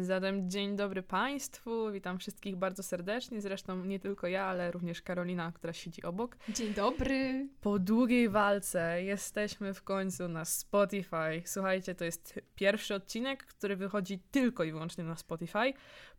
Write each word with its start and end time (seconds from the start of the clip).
Zatem 0.00 0.50
dzień 0.50 0.76
dobry 0.76 1.02
Państwu, 1.02 1.92
witam 1.92 2.18
wszystkich 2.18 2.56
bardzo 2.56 2.82
serdecznie, 2.82 3.40
zresztą 3.40 3.84
nie 3.84 4.00
tylko 4.00 4.26
ja, 4.26 4.44
ale 4.44 4.70
również 4.70 5.02
Karolina, 5.02 5.52
która 5.52 5.72
siedzi 5.72 6.02
obok. 6.02 6.36
Dzień 6.48 6.74
dobry. 6.74 7.48
Po 7.60 7.78
długiej 7.78 8.28
walce 8.28 9.02
jesteśmy 9.02 9.74
w 9.74 9.82
końcu 9.82 10.28
na 10.28 10.44
Spotify. 10.44 11.42
Słuchajcie, 11.44 11.94
to 11.94 12.04
jest 12.04 12.40
pierwszy 12.54 12.94
odcinek, 12.94 13.46
który 13.46 13.76
wychodzi 13.76 14.18
tylko 14.30 14.64
i 14.64 14.72
wyłącznie 14.72 15.04
na 15.04 15.16
Spotify 15.16 15.72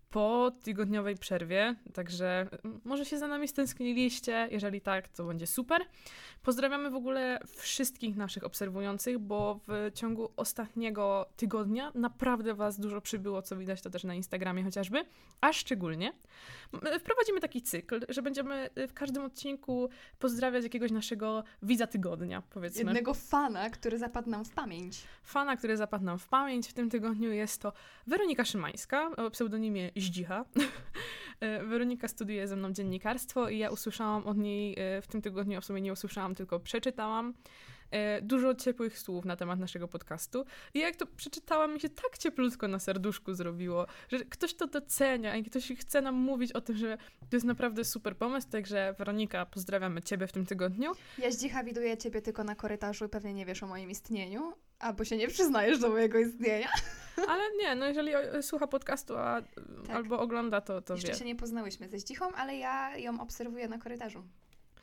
po 0.09 0.51
tygodniowej 0.63 1.15
przerwie, 1.15 1.75
także 1.93 2.47
może 2.85 3.05
się 3.05 3.17
za 3.17 3.27
nami 3.27 3.47
stęskniliście, 3.47 4.47
jeżeli 4.51 4.81
tak, 4.81 5.07
to 5.07 5.23
będzie 5.23 5.47
super. 5.47 5.81
Pozdrawiamy 6.43 6.89
w 6.89 6.95
ogóle 6.95 7.39
wszystkich 7.55 8.15
naszych 8.15 8.43
obserwujących, 8.43 9.19
bo 9.19 9.59
w 9.67 9.91
ciągu 9.93 10.31
ostatniego 10.37 11.25
tygodnia 11.35 11.91
naprawdę 11.95 12.53
Was 12.53 12.79
dużo 12.79 13.01
przybyło, 13.01 13.41
co 13.41 13.57
widać 13.57 13.81
to 13.81 13.89
też 13.89 14.03
na 14.03 14.15
Instagramie 14.15 14.63
chociażby, 14.63 15.05
a 15.41 15.53
szczególnie 15.53 16.13
wprowadzimy 16.99 17.39
taki 17.41 17.61
cykl, 17.61 18.05
że 18.09 18.21
będziemy 18.21 18.69
w 18.87 18.93
każdym 18.93 19.23
odcinku 19.23 19.89
pozdrawiać 20.19 20.63
jakiegoś 20.63 20.91
naszego 20.91 21.43
widza 21.63 21.87
tygodnia, 21.87 22.43
powiedzmy. 22.49 22.83
Jednego 22.83 23.13
fana, 23.13 23.69
który 23.69 23.97
zapadł 23.97 24.29
nam 24.29 24.45
w 24.45 24.49
pamięć. 24.49 25.03
Fana, 25.23 25.57
który 25.57 25.77
zapadł 25.77 26.05
nam 26.05 26.19
w 26.19 26.27
pamięć. 26.27 26.67
W 26.67 26.73
tym 26.73 26.89
tygodniu 26.89 27.31
jest 27.31 27.61
to 27.61 27.73
Weronika 28.07 28.45
Szymańska 28.45 29.11
o 29.15 29.29
pseudonimie 29.29 29.91
Zdzicha. 30.01 30.45
E, 31.39 31.63
Weronika 31.63 32.07
studiuje 32.07 32.47
ze 32.47 32.55
mną 32.55 32.73
dziennikarstwo 32.73 33.49
i 33.49 33.57
ja 33.57 33.69
usłyszałam 33.69 34.27
od 34.27 34.37
niej 34.37 34.75
e, 34.77 35.01
w 35.01 35.07
tym 35.07 35.21
tygodniu, 35.21 35.61
w 35.61 35.65
sumie 35.65 35.81
nie 35.81 35.93
usłyszałam, 35.93 36.35
tylko 36.35 36.59
przeczytałam 36.59 37.33
dużo 38.21 38.55
ciepłych 38.55 38.99
słów 38.99 39.25
na 39.25 39.35
temat 39.35 39.59
naszego 39.59 39.87
podcastu. 39.87 40.45
I 40.73 40.79
jak 40.79 40.95
to 40.95 41.05
przeczytałam, 41.05 41.73
mi 41.73 41.79
się 41.79 41.89
tak 41.89 42.17
cieplutko 42.17 42.67
na 42.67 42.79
serduszku 42.79 43.33
zrobiło, 43.33 43.87
że 44.09 44.19
ktoś 44.19 44.53
to 44.53 44.67
docenia 44.67 45.35
i 45.35 45.43
ktoś 45.43 45.71
chce 45.79 46.01
nam 46.01 46.15
mówić 46.15 46.51
o 46.51 46.61
tym, 46.61 46.77
że 46.77 46.97
to 47.29 47.35
jest 47.35 47.45
naprawdę 47.45 47.85
super 47.85 48.17
pomysł. 48.17 48.49
Także 48.49 48.95
Weronika, 48.97 49.45
pozdrawiamy 49.45 50.01
Ciebie 50.01 50.27
w 50.27 50.31
tym 50.31 50.45
tygodniu. 50.45 50.91
Ja 51.17 51.31
zdzicha 51.31 51.63
widuję 51.63 51.97
Ciebie 51.97 52.21
tylko 52.21 52.43
na 52.43 52.55
korytarzu 52.55 53.05
i 53.05 53.09
pewnie 53.09 53.33
nie 53.33 53.45
wiesz 53.45 53.63
o 53.63 53.67
moim 53.67 53.89
istnieniu, 53.89 54.53
albo 54.79 55.05
się 55.05 55.17
nie 55.17 55.27
przyznajesz 55.27 55.79
do 55.79 55.89
mojego 55.89 56.19
istnienia. 56.19 56.69
Ale 57.29 57.43
nie, 57.57 57.75
no 57.75 57.85
jeżeli 57.85 58.11
słucha 58.41 58.67
podcastu 58.67 59.17
a, 59.17 59.41
tak. 59.87 59.95
albo 59.95 60.19
ogląda, 60.19 60.61
to, 60.61 60.81
to 60.81 60.93
Jeszcze 60.93 61.11
wie. 61.11 61.17
się 61.17 61.25
nie 61.25 61.35
poznałyśmy 61.35 61.89
ze 61.89 61.99
Zdzichą, 61.99 62.31
ale 62.31 62.57
ja 62.57 62.97
ją 62.97 63.21
obserwuję 63.21 63.67
na 63.67 63.77
korytarzu. 63.77 64.23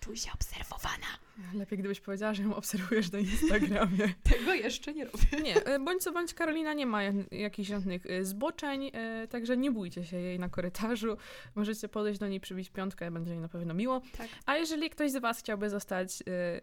Czuj 0.00 0.16
się 0.16 0.30
obserwowana. 0.34 1.06
Lepiej 1.54 1.78
gdybyś 1.78 2.00
powiedziała, 2.00 2.34
że 2.34 2.42
ją 2.42 2.56
obserwujesz 2.56 3.12
na 3.12 3.18
Instagramie. 3.18 4.14
Tego 4.32 4.54
jeszcze 4.54 4.94
nie 4.94 5.04
robię. 5.04 5.42
Nie, 5.42 5.64
e, 5.64 5.78
bądź 5.78 6.02
co 6.02 6.12
bądź 6.12 6.34
Karolina 6.34 6.72
nie 6.72 6.86
ma 6.86 7.02
jakichś 7.32 7.68
żadnych 7.68 8.06
e, 8.06 8.24
zboczeń, 8.24 8.90
e, 8.92 9.28
także 9.28 9.56
nie 9.56 9.70
bójcie 9.70 10.04
się 10.04 10.16
jej 10.16 10.38
na 10.38 10.48
korytarzu. 10.48 11.16
Możecie 11.54 11.88
podejść 11.88 12.20
do 12.20 12.28
niej, 12.28 12.40
przybić 12.40 12.70
piątkę, 12.70 13.10
będzie 13.10 13.32
jej 13.32 13.40
na 13.40 13.48
pewno 13.48 13.74
miło. 13.74 14.00
Tak. 14.18 14.28
A 14.46 14.56
jeżeli 14.56 14.90
ktoś 14.90 15.10
z 15.10 15.16
Was 15.16 15.38
chciałby 15.38 15.70
zostać 15.70 16.22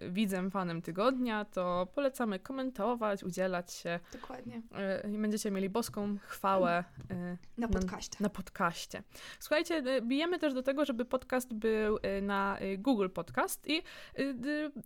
widzem, 0.09 0.52
fanem 0.52 0.81
tygodnia, 0.81 1.45
to 1.45 1.88
polecamy 1.95 2.39
komentować, 2.39 3.23
udzielać 3.23 3.73
się. 3.73 4.00
Dokładnie. 4.13 4.61
I 5.13 5.17
będziecie 5.17 5.52
mieli 5.52 5.69
boską 5.69 6.17
chwałę 6.22 6.83
na 7.58 7.67
podcaście. 7.67 8.17
Na, 8.19 8.23
na 8.23 8.30
podcaście. 8.30 9.03
Słuchajcie, 9.39 9.83
bijemy 10.02 10.39
też 10.39 10.53
do 10.53 10.63
tego, 10.63 10.85
żeby 10.85 11.06
podcast 11.06 11.53
był 11.53 12.00
na 12.22 12.58
Google 12.78 13.09
Podcast 13.09 13.67
i 13.67 13.83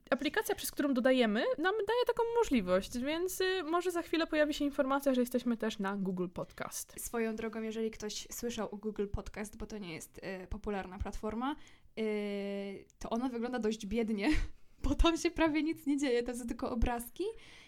aplikacja, 0.09 0.55
przez 0.55 0.71
którą 0.71 0.93
dodajemy, 0.93 1.43
nam 1.57 1.73
daje 1.87 2.05
taką 2.07 2.23
możliwość, 2.37 2.97
więc 2.97 3.41
y, 3.41 3.63
może 3.63 3.91
za 3.91 4.01
chwilę 4.01 4.27
pojawi 4.27 4.53
się 4.53 4.65
informacja, 4.65 5.13
że 5.13 5.21
jesteśmy 5.21 5.57
też 5.57 5.79
na 5.79 5.97
Google 5.97 6.27
Podcast. 6.27 6.93
Swoją 6.97 7.35
drogą, 7.35 7.61
jeżeli 7.61 7.91
ktoś 7.91 8.27
słyszał 8.31 8.69
o 8.71 8.77
Google 8.77 9.07
Podcast, 9.07 9.57
bo 9.57 9.65
to 9.65 9.77
nie 9.77 9.93
jest 9.93 10.17
y, 10.43 10.47
popularna 10.47 10.99
platforma, 10.99 11.55
y, 11.99 12.85
to 12.99 13.09
ona 13.09 13.29
wygląda 13.29 13.59
dość 13.59 13.85
biednie, 13.85 14.29
bo 14.83 14.95
tam 14.95 15.17
się 15.17 15.31
prawie 15.31 15.64
nic 15.64 15.85
nie 15.85 15.97
dzieje, 15.97 16.23
to 16.23 16.35
są 16.35 16.47
tylko 16.47 16.69
obrazki 16.69 17.23
Y, 17.23 17.64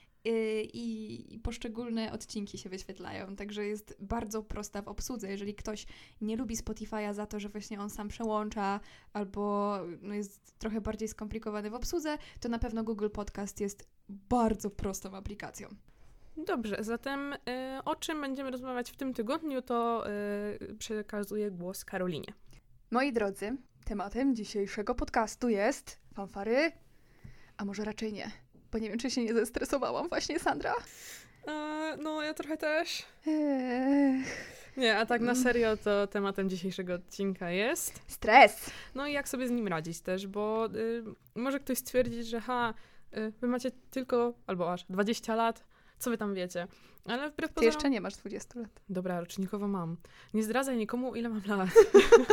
i 0.74 1.40
poszczególne 1.44 2.12
odcinki 2.12 2.58
się 2.58 2.70
wyświetlają, 2.70 3.36
także 3.36 3.66
jest 3.66 3.98
bardzo 4.00 4.44
prosta 4.44 4.82
w 4.82 4.88
obsłudze. 4.88 5.30
Jeżeli 5.30 5.56
ktoś 5.56 5.86
nie 6.22 6.36
lubi 6.36 6.58
Spotify'a 6.58 7.14
za 7.14 7.26
to, 7.26 7.40
że 7.40 7.50
właśnie 7.50 7.82
on 7.82 7.90
sam 7.90 8.08
przełącza 8.08 8.80
albo 9.14 9.78
no 10.02 10.14
jest 10.14 10.60
trochę 10.60 10.82
bardziej 10.82 11.08
skomplikowany 11.08 11.70
w 11.70 11.74
obsłudze, 11.74 12.18
to 12.40 12.50
na 12.50 12.60
pewno 12.60 12.84
Google 12.84 13.10
Podcast 13.10 13.62
jest 13.62 13.88
bardzo 14.10 14.70
prostą 14.70 15.16
aplikacją. 15.16 15.68
Dobrze, 16.46 16.78
zatem 16.80 17.34
y, 17.34 17.38
o 17.86 17.96
czym 17.96 18.22
będziemy 18.22 18.52
rozmawiać 18.52 18.92
w 18.92 18.96
tym 18.96 19.14
tygodniu, 19.14 19.62
to 19.62 20.09
y, 20.09 20.76
przekazuję 20.76 21.52
głos 21.52 21.86
Karolinie. 21.86 22.34
Moi 22.92 23.14
drodzy, 23.14 23.58
tematem 23.86 24.36
dzisiejszego 24.36 24.96
podcastu 24.96 25.50
jest 25.50 26.00
fanfary, 26.14 26.72
a 27.58 27.66
może 27.66 27.84
raczej 27.84 28.14
nie 28.14 28.32
bo 28.72 28.78
nie 28.78 28.89
wiem, 28.89 28.97
czy 28.97 29.11
się 29.11 29.23
nie 29.23 29.33
zestresowałam 29.33 30.09
właśnie, 30.09 30.39
Sandra. 30.39 30.75
E, 31.47 31.97
no, 32.01 32.23
ja 32.23 32.33
trochę 32.33 32.57
też. 32.57 33.05
Ech. 33.28 34.57
Nie, 34.78 34.97
a 34.97 35.05
tak 35.05 35.22
na 35.22 35.31
mm. 35.31 35.44
serio 35.44 35.78
to 35.78 36.07
tematem 36.07 36.50
dzisiejszego 36.50 36.94
odcinka 36.94 37.51
jest... 37.51 38.01
Stres! 38.07 38.72
No 38.95 39.07
i 39.07 39.13
jak 39.13 39.29
sobie 39.29 39.47
z 39.47 39.51
nim 39.51 39.67
radzić 39.67 40.01
też, 40.01 40.28
bo 40.28 40.66
y, 40.66 41.03
może 41.35 41.59
ktoś 41.59 41.78
stwierdzić, 41.78 42.28
że 42.28 42.41
ha, 42.41 42.73
y, 43.17 43.31
wy 43.41 43.47
macie 43.47 43.72
tylko, 43.91 44.33
albo 44.47 44.73
aż 44.73 44.85
20 44.89 45.35
lat, 45.35 45.63
co 45.99 46.09
wy 46.09 46.17
tam 46.17 46.34
wiecie? 46.34 46.67
Ale 47.05 47.29
wbrew 47.29 47.49
Ty 47.49 47.55
pozorom... 47.55 47.73
jeszcze 47.73 47.89
nie 47.89 48.01
masz 48.01 48.16
20 48.16 48.59
lat. 48.59 48.81
Dobra, 48.89 49.19
rocznikowo 49.19 49.67
mam. 49.67 49.97
Nie 50.34 50.44
zdradzaj 50.44 50.78
nikomu, 50.78 51.16
ile 51.16 51.29
mam 51.29 51.41
lat. 51.47 51.69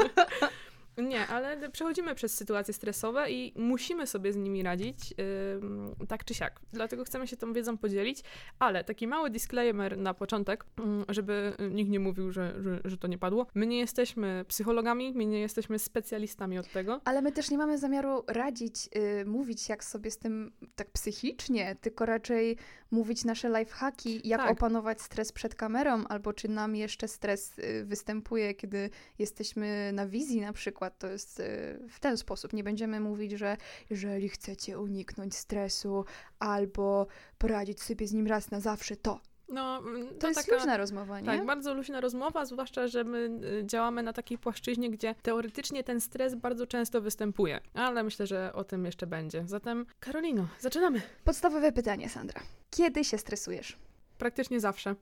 Nie, 0.99 1.27
ale 1.27 1.71
przechodzimy 1.71 2.15
przez 2.15 2.35
sytuacje 2.35 2.75
stresowe 2.75 3.31
i 3.31 3.53
musimy 3.57 4.07
sobie 4.07 4.33
z 4.33 4.37
nimi 4.37 4.63
radzić, 4.63 5.11
yy, 5.11 6.07
tak 6.07 6.25
czy 6.25 6.35
siak. 6.35 6.61
Dlatego 6.73 7.05
chcemy 7.05 7.27
się 7.27 7.37
tą 7.37 7.53
wiedzą 7.53 7.79
podzielić, 7.79 8.23
ale 8.59 8.85
taki 8.85 9.07
mały 9.07 9.31
disclaimer 9.31 9.99
na 9.99 10.15
początek, 10.15 10.65
yy, 10.79 10.85
żeby 11.09 11.53
nikt 11.71 11.91
nie 11.91 12.01
mówił, 12.01 12.33
że, 12.33 12.63
że, 12.63 12.81
że, 12.85 12.97
to 12.97 13.09
nie 13.09 13.19
padło. 13.19 13.47
My 13.55 13.67
nie 13.67 13.79
jesteśmy 13.79 14.45
psychologami, 14.49 15.13
my 15.15 15.27
nie 15.27 15.41
jesteśmy 15.41 15.79
specjalistami 15.79 16.59
od 16.59 16.73
tego. 16.73 17.01
Ale 17.05 17.23
my 17.23 17.33
też 17.33 17.51
nie 17.51 17.59
mamy 17.59 17.79
zamiaru 17.79 18.25
radzić, 18.27 18.89
yy, 18.95 19.25
mówić 19.25 19.69
jak 19.69 19.85
sobie 19.85 20.11
z 20.11 20.19
tym 20.19 20.53
tak 20.77 20.91
psychicznie, 20.91 21.77
tylko 21.81 22.07
raczej 22.07 22.57
mówić 22.95 23.25
nasze 23.25 23.49
lifehacki, 23.49 24.29
jak 24.29 24.41
tak. 24.41 24.51
opanować 24.51 25.01
stres 25.01 25.33
przed 25.33 25.55
kamerą, 25.55 26.05
albo 26.09 26.33
czy 26.33 26.49
nam 26.49 26.77
jeszcze 26.77 27.09
stres 27.09 27.59
y, 27.59 27.85
występuje, 27.85 28.55
kiedy 28.55 28.91
jesteśmy 29.19 29.91
na 29.93 30.07
wizji 30.07 30.41
na 30.41 30.53
przykład. 30.53 30.84
To 30.91 31.07
jest 31.07 31.41
y, 31.41 31.79
w 31.91 32.01
ten 32.01 32.17
sposób. 32.17 32.53
Nie 32.53 32.65
będziemy 32.65 33.01
mówić, 33.01 33.33
że 33.33 33.57
jeżeli 33.91 34.29
chcecie 34.29 34.79
uniknąć 34.79 35.35
stresu 35.35 36.05
albo 36.39 37.07
poradzić 37.39 37.83
sobie 37.83 38.07
z 38.07 38.13
nim 38.13 38.27
raz 38.27 38.51
na 38.51 38.61
zawsze, 38.61 38.97
to 38.97 39.21
no, 39.49 39.79
mm, 39.79 40.09
to, 40.09 40.15
to 40.15 40.29
jest 40.29 40.47
taka, 40.47 40.57
luźna 40.57 40.77
rozmowa, 40.77 41.21
nie? 41.21 41.27
Tak, 41.27 41.47
bardzo 41.47 41.75
luźna 41.75 42.01
rozmowa, 42.01 42.45
zwłaszcza, 42.45 42.87
że 42.87 43.05
my 43.05 43.31
y, 43.61 43.67
działamy 43.67 44.03
na 44.03 44.13
takiej 44.13 44.39
płaszczyźnie, 44.39 44.91
gdzie 44.91 45.15
teoretycznie 45.23 45.85
ten 45.85 46.01
stres 46.01 46.35
bardzo 46.35 46.67
często 46.67 47.01
występuje, 47.01 47.61
ale 47.75 48.03
myślę, 48.03 48.27
że 48.27 48.53
o 48.53 48.65
tym 48.65 48.85
jeszcze 48.85 49.07
będzie. 49.07 49.45
Zatem, 49.47 49.87
Karolino, 50.01 50.49
zaczynamy. 50.61 51.03
Podstawowe 51.25 51.73
pytanie, 51.73 52.09
Sandra. 52.09 52.41
Kiedy 52.71 53.05
się 53.05 53.19
stresujesz? 53.19 53.77
Praktycznie 54.19 54.61
zawsze 54.61 54.95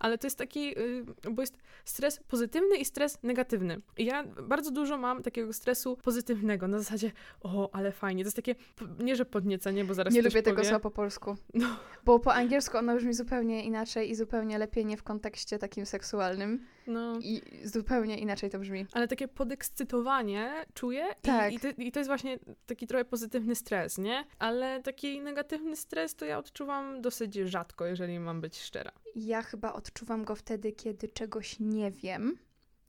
ale 0.00 0.18
to 0.18 0.26
jest 0.26 0.38
taki, 0.38 0.78
y, 0.78 1.04
bo 1.30 1.42
jest 1.42 1.58
stres 1.84 2.20
pozytywny 2.28 2.76
i 2.76 2.84
stres 2.84 3.18
negatywny. 3.22 3.80
I 3.98 4.04
ja 4.04 4.24
bardzo 4.24 4.70
dużo 4.70 4.98
mam 4.98 5.22
takiego 5.22 5.52
stresu 5.52 5.96
pozytywnego, 5.96 6.68
na 6.68 6.78
zasadzie, 6.78 7.12
o, 7.40 7.70
ale 7.72 7.92
fajnie. 7.92 8.24
To 8.24 8.26
jest 8.26 8.36
takie, 8.36 8.54
nie 8.98 9.16
że 9.16 9.24
podniecenie, 9.24 9.84
bo 9.84 9.94
zaraz 9.94 10.14
Nie 10.14 10.22
lubię 10.22 10.30
powie. 10.30 10.42
tego 10.42 10.64
słowa 10.64 10.80
po 10.80 10.90
polsku. 10.90 11.36
No. 11.54 11.66
Bo 12.04 12.18
po 12.18 12.34
angielsku 12.34 12.78
ono 12.78 12.96
brzmi 12.96 13.14
zupełnie 13.14 13.64
inaczej 13.64 14.10
i 14.10 14.14
zupełnie 14.14 14.58
lepiej 14.58 14.86
nie 14.86 14.96
w 14.96 15.02
kontekście 15.02 15.58
takim 15.58 15.86
seksualnym. 15.86 16.66
No. 16.86 17.18
I 17.20 17.42
zupełnie 17.64 18.18
inaczej 18.18 18.50
to 18.50 18.58
brzmi. 18.58 18.86
Ale 18.92 19.08
takie 19.08 19.28
podekscytowanie 19.28 20.64
czuję 20.74 21.06
tak. 21.22 21.52
i, 21.52 21.56
i, 21.56 21.60
to, 21.60 21.68
i 21.78 21.92
to 21.92 22.00
jest 22.00 22.08
właśnie 22.08 22.38
taki 22.66 22.86
trochę 22.86 23.04
pozytywny 23.04 23.54
stres, 23.54 23.98
nie? 23.98 24.24
Ale 24.38 24.82
taki 24.82 25.20
negatywny 25.20 25.76
stres 25.76 26.14
to 26.16 26.24
ja 26.24 26.38
odczuwam 26.38 27.02
dosyć 27.02 27.34
rzadko, 27.34 27.86
jeżeli 27.86 28.20
mam 28.20 28.40
być 28.40 28.60
szczera. 28.60 28.92
Ja 29.14 29.42
chyba 29.42 29.72
odczuwam 29.72 30.24
go 30.24 30.34
wtedy, 30.34 30.72
kiedy 30.72 31.08
czegoś 31.08 31.56
nie 31.60 31.90
wiem, 31.90 32.38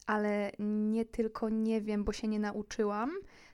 ale 0.06 0.52
nie 0.60 1.06
tylko 1.06 1.50
nie 1.50 1.82
wiem, 1.82 2.04
bo 2.04 2.14
się 2.14 2.28
nie 2.28 2.40
nauczyłam, 2.40 3.12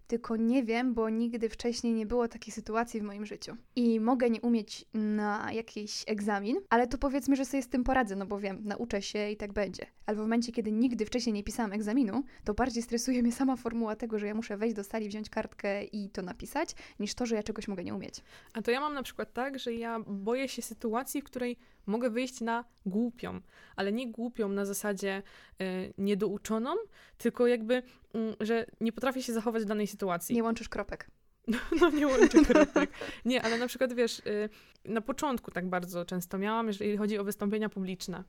tylko 0.07 0.35
nie 0.35 0.63
wiem, 0.63 0.93
bo 0.93 1.09
nigdy 1.09 1.49
wcześniej 1.49 1.93
nie 1.93 2.05
było 2.05 2.27
takiej 2.27 2.53
sytuacji 2.53 2.99
w 2.99 3.03
moim 3.03 3.25
życiu. 3.25 3.57
I 3.75 3.99
mogę 3.99 4.29
nie 4.29 4.41
umieć 4.41 4.85
na 4.93 5.51
jakiś 5.51 6.03
egzamin, 6.07 6.57
ale 6.69 6.87
to 6.87 6.97
powiedzmy, 6.97 7.35
że 7.35 7.45
sobie 7.45 7.63
z 7.63 7.67
tym 7.67 7.83
poradzę, 7.83 8.15
no 8.15 8.25
bo 8.25 8.39
wiem, 8.39 8.61
nauczę 8.63 9.01
się 9.01 9.29
i 9.29 9.37
tak 9.37 9.53
będzie. 9.53 9.85
Ale 10.05 10.17
w 10.17 10.19
momencie, 10.19 10.51
kiedy 10.51 10.71
nigdy 10.71 11.05
wcześniej 11.05 11.33
nie 11.33 11.43
pisałam 11.43 11.73
egzaminu, 11.73 12.23
to 12.43 12.53
bardziej 12.53 12.83
stresuje 12.83 13.23
mnie 13.23 13.31
sama 13.31 13.55
formuła 13.55 13.95
tego, 13.95 14.19
że 14.19 14.27
ja 14.27 14.33
muszę 14.33 14.57
wejść 14.57 14.75
do 14.75 14.83
sali, 14.83 15.07
wziąć 15.07 15.29
kartkę 15.29 15.83
i 15.83 16.09
to 16.09 16.21
napisać, 16.21 16.75
niż 16.99 17.13
to, 17.13 17.25
że 17.25 17.35
ja 17.35 17.43
czegoś 17.43 17.67
mogę 17.67 17.83
nie 17.83 17.93
umieć. 17.93 18.21
A 18.53 18.61
to 18.61 18.71
ja 18.71 18.79
mam 18.79 18.93
na 18.93 19.03
przykład 19.03 19.33
tak, 19.33 19.59
że 19.59 19.73
ja 19.73 19.99
boję 20.07 20.47
się 20.47 20.61
sytuacji, 20.61 21.21
w 21.21 21.23
której 21.23 21.57
mogę 21.85 22.09
wyjść 22.09 22.41
na 22.41 22.65
głupią, 22.85 23.41
ale 23.75 23.91
nie 23.91 24.11
głupią 24.11 24.49
na 24.49 24.65
zasadzie 24.65 25.23
y, 25.61 25.93
niedouczoną, 25.97 26.75
tylko 27.17 27.47
jakby, 27.47 27.73
y, 27.75 27.81
że 28.39 28.65
nie 28.81 28.91
potrafię 28.91 29.23
się 29.23 29.33
zachować 29.33 29.63
w 29.63 29.65
danej 29.65 29.87
sytuacji. 29.93 30.35
Nie 30.35 30.43
łączysz 30.43 30.69
kropek. 30.69 31.07
No 31.81 31.89
nie 31.89 32.07
łączę 32.07 32.45
kropek. 32.45 32.89
Nie, 33.25 33.41
ale 33.41 33.57
na 33.57 33.67
przykład 33.67 33.93
wiesz, 33.93 34.19
y, 34.19 34.49
na 34.85 35.01
początku 35.01 35.51
tak 35.51 35.69
bardzo 35.69 36.05
często 36.05 36.37
miałam, 36.37 36.67
jeżeli 36.67 36.97
chodzi 36.97 37.17
o 37.17 37.23
wystąpienia 37.23 37.69
publiczne 37.69 38.23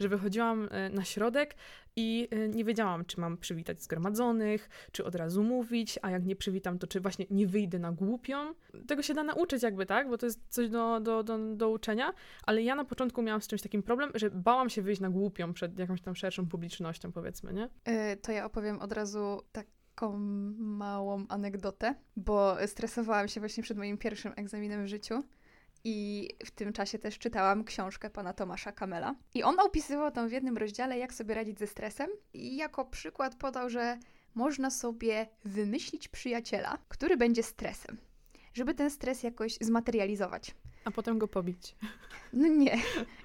że 0.00 0.08
wychodziłam 0.08 0.68
e, 0.70 0.90
na 0.90 1.04
środek 1.04 1.54
i 1.96 2.28
e, 2.30 2.48
nie 2.48 2.64
wiedziałam, 2.64 3.04
czy 3.04 3.20
mam 3.20 3.36
przywitać 3.36 3.82
zgromadzonych, 3.82 4.68
czy 4.92 5.04
od 5.04 5.14
razu 5.14 5.42
mówić, 5.42 5.98
a 6.02 6.10
jak 6.10 6.24
nie 6.24 6.36
przywitam, 6.36 6.78
to 6.78 6.86
czy 6.86 7.00
właśnie 7.00 7.26
nie 7.30 7.46
wyjdę 7.46 7.78
na 7.78 7.92
głupią. 7.92 8.54
Tego 8.86 9.02
się 9.02 9.14
da 9.14 9.22
nauczyć 9.22 9.62
jakby, 9.62 9.86
tak? 9.86 10.08
Bo 10.08 10.18
to 10.18 10.26
jest 10.26 10.40
coś 10.48 10.68
do, 10.68 11.00
do, 11.00 11.22
do, 11.22 11.38
do 11.56 11.70
uczenia, 11.70 12.12
ale 12.46 12.62
ja 12.62 12.74
na 12.74 12.84
początku 12.84 13.22
miałam 13.22 13.42
z 13.42 13.46
czymś 13.46 13.62
takim 13.62 13.82
problem, 13.82 14.10
że 14.14 14.30
bałam 14.30 14.70
się 14.70 14.82
wyjść 14.82 15.00
na 15.00 15.10
głupią 15.10 15.52
przed 15.52 15.78
jakąś 15.78 16.00
tam 16.00 16.16
szerszą 16.16 16.48
publicznością, 16.48 17.12
powiedzmy, 17.12 17.52
nie? 17.52 17.68
Yy, 17.86 18.16
to 18.16 18.32
ja 18.32 18.44
opowiem 18.44 18.80
od 18.80 18.92
razu 18.92 19.40
tak 19.52 19.66
taką 19.94 20.18
małą 20.58 21.24
anegdotę, 21.28 21.94
bo 22.16 22.56
stresowałam 22.66 23.28
się 23.28 23.40
właśnie 23.40 23.62
przed 23.62 23.78
moim 23.78 23.98
pierwszym 23.98 24.32
egzaminem 24.36 24.84
w 24.84 24.88
życiu. 24.88 25.22
I 25.84 26.28
w 26.44 26.50
tym 26.50 26.72
czasie 26.72 26.98
też 26.98 27.18
czytałam 27.18 27.64
książkę 27.64 28.10
pana 28.10 28.32
Tomasza 28.32 28.72
Kamela. 28.72 29.14
I 29.34 29.42
on 29.42 29.60
opisywał 29.60 30.10
tam 30.10 30.28
w 30.28 30.32
jednym 30.32 30.56
rozdziale, 30.56 30.98
jak 30.98 31.14
sobie 31.14 31.34
radzić 31.34 31.58
ze 31.58 31.66
stresem. 31.66 32.10
I 32.34 32.56
jako 32.56 32.84
przykład 32.84 33.34
podał, 33.34 33.70
że 33.70 33.98
można 34.34 34.70
sobie 34.70 35.26
wymyślić 35.44 36.08
przyjaciela, 36.08 36.78
który 36.88 37.16
będzie 37.16 37.42
stresem, 37.42 37.96
żeby 38.54 38.74
ten 38.74 38.90
stres 38.90 39.22
jakoś 39.22 39.58
zmaterializować. 39.60 40.54
A 40.84 40.90
potem 40.90 41.18
go 41.18 41.28
pobić. 41.28 41.76
No 42.32 42.48
nie. 42.48 42.78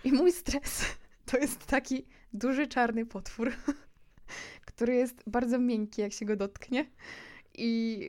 I 0.03 0.11
mój 0.11 0.31
stres 0.31 0.85
to 1.25 1.37
jest 1.37 1.65
taki 1.65 2.05
duży 2.33 2.67
czarny 2.67 3.05
potwór, 3.05 3.51
który 4.77 4.95
jest 4.95 5.23
bardzo 5.27 5.59
miękki, 5.59 6.01
jak 6.01 6.13
się 6.13 6.25
go 6.25 6.35
dotknie. 6.35 6.85
I 7.57 7.99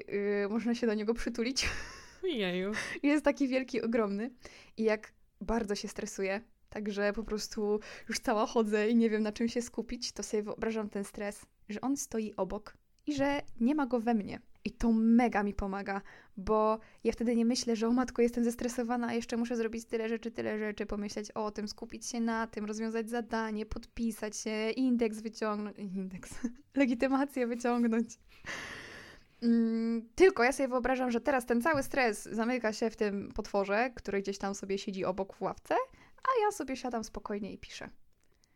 yy, 0.42 0.48
można 0.48 0.74
się 0.74 0.86
do 0.86 0.94
niego 0.94 1.14
przytulić. 1.14 1.68
Jeju. 2.22 2.72
Jest 3.02 3.24
taki 3.24 3.48
wielki, 3.48 3.82
ogromny. 3.82 4.30
I 4.76 4.82
jak 4.82 5.12
bardzo 5.40 5.74
się 5.74 5.88
stresuję, 5.88 6.40
także 6.70 7.12
po 7.12 7.22
prostu 7.22 7.80
już 8.08 8.18
cała 8.18 8.46
chodzę 8.46 8.88
i 8.88 8.96
nie 8.96 9.10
wiem 9.10 9.22
na 9.22 9.32
czym 9.32 9.48
się 9.48 9.62
skupić, 9.62 10.12
to 10.12 10.22
sobie 10.22 10.42
wyobrażam 10.42 10.90
ten 10.90 11.04
stres, 11.04 11.46
że 11.68 11.80
on 11.80 11.96
stoi 11.96 12.34
obok 12.36 12.76
i 13.06 13.14
że 13.14 13.42
nie 13.60 13.74
ma 13.74 13.86
go 13.86 14.00
we 14.00 14.14
mnie. 14.14 14.40
I 14.64 14.70
to 14.70 14.92
mega 14.92 15.42
mi 15.42 15.54
pomaga, 15.54 16.02
bo 16.36 16.78
ja 17.04 17.12
wtedy 17.12 17.36
nie 17.36 17.44
myślę, 17.44 17.76
że 17.76 17.88
o 17.88 17.90
matko, 17.90 18.22
jestem 18.22 18.44
zestresowana, 18.44 19.06
a 19.06 19.14
jeszcze 19.14 19.36
muszę 19.36 19.56
zrobić 19.56 19.84
tyle 19.84 20.08
rzeczy, 20.08 20.30
tyle 20.30 20.58
rzeczy, 20.58 20.86
pomyśleć 20.86 21.30
o 21.30 21.50
tym, 21.50 21.68
skupić 21.68 22.06
się 22.06 22.20
na 22.20 22.46
tym, 22.46 22.64
rozwiązać 22.64 23.10
zadanie, 23.10 23.66
podpisać 23.66 24.36
się, 24.36 24.70
indeks 24.70 25.20
wyciągnąć, 25.20 25.78
indeks, 25.78 26.34
legitymację 26.74 27.46
wyciągnąć. 27.46 28.08
Mm, 29.42 30.08
tylko 30.14 30.44
ja 30.44 30.52
sobie 30.52 30.68
wyobrażam, 30.68 31.10
że 31.10 31.20
teraz 31.20 31.46
ten 31.46 31.62
cały 31.62 31.82
stres 31.82 32.24
zamyka 32.24 32.72
się 32.72 32.90
w 32.90 32.96
tym 32.96 33.32
potworze, 33.34 33.90
który 33.94 34.22
gdzieś 34.22 34.38
tam 34.38 34.54
sobie 34.54 34.78
siedzi 34.78 35.04
obok 35.04 35.36
w 35.36 35.42
ławce, 35.42 35.74
a 36.16 36.44
ja 36.44 36.52
sobie 36.52 36.76
siadam 36.76 37.04
spokojnie 37.04 37.52
i 37.52 37.58
piszę. 37.58 37.88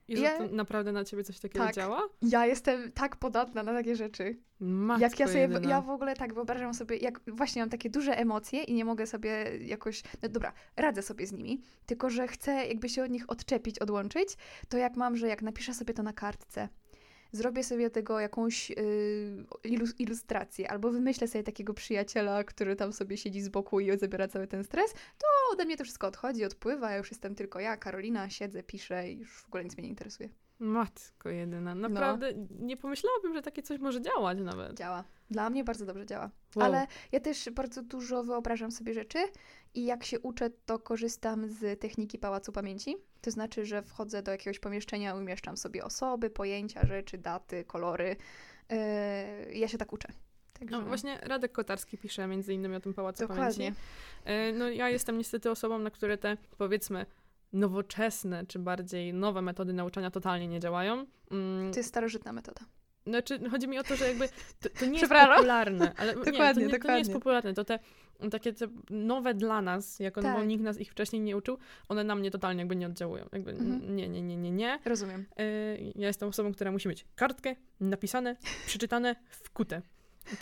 I 0.08 0.16
że 0.16 0.30
to 0.30 0.48
naprawdę 0.56 0.92
na 0.92 1.04
ciebie 1.04 1.24
coś 1.24 1.40
takiego 1.40 1.64
tak, 1.64 1.74
działa? 1.74 2.08
Ja 2.22 2.46
jestem 2.46 2.92
tak 2.92 3.16
podatna 3.16 3.62
na 3.62 3.72
takie 3.72 3.96
rzeczy. 3.96 4.36
Matko 4.60 5.02
jak 5.02 5.20
ja 5.20 5.26
sobie, 5.26 5.40
jedyna. 5.40 5.70
ja 5.70 5.80
w 5.80 5.90
ogóle 5.90 6.16
tak 6.16 6.34
wyobrażam 6.34 6.74
sobie, 6.74 6.96
jak 6.96 7.20
właśnie 7.26 7.62
mam 7.62 7.70
takie 7.70 7.90
duże 7.90 8.18
emocje 8.18 8.62
i 8.62 8.74
nie 8.74 8.84
mogę 8.84 9.06
sobie 9.06 9.58
jakoś, 9.60 10.02
no 10.22 10.28
dobra, 10.28 10.52
radzę 10.76 11.02
sobie 11.02 11.26
z 11.26 11.32
nimi, 11.32 11.62
tylko 11.86 12.10
że 12.10 12.28
chcę 12.28 12.66
jakby 12.66 12.88
się 12.88 13.04
od 13.04 13.10
nich 13.10 13.30
odczepić, 13.30 13.78
odłączyć, 13.78 14.28
to 14.68 14.76
jak 14.76 14.96
mam, 14.96 15.16
że 15.16 15.28
jak 15.28 15.42
napiszę 15.42 15.74
sobie 15.74 15.94
to 15.94 16.02
na 16.02 16.12
kartce, 16.12 16.68
zrobię 17.32 17.64
sobie 17.64 17.90
tego 17.90 18.20
jakąś 18.20 18.70
y, 18.70 19.44
ilustrację, 19.98 20.70
albo 20.70 20.90
wymyślę 20.90 21.28
sobie 21.28 21.44
takiego 21.44 21.74
przyjaciela, 21.74 22.44
który 22.44 22.76
tam 22.76 22.92
sobie 22.92 23.16
siedzi 23.16 23.40
z 23.40 23.48
boku 23.48 23.80
i 23.80 23.98
zabiera 23.98 24.28
cały 24.28 24.46
ten 24.46 24.64
stres, 24.64 24.92
to 24.92 25.26
ode 25.52 25.64
mnie 25.64 25.76
to 25.76 25.84
wszystko 25.84 26.06
odchodzi, 26.06 26.44
odpływa, 26.44 26.90
ja 26.90 26.96
już 26.96 27.10
jestem 27.10 27.34
tylko 27.34 27.60
ja, 27.60 27.76
Karolina, 27.76 28.30
siedzę, 28.30 28.62
piszę 28.62 29.10
i 29.10 29.18
już 29.18 29.42
w 29.42 29.48
ogóle 29.48 29.64
nic 29.64 29.76
mnie 29.76 29.82
nie 29.82 29.88
interesuje. 29.88 30.28
Matko 30.58 31.28
jedyna, 31.28 31.74
no. 31.74 31.88
naprawdę 31.88 32.32
no. 32.32 32.46
nie 32.60 32.76
pomyślałabym, 32.76 33.34
że 33.34 33.42
takie 33.42 33.62
coś 33.62 33.78
może 33.78 34.02
działać 34.02 34.38
nawet. 34.40 34.78
Działa. 34.78 35.04
Dla 35.30 35.50
mnie 35.50 35.64
bardzo 35.64 35.86
dobrze 35.86 36.06
działa. 36.06 36.30
Wow. 36.56 36.64
Ale 36.64 36.86
ja 37.12 37.20
też 37.20 37.50
bardzo 37.50 37.82
dużo 37.82 38.24
wyobrażam 38.24 38.70
sobie 38.70 38.94
rzeczy 38.94 39.18
i 39.74 39.84
jak 39.84 40.04
się 40.04 40.20
uczę, 40.20 40.50
to 40.66 40.78
korzystam 40.78 41.48
z 41.48 41.80
techniki 41.80 42.18
Pałacu 42.18 42.52
Pamięci. 42.52 42.96
To 43.20 43.30
znaczy, 43.30 43.64
że 43.64 43.82
wchodzę 43.82 44.22
do 44.22 44.30
jakiegoś 44.30 44.58
pomieszczenia, 44.58 45.14
umieszczam 45.14 45.56
sobie 45.56 45.84
osoby, 45.84 46.30
pojęcia, 46.30 46.86
rzeczy, 46.86 47.18
daty, 47.18 47.64
kolory. 47.64 48.16
Yy, 48.70 48.78
ja 49.54 49.68
się 49.68 49.78
tak 49.78 49.92
uczę. 49.92 50.08
Także... 50.52 50.78
No 50.78 50.86
właśnie 50.86 51.18
Radek 51.22 51.52
Kotarski 51.52 51.98
pisze 51.98 52.26
między 52.26 52.54
innymi 52.54 52.76
o 52.76 52.80
tym 52.80 52.94
Pałacu 52.94 53.22
Dokładnie. 53.22 53.72
Pamięci. 54.26 54.52
Yy, 54.52 54.58
no 54.58 54.68
ja 54.68 54.88
jestem 54.88 55.18
niestety 55.18 55.50
osobą, 55.50 55.78
na 55.78 55.90
które 55.90 56.18
te 56.18 56.36
powiedzmy 56.58 57.06
nowoczesne, 57.52 58.46
czy 58.46 58.58
bardziej 58.58 59.14
nowe 59.14 59.42
metody 59.42 59.72
nauczania 59.72 60.10
totalnie 60.10 60.48
nie 60.48 60.60
działają. 60.60 61.06
Mm. 61.30 61.72
To 61.72 61.78
jest 61.78 61.88
starożytna 61.88 62.32
metoda. 62.32 62.60
Znaczy, 63.06 63.50
chodzi 63.50 63.68
mi 63.68 63.78
o 63.78 63.82
to, 63.82 63.96
że 63.96 64.08
jakby 64.08 64.28
to, 64.60 64.68
to 64.78 64.86
nie 64.86 64.98
jest 65.00 65.12
popularne. 65.12 65.92
Ale 65.96 66.14
dokładnie, 66.14 66.32
nie, 66.32 66.54
to, 66.54 66.60
nie, 66.60 66.66
dokładnie. 66.66 66.80
to 66.80 66.92
nie 66.92 66.98
jest 66.98 67.12
popularne. 67.12 67.54
To 67.54 67.64
te 67.64 67.78
takie 68.30 68.52
te 68.52 68.66
nowe 68.90 69.34
dla 69.34 69.62
nas, 69.62 69.98
jako 69.98 70.22
tak. 70.22 70.38
no, 70.38 70.44
nikt 70.44 70.62
nas 70.62 70.78
ich 70.78 70.90
wcześniej 70.90 71.22
nie 71.22 71.36
uczył, 71.36 71.58
one 71.88 72.04
na 72.04 72.14
mnie 72.14 72.30
totalnie 72.30 72.60
jakby 72.60 72.76
nie 72.76 72.86
oddziałują. 72.86 73.28
Jakby 73.32 73.50
mhm. 73.50 73.96
nie, 73.96 74.08
nie, 74.08 74.22
nie, 74.22 74.36
nie, 74.36 74.50
nie. 74.50 74.78
Rozumiem. 74.84 75.26
Y, 75.40 75.92
ja 75.94 76.06
jestem 76.06 76.28
osobą, 76.28 76.52
która 76.52 76.72
musi 76.72 76.88
mieć 76.88 77.06
kartkę, 77.14 77.56
napisane, 77.80 78.36
przeczytane, 78.66 79.16
wkute. 79.30 79.82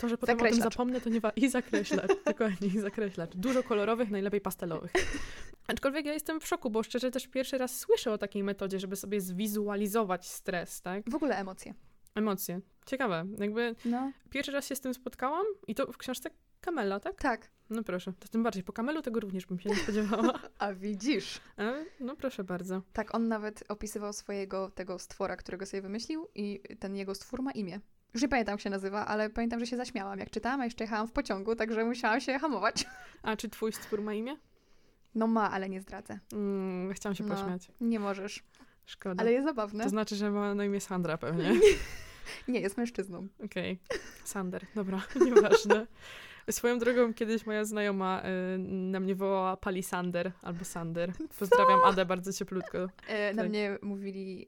To, 0.01 0.09
że 0.09 0.17
potem 0.17 0.41
o 0.41 0.43
tym 0.43 0.61
zapomnę, 0.61 1.01
to 1.01 1.09
nie 1.09 1.19
wa- 1.19 1.31
I 1.35 1.49
zakreślacz, 1.49 2.11
dokładnie, 2.25 2.67
i 2.67 2.79
zakreślacz. 2.79 3.35
Dużo 3.35 3.63
kolorowych, 3.63 4.11
najlepiej 4.11 4.41
pastelowych. 4.41 4.91
Aczkolwiek 5.67 6.05
ja 6.05 6.13
jestem 6.13 6.39
w 6.39 6.47
szoku, 6.47 6.69
bo 6.69 6.83
szczerze 6.83 7.11
też 7.11 7.27
pierwszy 7.27 7.57
raz 7.57 7.79
słyszę 7.79 8.11
o 8.11 8.17
takiej 8.17 8.43
metodzie, 8.43 8.79
żeby 8.79 8.95
sobie 8.95 9.21
zwizualizować 9.21 10.27
stres, 10.27 10.81
tak? 10.81 11.09
W 11.09 11.15
ogóle 11.15 11.37
emocje. 11.37 11.73
Emocje. 12.15 12.61
Ciekawe. 12.85 13.25
Jakby 13.37 13.75
no. 13.85 14.11
pierwszy 14.29 14.51
raz 14.51 14.67
się 14.67 14.75
z 14.75 14.81
tym 14.81 14.93
spotkałam 14.93 15.45
i 15.67 15.75
to 15.75 15.91
w 15.91 15.97
książce 15.97 16.29
Kamela, 16.61 16.99
tak? 16.99 17.15
Tak. 17.15 17.49
No 17.69 17.83
proszę, 17.83 18.13
to 18.19 18.27
tym 18.27 18.43
bardziej. 18.43 18.63
Po 18.63 18.73
Kamelu 18.73 19.01
tego 19.01 19.19
również 19.19 19.45
bym 19.45 19.59
się 19.59 19.69
nie 19.69 19.75
spodziewała. 19.75 20.39
A 20.59 20.73
widzisz. 20.73 21.41
A, 21.57 21.73
no 21.99 22.15
proszę 22.15 22.43
bardzo. 22.43 22.81
Tak, 22.93 23.15
on 23.15 23.27
nawet 23.27 23.63
opisywał 23.69 24.13
swojego 24.13 24.69
tego 24.69 24.99
stwora, 24.99 25.35
którego 25.35 25.65
sobie 25.65 25.81
wymyślił 25.81 26.27
i 26.35 26.61
ten 26.79 26.95
jego 26.95 27.15
stwór 27.15 27.41
ma 27.41 27.51
imię. 27.51 27.79
Już 28.13 28.21
nie 28.23 28.29
pamiętam, 28.29 28.53
jak 28.53 28.61
się 28.61 28.69
nazywa, 28.69 29.05
ale 29.05 29.29
pamiętam, 29.29 29.59
że 29.59 29.67
się 29.67 29.77
zaśmiałam, 29.77 30.19
jak 30.19 30.29
czytałam, 30.29 30.61
a 30.61 30.65
jeszcze 30.65 30.83
jechałam 30.83 31.07
w 31.07 31.11
pociągu, 31.11 31.55
także 31.55 31.85
musiałam 31.85 32.21
się 32.21 32.39
hamować. 32.39 32.85
A 33.23 33.35
czy 33.35 33.49
twój 33.49 33.73
stwór 33.73 34.01
ma 34.01 34.13
imię? 34.13 34.37
No 35.15 35.27
ma, 35.27 35.51
ale 35.51 35.69
nie 35.69 35.81
zdradzę. 35.81 36.19
Mm, 36.33 36.93
chciałam 36.93 37.15
się 37.15 37.23
no, 37.23 37.35
pośmiać. 37.35 37.71
Nie 37.81 37.99
możesz. 37.99 38.43
Szkoda. 38.85 39.21
Ale 39.21 39.31
jest 39.31 39.45
zabawne. 39.45 39.83
To 39.83 39.89
znaczy, 39.89 40.15
że 40.15 40.31
ma 40.31 40.55
na 40.55 40.65
imię 40.65 40.81
Sandra 40.81 41.17
pewnie. 41.17 41.53
nie, 42.47 42.59
jest 42.59 42.77
mężczyzną. 42.77 43.27
Okej. 43.45 43.79
Okay. 43.89 43.99
Sander, 44.23 44.65
dobra, 44.75 45.01
nieważne. 45.25 45.87
Swoją 46.49 46.79
drogą 46.79 47.13
kiedyś 47.13 47.45
moja 47.45 47.65
znajoma 47.65 48.23
y, 48.55 48.57
na 48.57 48.99
mnie 48.99 49.15
wołała 49.15 49.57
Palisander 49.57 50.31
albo 50.41 50.65
Sander. 50.65 51.13
Pozdrawiam 51.39 51.79
Co? 51.79 51.85
Adę 51.85 52.05
bardzo 52.05 52.33
cieplutko. 52.33 52.77
E, 53.07 53.33
na 53.33 53.41
tak. 53.41 53.49
mnie 53.49 53.77
mówili 53.81 54.47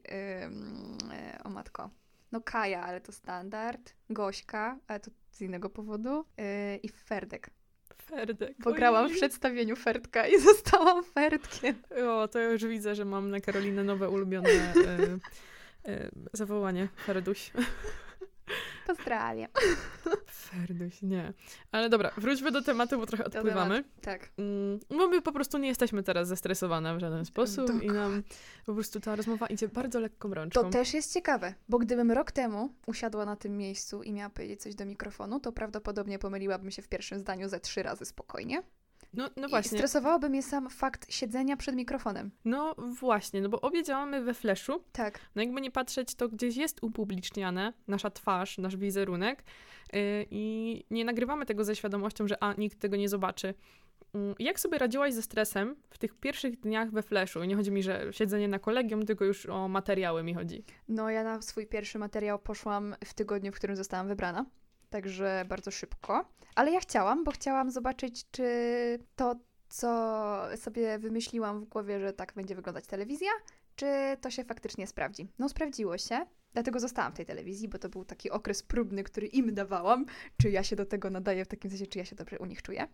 y, 1.40 1.42
o 1.44 1.50
matko. 1.50 1.90
No 2.34 2.40
Kaja, 2.40 2.82
ale 2.82 3.00
to 3.00 3.12
standard. 3.12 3.94
Gośka, 4.10 4.78
ale 4.86 5.00
to 5.00 5.10
z 5.30 5.40
innego 5.40 5.70
powodu. 5.70 6.24
Y, 6.40 6.76
I 6.82 6.88
Ferdek. 6.88 7.50
Ferdek. 8.02 8.56
Pograłam 8.62 9.08
w 9.08 9.12
przedstawieniu 9.12 9.76
Ferdka 9.76 10.26
i 10.26 10.40
zostałam 10.50 11.04
Ferdkiem. 11.04 11.74
O, 12.08 12.28
to 12.28 12.40
już 12.40 12.64
widzę, 12.64 12.94
że 12.94 13.04
mam 13.04 13.30
na 13.30 13.40
Karolinę 13.40 13.84
nowe 13.84 14.10
ulubione 14.10 14.48
y, 14.48 15.90
y, 15.90 16.10
zawołanie. 16.32 16.88
Ferduś. 17.06 17.52
Pozdrawiam. 18.86 19.50
Ferduś, 20.26 21.02
nie. 21.02 21.32
Ale 21.72 21.88
dobra, 21.88 22.10
wróćmy 22.16 22.50
do 22.50 22.62
tematu, 22.62 22.98
bo 22.98 23.06
trochę 23.06 23.24
odpływamy. 23.24 23.84
Tak. 24.02 24.30
Mm, 24.38 24.80
Bo 24.90 25.08
my 25.08 25.22
po 25.22 25.32
prostu 25.32 25.58
nie 25.58 25.68
jesteśmy 25.68 26.02
teraz 26.02 26.28
zestresowane 26.28 26.96
w 26.96 27.00
żaden 27.00 27.24
sposób 27.24 27.82
i 27.82 27.86
nam 27.86 28.22
po 28.66 28.74
prostu 28.74 29.00
ta 29.00 29.16
rozmowa 29.16 29.46
idzie 29.46 29.68
bardzo 29.68 30.00
lekką 30.00 30.34
rączką. 30.34 30.62
To 30.62 30.70
też 30.70 30.94
jest 30.94 31.12
ciekawe, 31.12 31.54
bo 31.68 31.78
gdybym 31.78 32.10
rok 32.12 32.32
temu 32.32 32.74
usiadła 32.86 33.24
na 33.24 33.36
tym 33.36 33.56
miejscu 33.56 34.02
i 34.02 34.12
miała 34.12 34.30
powiedzieć 34.30 34.62
coś 34.62 34.74
do 34.74 34.84
mikrofonu, 34.86 35.40
to 35.40 35.52
prawdopodobnie 35.52 36.18
pomyliłabym 36.18 36.70
się 36.70 36.82
w 36.82 36.88
pierwszym 36.88 37.18
zdaniu 37.18 37.48
ze 37.48 37.60
trzy 37.60 37.82
razy 37.82 38.04
spokojnie. 38.04 38.62
No, 39.16 39.30
no 39.36 39.46
I 39.46 39.50
właśnie. 39.50 39.78
stresowałoby 39.78 40.28
mnie 40.28 40.42
sam 40.42 40.70
fakt 40.70 41.12
siedzenia 41.12 41.56
przed 41.56 41.74
mikrofonem. 41.76 42.30
No 42.44 42.74
właśnie, 42.78 43.40
no 43.40 43.48
bo 43.48 43.60
obie 43.60 43.82
działamy 43.82 44.20
we 44.24 44.34
Flashu. 44.34 44.80
Tak. 44.92 45.20
No 45.34 45.42
jakby 45.42 45.60
nie 45.60 45.70
patrzeć, 45.70 46.14
to 46.14 46.28
gdzieś 46.28 46.56
jest 46.56 46.82
upubliczniane, 46.82 47.72
nasza 47.88 48.10
twarz, 48.10 48.58
nasz 48.58 48.76
wizerunek 48.76 49.44
yy, 49.92 50.00
i 50.30 50.84
nie 50.90 51.04
nagrywamy 51.04 51.46
tego 51.46 51.64
ze 51.64 51.76
świadomością, 51.76 52.28
że 52.28 52.42
a, 52.42 52.54
nikt 52.58 52.78
tego 52.78 52.96
nie 52.96 53.08
zobaczy. 53.08 53.54
Mm, 54.14 54.34
Jak 54.38 54.60
sobie 54.60 54.78
radziłaś 54.78 55.14
ze 55.14 55.22
stresem 55.22 55.76
w 55.90 55.98
tych 55.98 56.14
pierwszych 56.14 56.60
dniach 56.60 56.90
we 56.90 57.02
Flashu? 57.02 57.42
I 57.42 57.48
nie 57.48 57.56
chodzi 57.56 57.70
mi, 57.72 57.82
że 57.82 58.06
siedzenie 58.10 58.48
na 58.48 58.58
kolegium, 58.58 59.06
tylko 59.06 59.24
już 59.24 59.46
o 59.46 59.68
materiały 59.68 60.22
mi 60.22 60.34
chodzi. 60.34 60.64
No 60.88 61.10
ja 61.10 61.24
na 61.24 61.42
swój 61.42 61.66
pierwszy 61.66 61.98
materiał 61.98 62.38
poszłam 62.38 62.94
w 63.04 63.14
tygodniu, 63.14 63.52
w 63.52 63.54
którym 63.54 63.76
zostałam 63.76 64.08
wybrana. 64.08 64.46
Także 64.94 65.44
bardzo 65.48 65.70
szybko. 65.70 66.24
Ale 66.54 66.70
ja 66.70 66.80
chciałam, 66.80 67.24
bo 67.24 67.30
chciałam 67.30 67.70
zobaczyć, 67.70 68.30
czy 68.30 68.44
to, 69.16 69.36
co 69.68 70.42
sobie 70.56 70.98
wymyśliłam 70.98 71.60
w 71.60 71.64
głowie, 71.64 72.00
że 72.00 72.12
tak 72.12 72.32
będzie 72.36 72.54
wyglądać 72.54 72.86
telewizja, 72.86 73.30
czy 73.76 73.86
to 74.20 74.30
się 74.30 74.44
faktycznie 74.44 74.86
sprawdzi. 74.86 75.28
No 75.38 75.48
sprawdziło 75.48 75.98
się. 75.98 76.26
Dlatego 76.52 76.80
zostałam 76.80 77.12
w 77.12 77.16
tej 77.16 77.26
telewizji, 77.26 77.68
bo 77.68 77.78
to 77.78 77.88
był 77.88 78.04
taki 78.04 78.30
okres 78.30 78.62
próbny, 78.62 79.04
który 79.04 79.26
im 79.26 79.54
dawałam, 79.54 80.06
czy 80.42 80.50
ja 80.50 80.62
się 80.62 80.76
do 80.76 80.86
tego 80.86 81.10
nadaję, 81.10 81.44
w 81.44 81.48
takim 81.48 81.70
sensie, 81.70 81.86
czy 81.86 81.98
ja 81.98 82.04
się 82.04 82.16
dobrze 82.16 82.38
u 82.38 82.44
nich 82.44 82.62
czuję. 82.62 82.88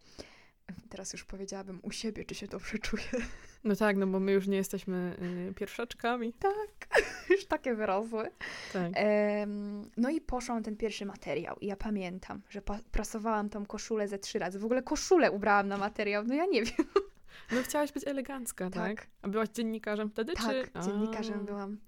Teraz 0.88 1.12
już 1.12 1.24
powiedziałabym 1.24 1.80
u 1.82 1.90
siebie, 1.90 2.24
czy 2.24 2.34
się 2.34 2.46
dobrze 2.46 2.78
czuję. 2.78 3.02
No 3.64 3.76
tak, 3.76 3.96
no 3.96 4.06
bo 4.06 4.20
my 4.20 4.32
już 4.32 4.46
nie 4.46 4.56
jesteśmy 4.56 5.16
yy, 5.46 5.54
pierwszaczkami. 5.54 6.32
Tak, 6.32 7.00
już 7.30 7.46
takie 7.46 7.74
wyrosły. 7.74 8.30
Tak. 8.72 8.92
Em, 8.94 9.90
no 9.96 10.10
i 10.10 10.20
poszłam 10.20 10.58
na 10.58 10.64
ten 10.64 10.76
pierwszy 10.76 11.06
materiał 11.06 11.56
i 11.60 11.66
ja 11.66 11.76
pamiętam, 11.76 12.42
że 12.50 12.62
prasowałam 12.92 13.48
tą 13.48 13.66
koszulę 13.66 14.08
ze 14.08 14.18
trzy 14.18 14.38
razy. 14.38 14.58
W 14.58 14.64
ogóle 14.64 14.82
koszulę 14.82 15.30
ubrałam 15.30 15.68
na 15.68 15.76
materiał, 15.76 16.24
no 16.24 16.34
ja 16.34 16.46
nie 16.46 16.62
wiem. 16.62 16.86
No 17.52 17.62
chciałaś 17.62 17.92
być 17.92 18.06
elegancka, 18.06 18.70
tak? 18.70 18.96
Tak. 18.96 19.06
A 19.22 19.28
byłaś 19.28 19.48
dziennikarzem 19.48 20.10
wtedy, 20.10 20.32
czy... 20.32 20.68
Tak, 20.72 20.84
dziennikarzem 20.84 21.44
byłam. 21.44 21.78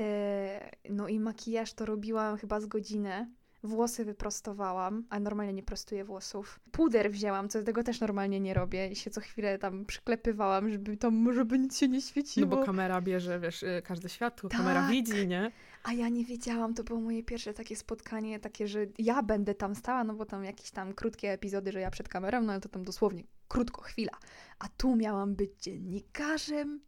E, 0.00 0.70
no 0.90 1.08
i 1.08 1.20
makijaż 1.20 1.72
to 1.72 1.86
robiłam 1.86 2.36
chyba 2.36 2.60
z 2.60 2.66
godzinę. 2.66 3.30
Włosy 3.64 4.04
wyprostowałam, 4.04 5.04
a 5.10 5.20
normalnie 5.20 5.52
nie 5.52 5.62
prostuję 5.62 6.04
włosów. 6.04 6.60
Puder 6.72 7.10
wzięłam, 7.10 7.48
co 7.48 7.62
tego 7.62 7.82
też 7.82 8.00
normalnie 8.00 8.40
nie 8.40 8.54
robię 8.54 8.88
i 8.88 8.96
się 8.96 9.10
co 9.10 9.20
chwilę 9.20 9.58
tam 9.58 9.84
przyklepywałam, 9.86 10.70
żeby 10.70 10.96
tam, 10.96 11.32
żeby 11.32 11.58
nic 11.58 11.76
się 11.78 11.88
nie 11.88 11.94
No 11.98 12.00
świeciło. 12.00 12.46
bo 12.46 12.64
kamera 12.64 13.00
bierze, 13.00 13.40
wiesz, 13.40 13.62
y, 13.62 13.82
każde 13.84 14.08
światło, 14.08 14.50
kamera 14.50 14.80
Tak. 14.82 14.90
widzi, 14.90 15.26
nie? 15.26 15.50
A 15.84 15.92
ja 15.92 16.08
nie 16.08 16.24
wiedziałam, 16.24 16.74
to 16.74 16.84
było 16.84 17.00
moje 17.00 17.22
pierwsze 17.22 17.54
takie 17.54 17.76
spotkanie, 17.76 18.40
takie, 18.40 18.68
że 18.68 18.86
ja 18.98 19.22
będę 19.22 19.54
tam 19.54 19.74
stała, 19.74 20.04
no 20.04 20.14
bo 20.14 20.24
tam 20.26 20.44
jakieś 20.44 20.70
tam 20.70 20.92
krótkie 20.92 21.32
epizody, 21.32 21.72
że 21.72 21.80
ja 21.80 21.90
przed 21.90 22.08
kamerą, 22.08 22.42
no 22.42 22.52
ale 22.52 22.60
to 22.60 22.68
tam 22.68 22.84
dosłownie 22.84 23.24
krótko, 23.48 23.82
chwila. 23.82 24.12
A 24.58 24.68
tu 24.68 24.96
miałam 24.96 25.34
być 25.34 25.50
dziennikarzem 25.62 26.80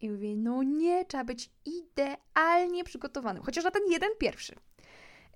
i 0.00 0.10
mówię, 0.10 0.36
no 0.36 0.62
nie, 0.62 1.04
trzeba 1.04 1.24
być 1.24 1.50
idealnie 1.64 2.84
przygotowanym. 2.84 3.42
Chociaż 3.42 3.64
na 3.64 3.70
ten 3.70 3.82
jeden 3.90 4.10
pierwszy. 4.18 4.54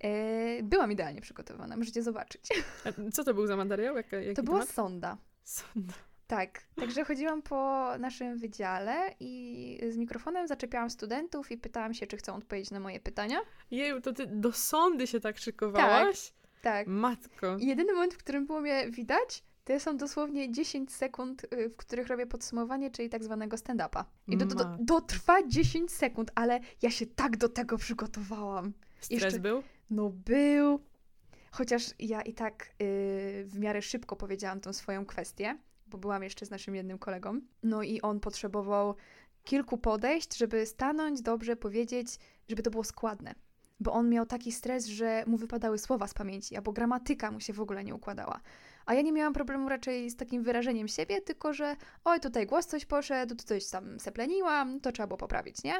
E, 0.03 0.63
byłam 0.63 0.91
idealnie 0.91 1.21
przygotowana, 1.21 1.77
możecie 1.77 2.03
zobaczyć. 2.03 2.47
A 2.85 3.11
co 3.11 3.23
to 3.23 3.33
był 3.33 3.47
za 3.47 3.55
materiał? 3.55 3.95
To 4.35 4.43
była 4.43 4.59
temat? 4.59 4.75
sonda. 4.75 5.17
Sonda. 5.43 5.93
Tak, 6.27 6.63
także 6.75 7.05
chodziłam 7.05 7.41
po 7.41 7.89
naszym 7.99 8.37
wydziale 8.37 9.15
i 9.19 9.79
z 9.89 9.97
mikrofonem 9.97 10.47
zaczepiałam 10.47 10.89
studentów 10.89 11.51
i 11.51 11.57
pytałam 11.57 11.93
się, 11.93 12.07
czy 12.07 12.17
chcą 12.17 12.35
odpowiedzieć 12.35 12.71
na 12.71 12.79
moje 12.79 12.99
pytania. 12.99 13.39
Jeju, 13.71 14.01
to 14.01 14.13
ty 14.13 14.27
do 14.27 14.51
sądy 14.51 15.07
się 15.07 15.19
tak 15.19 15.37
szykowałaś? 15.37 16.33
Tak. 16.61 16.87
Matko. 16.87 17.57
I 17.57 17.65
Jedyny 17.67 17.93
moment, 17.93 18.13
w 18.13 18.17
którym 18.17 18.45
było 18.45 18.61
mnie 18.61 18.89
widać, 18.89 19.43
to 19.63 19.79
są 19.79 19.97
dosłownie 19.97 20.51
10 20.51 20.91
sekund, 20.91 21.43
y, 21.53 21.69
w 21.69 21.77
których 21.77 22.07
robię 22.07 22.27
podsumowanie, 22.27 22.91
czyli 22.91 23.09
tak 23.09 23.23
zwanego 23.23 23.57
stand-upa. 23.57 24.03
I 24.27 24.37
Matko. 24.37 24.77
to 24.87 25.01
trwa 25.01 25.47
10 25.47 25.91
sekund, 25.91 26.31
ale 26.35 26.59
ja 26.81 26.89
się 26.91 27.05
tak 27.05 27.37
do 27.37 27.49
tego 27.49 27.77
przygotowałam. 27.77 28.73
Stres 28.99 29.23
jeszcze- 29.23 29.39
był? 29.39 29.63
No 29.89 30.09
był. 30.09 30.79
Chociaż 31.51 31.83
ja 31.99 32.21
i 32.21 32.33
tak 32.33 32.63
y, 32.63 33.43
w 33.47 33.59
miarę 33.59 33.81
szybko 33.81 34.15
powiedziałam 34.15 34.59
tą 34.59 34.73
swoją 34.73 35.05
kwestię, 35.05 35.57
bo 35.87 35.97
byłam 35.97 36.23
jeszcze 36.23 36.45
z 36.45 36.49
naszym 36.49 36.75
jednym 36.75 36.99
kolegą. 36.99 37.41
No 37.63 37.83
i 37.83 38.01
on 38.01 38.19
potrzebował 38.19 38.95
kilku 39.43 39.77
podejść, 39.77 40.37
żeby 40.37 40.65
stanąć, 40.65 41.21
dobrze 41.21 41.55
powiedzieć, 41.55 42.19
żeby 42.47 42.63
to 42.63 42.71
było 42.71 42.83
składne. 42.83 43.35
Bo 43.79 43.93
on 43.93 44.09
miał 44.09 44.25
taki 44.25 44.51
stres, 44.51 44.85
że 44.85 45.23
mu 45.27 45.37
wypadały 45.37 45.77
słowa 45.77 46.07
z 46.07 46.13
pamięci, 46.13 46.55
albo 46.55 46.73
gramatyka 46.73 47.31
mu 47.31 47.39
się 47.39 47.53
w 47.53 47.61
ogóle 47.61 47.83
nie 47.83 47.95
układała. 47.95 48.41
A 48.85 48.93
ja 48.93 49.01
nie 49.01 49.11
miałam 49.11 49.33
problemu 49.33 49.69
raczej 49.69 50.09
z 50.09 50.15
takim 50.15 50.43
wyrażeniem 50.43 50.87
siebie, 50.87 51.21
tylko 51.21 51.53
że 51.53 51.75
oj, 52.05 52.19
tutaj 52.19 52.45
głos 52.45 52.65
coś 52.65 52.85
poszedł, 52.85 53.35
tu 53.35 53.43
coś 53.43 53.69
tam 53.69 53.99
sepleniłam, 53.99 54.79
to 54.79 54.91
trzeba 54.91 55.07
było 55.07 55.17
poprawić, 55.17 55.63
nie? 55.63 55.73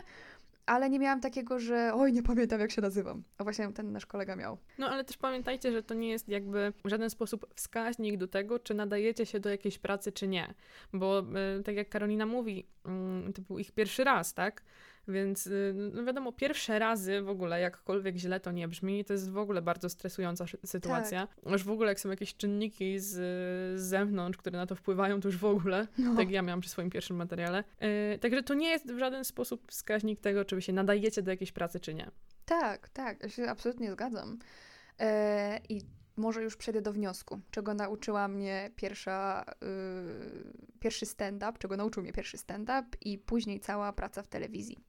Ale 0.66 0.90
nie 0.90 1.00
miałam 1.00 1.22
takiego, 1.22 1.60
że 1.60 1.92
oj, 1.94 2.14
nie 2.14 2.24
pamiętam 2.24 2.60
jak 2.60 2.72
się 2.72 2.82
nazywam. 2.82 3.24
A 3.38 3.44
właśnie 3.44 3.74
ten 3.74 3.92
nasz 3.92 4.06
kolega 4.06 4.36
miał. 4.36 4.58
No 4.78 4.90
ale 4.90 5.04
też 5.04 5.18
pamiętajcie, 5.18 5.72
że 5.72 5.84
to 5.84 5.94
nie 5.94 6.10
jest 6.10 6.30
jakby 6.30 6.74
w 6.86 6.90
żaden 6.90 7.10
sposób 7.10 7.46
wskaźnik 7.56 8.18
do 8.18 8.28
tego, 8.28 8.60
czy 8.60 8.74
nadajecie 8.74 9.26
się 9.26 9.40
do 9.40 9.50
jakiejś 9.50 9.80
pracy, 9.80 10.12
czy 10.12 10.28
nie. 10.28 10.54
Bo 10.94 11.24
y, 11.60 11.64
tak 11.64 11.76
jak 11.76 11.90
Karolina 11.90 12.26
mówi, 12.26 12.68
mm, 12.86 13.34
to 13.34 13.42
był 13.42 13.60
ich 13.60 13.72
pierwszy 13.72 14.04
raz, 14.04 14.34
tak? 14.34 14.64
Więc 15.08 15.48
y, 15.48 15.74
no 15.94 16.04
wiadomo, 16.04 16.32
pierwsze 16.32 16.80
razy 16.80 17.22
w 17.22 17.30
ogóle, 17.30 17.60
jakkolwiek 17.60 18.16
źle 18.16 18.40
to 18.40 18.52
nie 18.52 18.68
brzmi, 18.68 19.06
to 19.06 19.14
jest 19.14 19.32
w 19.32 19.38
ogóle 19.38 19.62
bardzo 19.62 19.90
stresująca 19.90 20.46
sytuacja. 20.66 21.28
Już 21.46 21.64
w 21.64 21.70
ogóle 21.70 21.90
jak 21.90 22.00
są 22.00 22.10
jakieś 22.10 22.36
czynniki 22.36 23.00
z, 23.00 23.10
z 23.80 23.82
zewnątrz, 23.82 24.38
które 24.38 24.58
na 24.58 24.66
to 24.66 24.76
wpływają, 24.76 25.22
to 25.22 25.28
już 25.28 25.38
w 25.38 25.46
ogóle. 25.46 25.88
No. 25.98 26.16
Tak 26.16 26.20
jak 26.20 26.32
ja 26.32 26.42
miałam 26.42 26.62
przy 26.62 26.70
swoim 26.70 26.90
pierwszym 26.90 27.18
materiale. 27.18 27.64
Y, 28.14 28.20
także 28.20 28.44
to 28.44 28.54
nie 28.54 28.70
jest 28.70 28.94
w 28.94 29.00
żaden 29.00 29.26
sposób 29.26 29.72
wskaźnik 29.72 30.20
tego, 30.20 30.46
czy 30.46 30.56
wy 30.56 30.62
się 30.62 30.74
nadajecie 30.74 31.22
do 31.22 31.32
jakiejś 31.32 31.52
pracy, 31.52 31.80
czy 31.80 31.94
nie. 31.94 32.12
Tak, 32.46 32.90
tak, 32.90 33.24
ja 33.24 33.30
się 33.30 33.44
absolutnie 33.50 33.92
zgadzam. 33.92 34.40
E, 35.00 35.60
I 35.70 35.82
może 36.18 36.44
już 36.44 36.58
przejdę 36.58 36.82
do 36.82 36.94
wniosku, 36.94 37.40
czego 37.52 37.74
nauczyła 37.74 38.28
mnie 38.28 38.72
pierwsza, 38.76 39.46
y, 39.64 40.80
pierwszy 40.80 41.06
stand-up, 41.06 41.54
czego 41.60 41.78
nauczył 41.78 42.04
mnie 42.04 42.14
pierwszy 42.14 42.38
stand-up 42.38 42.84
i 43.02 43.18
później 43.18 43.60
cała 43.60 43.94
praca 43.94 44.24
w 44.24 44.28
telewizji. 44.28 44.84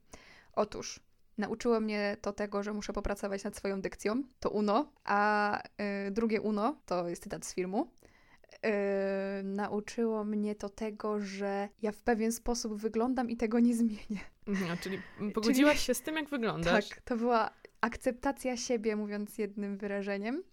Otóż 0.53 0.99
nauczyło 1.37 1.79
mnie 1.79 2.17
to 2.21 2.33
tego, 2.33 2.63
że 2.63 2.73
muszę 2.73 2.93
popracować 2.93 3.43
nad 3.43 3.55
swoją 3.55 3.81
dykcją, 3.81 4.23
to 4.39 4.49
uno, 4.49 4.91
a 5.03 5.59
y, 6.07 6.11
drugie 6.11 6.41
uno, 6.41 6.81
to 6.85 7.09
jest 7.09 7.23
cytat 7.23 7.45
z 7.45 7.53
filmu, 7.53 7.91
y, 8.65 9.43
nauczyło 9.43 10.23
mnie 10.23 10.55
to 10.55 10.69
tego, 10.69 11.19
że 11.19 11.69
ja 11.81 11.91
w 11.91 12.01
pewien 12.01 12.31
sposób 12.31 12.75
wyglądam 12.75 13.29
i 13.29 13.37
tego 13.37 13.59
nie 13.59 13.75
zmienię. 13.75 14.19
Mhm, 14.47 14.77
czyli 14.77 14.99
pogodziłaś 15.33 15.79
się 15.79 15.93
z 15.93 16.01
tym, 16.01 16.15
jak 16.15 16.29
wyglądasz. 16.29 16.89
Tak, 16.89 17.01
to 17.01 17.17
była 17.17 17.51
akceptacja 17.81 18.57
siebie, 18.57 18.95
mówiąc 18.95 19.37
jednym 19.37 19.77
wyrażeniem, 19.77 20.43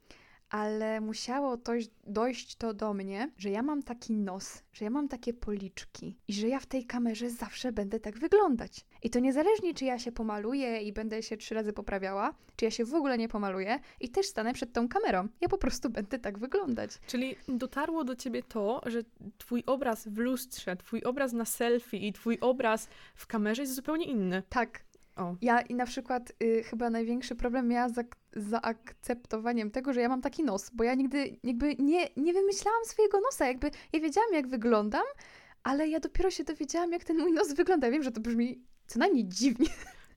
ale 0.53 1.01
musiało 1.01 1.57
dojść, 1.57 1.91
dojść 2.07 2.57
to 2.57 2.75
do 2.75 2.95
mnie, 2.95 3.31
że 3.39 3.51
ja 3.51 3.63
mam 3.63 3.83
taki 3.83 4.13
nos, 4.13 4.63
że 4.73 4.85
ja 4.85 4.91
mam 4.91 5.09
takie 5.09 5.35
policzki 5.35 6.17
i 6.29 6.33
że 6.33 6.49
ja 6.49 6.61
w 6.61 6.67
tej 6.67 6.87
kamerze 6.87 7.31
zawsze 7.31 7.73
będę 7.73 8.01
tak 8.01 8.19
wyglądać. 8.19 8.87
I 9.03 9.11
to 9.11 9.19
niezależnie, 9.19 9.75
czy 9.75 9.85
ja 9.85 9.99
się 9.99 10.13
pomaluję 10.13 10.83
i 10.83 10.93
będę 10.93 11.23
się 11.23 11.37
trzy 11.37 11.55
razy 11.55 11.73
poprawiała, 11.73 12.35
czy 12.57 12.65
ja 12.65 12.71
się 12.71 12.85
w 12.85 12.95
ogóle 12.95 13.19
nie 13.19 13.29
pomaluję 13.29 13.81
i 14.01 14.09
też 14.09 14.27
stanę 14.27 14.53
przed 14.53 14.73
tą 14.73 14.89
kamerą. 14.89 15.29
Ja 15.41 15.49
po 15.49 15.59
prostu 15.59 15.91
będę 15.91 16.19
tak 16.19 16.39
wyglądać. 16.39 16.91
Czyli 17.07 17.37
dotarło 17.49 18.05
do 18.05 18.17
ciebie 18.17 18.43
to, 18.43 18.81
że 18.87 19.03
twój 19.39 19.63
obraz 19.67 20.09
w 20.09 20.19
lustrze, 20.19 20.77
twój 20.77 21.03
obraz 21.03 21.33
na 21.33 21.45
selfie 21.45 21.97
i 21.97 22.13
twój 22.13 22.39
obraz 22.41 22.89
w 23.15 23.27
kamerze 23.27 23.63
jest 23.63 23.75
zupełnie 23.75 24.07
inny. 24.07 24.43
Tak, 24.49 24.85
O. 25.17 25.37
Ja 25.43 25.61
i 25.61 25.75
na 25.75 25.87
przykład 25.87 26.33
y, 26.43 26.63
chyba 26.63 26.91
największy 26.91 27.35
problem 27.37 27.73
z 27.89 27.95
zaakceptowaniem 28.37 29.71
tego, 29.71 29.93
że 29.93 30.01
ja 30.01 30.09
mam 30.09 30.21
taki 30.21 30.45
nos, 30.45 30.71
bo 30.71 30.85
ja 30.85 30.95
nigdy 30.95 31.37
jakby 31.43 31.77
nie, 31.79 32.09
nie 32.17 32.33
wymyślałam 32.33 32.85
swojego 32.85 33.21
nosa, 33.21 33.47
jakby 33.47 33.71
ja 33.93 34.01
wiedziałam 34.01 34.33
jak 34.33 34.49
wyglądam, 34.49 35.05
ale 35.62 35.89
ja 35.89 36.01
dopiero 36.01 36.31
się 36.31 36.45
dowiedziałam 36.45 36.93
jak 36.93 37.05
ten 37.05 37.19
mój 37.19 37.33
nos 37.33 37.53
wygląda. 37.53 37.87
Ja 37.87 37.93
wiem, 37.93 38.03
że 38.03 38.12
to 38.12 38.21
brzmi 38.21 38.65
co 38.87 38.99
najmniej 38.99 39.29
dziwnie, 39.29 39.69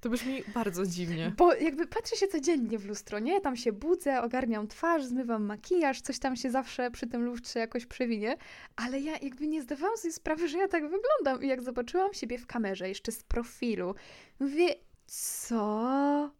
To 0.05 0.09
brzmi 0.09 0.43
bardzo 0.53 0.85
dziwnie. 0.85 1.33
bo 1.37 1.53
jakby 1.53 1.87
patrzę 1.87 2.15
się 2.15 2.27
codziennie 2.27 2.79
w 2.79 2.85
lustro, 2.85 3.19
nie? 3.19 3.41
Tam 3.41 3.55
się 3.57 3.71
budzę, 3.71 4.21
ogarniam 4.21 4.67
twarz, 4.67 5.05
zmywam 5.05 5.45
makijaż, 5.45 6.01
coś 6.01 6.19
tam 6.19 6.35
się 6.35 6.51
zawsze 6.51 6.91
przy 6.91 7.07
tym 7.07 7.23
lustrze 7.23 7.59
jakoś 7.59 7.85
przewinie, 7.85 8.37
ale 8.75 8.99
ja 8.99 9.17
jakby 9.21 9.47
nie 9.47 9.61
zdawałam 9.61 9.97
sobie 9.97 10.13
sprawy, 10.13 10.47
że 10.47 10.57
ja 10.57 10.67
tak 10.67 10.83
wyglądam 10.83 11.43
i 11.43 11.47
jak 11.47 11.63
zobaczyłam 11.63 12.13
siebie 12.13 12.37
w 12.37 12.47
kamerze, 12.47 12.89
jeszcze 12.89 13.11
z 13.11 13.23
profilu, 13.23 13.95
mówię, 14.39 14.75
co? 15.07 16.31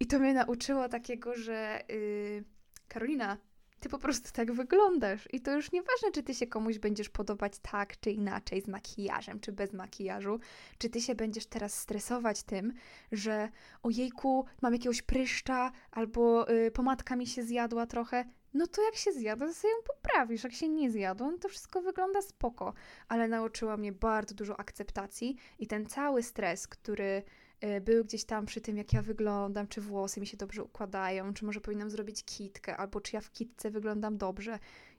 I 0.00 0.06
to 0.06 0.18
mnie 0.18 0.34
nauczyło 0.34 0.88
takiego, 0.88 1.34
że 1.34 1.80
yy, 1.88 2.44
Karolina, 2.88 3.36
ty 3.80 3.88
po 3.88 3.98
prostu 3.98 4.32
tak 4.32 4.52
wyglądasz. 4.52 5.28
I 5.32 5.40
to 5.40 5.52
już 5.52 5.72
nieważne, 5.72 6.10
czy 6.12 6.22
ty 6.22 6.34
się 6.34 6.46
komuś 6.46 6.78
będziesz 6.78 7.08
podobać 7.08 7.52
tak 7.72 8.00
czy 8.00 8.10
inaczej, 8.10 8.62
z 8.62 8.68
makijażem 8.68 9.40
czy 9.40 9.52
bez 9.52 9.72
makijażu, 9.72 10.40
czy 10.78 10.90
ty 10.90 11.00
się 11.00 11.14
będziesz 11.14 11.46
teraz 11.46 11.74
stresować 11.74 12.42
tym, 12.42 12.72
że 13.12 13.48
ojejku, 13.82 14.44
mam 14.62 14.72
jakiegoś 14.72 15.02
pryszcza, 15.02 15.72
albo 15.90 16.50
y, 16.50 16.70
pomadka 16.70 17.16
mi 17.16 17.26
się 17.26 17.42
zjadła 17.42 17.86
trochę. 17.86 18.24
No 18.54 18.66
to 18.66 18.82
jak 18.82 18.94
się 18.94 19.12
zjadła, 19.12 19.46
to 19.46 19.54
sobie 19.54 19.74
ją 19.74 19.82
poprawisz. 19.86 20.44
Jak 20.44 20.52
się 20.52 20.68
nie 20.68 20.90
zjadła, 20.90 21.32
to 21.40 21.48
wszystko 21.48 21.82
wygląda 21.82 22.22
spoko. 22.22 22.74
Ale 23.08 23.28
nauczyła 23.28 23.76
mnie 23.76 23.92
bardzo 23.92 24.34
dużo 24.34 24.60
akceptacji 24.60 25.36
i 25.58 25.66
ten 25.66 25.86
cały 25.86 26.22
stres, 26.22 26.68
który 26.68 27.22
Y, 27.64 27.80
był 27.80 28.04
gdzieś 28.04 28.24
tam 28.24 28.46
przy 28.46 28.60
tym, 28.60 28.76
jak 28.76 28.92
ja 28.92 29.02
wyglądam, 29.02 29.68
czy 29.68 29.80
włosy 29.80 30.20
mi 30.20 30.26
się 30.26 30.36
dobrze 30.36 30.64
układają, 30.64 31.34
czy 31.34 31.44
może 31.44 31.60
powinnam 31.60 31.90
zrobić 31.90 32.24
kitkę, 32.24 32.76
albo 32.76 33.00
czy 33.00 33.16
ja 33.16 33.20
w 33.20 33.32
kitce 33.32 33.70
wyglądam 33.70 34.16
dobrze. 34.16 34.58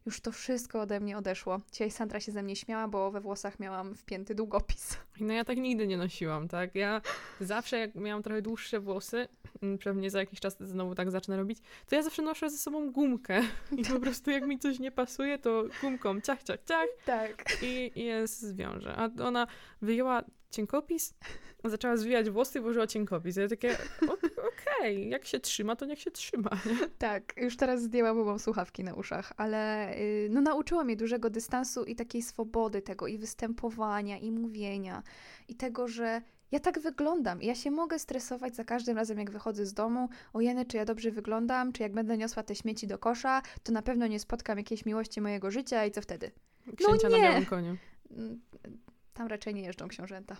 Już 0.09 0.21
to 0.21 0.31
wszystko 0.31 0.81
ode 0.81 0.99
mnie 0.99 1.17
odeszło. 1.17 1.61
Dzisiaj 1.71 1.91
Sandra 1.91 2.19
się 2.19 2.31
ze 2.31 2.43
mnie 2.43 2.55
śmiała, 2.55 2.87
bo 2.87 3.11
we 3.11 3.21
włosach 3.21 3.59
miałam 3.59 3.95
wpięty 3.95 4.35
długopis. 4.35 4.97
No 5.19 5.33
ja 5.33 5.45
tak 5.45 5.57
nigdy 5.57 5.87
nie 5.87 5.97
nosiłam, 5.97 6.47
tak? 6.47 6.75
Ja 6.75 7.01
zawsze 7.41 7.79
jak 7.79 7.95
miałam 7.95 8.23
trochę 8.23 8.41
dłuższe 8.41 8.79
włosy, 8.79 9.27
mm, 9.61 9.77
pewnie 9.77 10.11
za 10.11 10.19
jakiś 10.19 10.39
czas 10.39 10.57
znowu 10.59 10.95
tak 10.95 11.11
zacznę 11.11 11.37
robić, 11.37 11.59
to 11.89 11.95
ja 11.95 12.03
zawsze 12.03 12.21
noszę 12.21 12.49
ze 12.49 12.57
sobą 12.57 12.91
gumkę. 12.91 13.41
I 13.77 13.83
po 13.83 13.99
prostu 14.03 14.31
jak 14.31 14.47
mi 14.47 14.59
coś 14.59 14.79
nie 14.79 14.91
pasuje, 14.91 15.39
to 15.39 15.63
gumką 15.81 16.21
ciach, 16.21 16.43
ciach, 16.43 16.59
ciach. 16.65 16.87
Tak. 17.05 17.63
I, 17.63 17.91
i 17.95 18.05
jest 18.05 18.41
zwiąże. 18.41 18.95
A 18.95 19.23
ona 19.23 19.47
wyjęła 19.81 20.23
cienkopis, 20.51 21.13
zaczęła 21.63 21.97
zwijać 21.97 22.29
włosy 22.29 22.59
i 22.59 22.61
włożyła 22.61 22.87
cienkopis. 22.87 23.35
Ja 23.35 23.47
takie, 23.47 23.77
okej, 24.13 24.29
okay, 24.61 24.93
jak 24.93 25.25
się 25.25 25.39
trzyma, 25.39 25.75
to 25.75 25.85
niech 25.85 25.99
się 25.99 26.11
trzyma. 26.11 26.49
Nie? 26.65 26.87
Tak, 26.97 27.33
już 27.37 27.57
teraz 27.57 27.81
zdjęłam, 27.81 28.15
bo 28.17 28.25
mam 28.25 28.39
słuchawki 28.39 28.83
na 28.83 28.93
uszach, 28.93 29.33
ale 29.37 29.93
yy, 29.99 30.29
no 30.31 30.41
nauczyła 30.41 30.83
mnie 30.83 30.95
dużego 30.95 31.29
dystansu 31.29 31.83
i 31.83 31.95
takiej 31.95 32.21
swobody 32.21 32.81
tego 32.81 33.07
i 33.07 33.17
występowania 33.17 34.17
i 34.17 34.31
mówienia 34.31 35.03
i 35.47 35.55
tego, 35.55 35.87
że 35.87 36.21
ja 36.51 36.59
tak 36.59 36.79
wyglądam. 36.79 37.41
Ja 37.41 37.55
się 37.55 37.71
mogę 37.71 37.99
stresować 37.99 38.55
za 38.55 38.63
każdym 38.63 38.97
razem, 38.97 39.19
jak 39.19 39.31
wychodzę 39.31 39.65
z 39.65 39.73
domu. 39.73 40.09
O 40.33 40.41
jeny, 40.41 40.65
czy 40.65 40.77
ja 40.77 40.85
dobrze 40.85 41.11
wyglądam, 41.11 41.71
czy 41.71 41.83
jak 41.83 41.93
będę 41.93 42.17
niosła 42.17 42.43
te 42.43 42.55
śmieci 42.55 42.87
do 42.87 42.97
kosza, 42.97 43.41
to 43.63 43.71
na 43.71 43.81
pewno 43.81 44.07
nie 44.07 44.19
spotkam 44.19 44.57
jakiejś 44.57 44.85
miłości 44.85 45.21
mojego 45.21 45.51
życia 45.51 45.85
i 45.85 45.91
co 45.91 46.01
wtedy? 46.01 46.31
Księcia 46.75 47.09
no 47.09 47.17
nie. 47.17 47.23
na 47.23 47.29
białym 47.29 47.45
koniu. 47.45 47.77
Mm, 48.11 48.41
tam 49.13 49.27
raczej 49.27 49.53
nie 49.53 49.61
jeżdżą 49.61 49.87
książęta. 49.87 50.35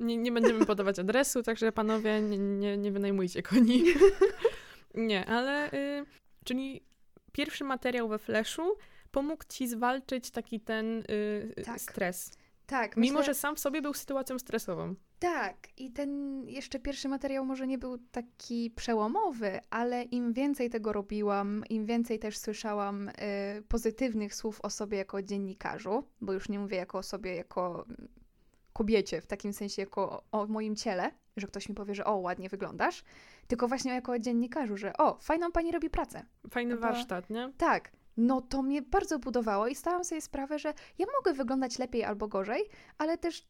Nie, 0.00 0.16
nie 0.16 0.32
będziemy 0.32 0.66
podawać 0.74 0.98
adresu, 0.98 1.42
także 1.42 1.72
panowie 1.72 2.22
nie, 2.22 2.38
nie, 2.38 2.76
nie 2.76 2.92
wynajmujcie 2.92 3.42
koni. 3.42 3.84
nie, 4.94 5.26
ale 5.26 5.72
y, 5.72 6.04
czyli 6.44 6.84
pierwszy 7.32 7.64
materiał 7.64 8.08
we 8.08 8.18
Flashu 8.18 8.76
pomógł 9.10 9.44
ci 9.48 9.68
zwalczyć 9.68 10.30
taki 10.30 10.60
ten 10.60 11.02
y, 11.10 11.62
tak. 11.64 11.80
stres. 11.80 12.30
Tak. 12.66 12.96
Mimo, 12.96 13.18
myślę... 13.18 13.34
że 13.34 13.40
sam 13.40 13.56
w 13.56 13.60
sobie 13.60 13.82
był 13.82 13.94
sytuacją 13.94 14.38
stresową. 14.38 14.94
Tak, 15.18 15.56
i 15.76 15.90
ten 15.90 16.42
jeszcze 16.48 16.78
pierwszy 16.78 17.08
materiał 17.08 17.44
może 17.44 17.66
nie 17.66 17.78
był 17.78 17.98
taki 17.98 18.70
przełomowy, 18.76 19.60
ale 19.70 20.02
im 20.02 20.32
więcej 20.32 20.70
tego 20.70 20.92
robiłam, 20.92 21.64
im 21.70 21.86
więcej 21.86 22.18
też 22.18 22.38
słyszałam 22.38 23.08
y, 23.08 23.12
pozytywnych 23.68 24.34
słów 24.34 24.60
o 24.62 24.70
sobie 24.70 24.98
jako 24.98 25.22
dziennikarzu, 25.22 26.04
bo 26.20 26.32
już 26.32 26.48
nie 26.48 26.58
mówię 26.58 26.76
jako 26.76 26.98
o 26.98 27.02
sobie 27.02 27.34
jako 27.34 27.86
kobiecie, 28.74 29.20
w 29.20 29.26
takim 29.26 29.52
sensie 29.52 29.82
jako 29.82 30.22
o, 30.32 30.42
o 30.42 30.46
moim 30.46 30.76
ciele, 30.76 31.10
że 31.36 31.46
ktoś 31.46 31.68
mi 31.68 31.74
powie, 31.74 31.94
że 31.94 32.04
o, 32.04 32.16
ładnie 32.16 32.48
wyglądasz, 32.48 33.04
tylko 33.46 33.68
właśnie 33.68 33.92
jako 33.92 34.12
o 34.12 34.18
dziennikarzu, 34.18 34.76
że 34.76 34.96
o, 34.96 35.18
fajną 35.20 35.52
pani 35.52 35.72
robi 35.72 35.90
pracę. 35.90 36.26
Fajny 36.50 36.76
warsztat, 36.76 37.30
nie? 37.30 37.52
Tak. 37.58 37.92
No 38.16 38.40
to 38.40 38.62
mnie 38.62 38.82
bardzo 38.82 39.18
budowało 39.18 39.66
i 39.68 39.74
stałam 39.74 40.04
sobie 40.04 40.20
sprawę, 40.20 40.58
że 40.58 40.74
ja 40.98 41.06
mogę 41.18 41.32
wyglądać 41.32 41.78
lepiej 41.78 42.04
albo 42.04 42.28
gorzej, 42.28 42.62
ale 42.98 43.18
też 43.18 43.48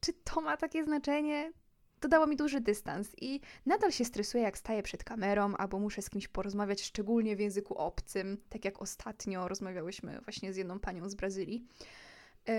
czy 0.00 0.12
to 0.12 0.40
ma 0.40 0.56
takie 0.56 0.84
znaczenie? 0.84 1.52
To 2.00 2.08
dało 2.08 2.26
mi 2.26 2.36
duży 2.36 2.60
dystans 2.60 3.14
i 3.20 3.40
nadal 3.66 3.92
się 3.92 4.04
stresuję, 4.04 4.42
jak 4.42 4.58
staję 4.58 4.82
przed 4.82 5.04
kamerą 5.04 5.54
albo 5.56 5.78
muszę 5.78 6.02
z 6.02 6.10
kimś 6.10 6.28
porozmawiać, 6.28 6.82
szczególnie 6.82 7.36
w 7.36 7.40
języku 7.40 7.74
obcym, 7.74 8.38
tak 8.48 8.64
jak 8.64 8.82
ostatnio 8.82 9.48
rozmawiałyśmy 9.48 10.20
właśnie 10.20 10.52
z 10.52 10.56
jedną 10.56 10.80
panią 10.80 11.08
z 11.08 11.14
Brazylii. 11.14 11.66
Yy, 12.48 12.54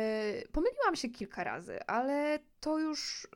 pomyliłam 0.52 0.96
się 0.96 1.10
kilka 1.10 1.44
razy, 1.44 1.84
ale 1.86 2.40
to 2.60 2.80
już 2.80 3.28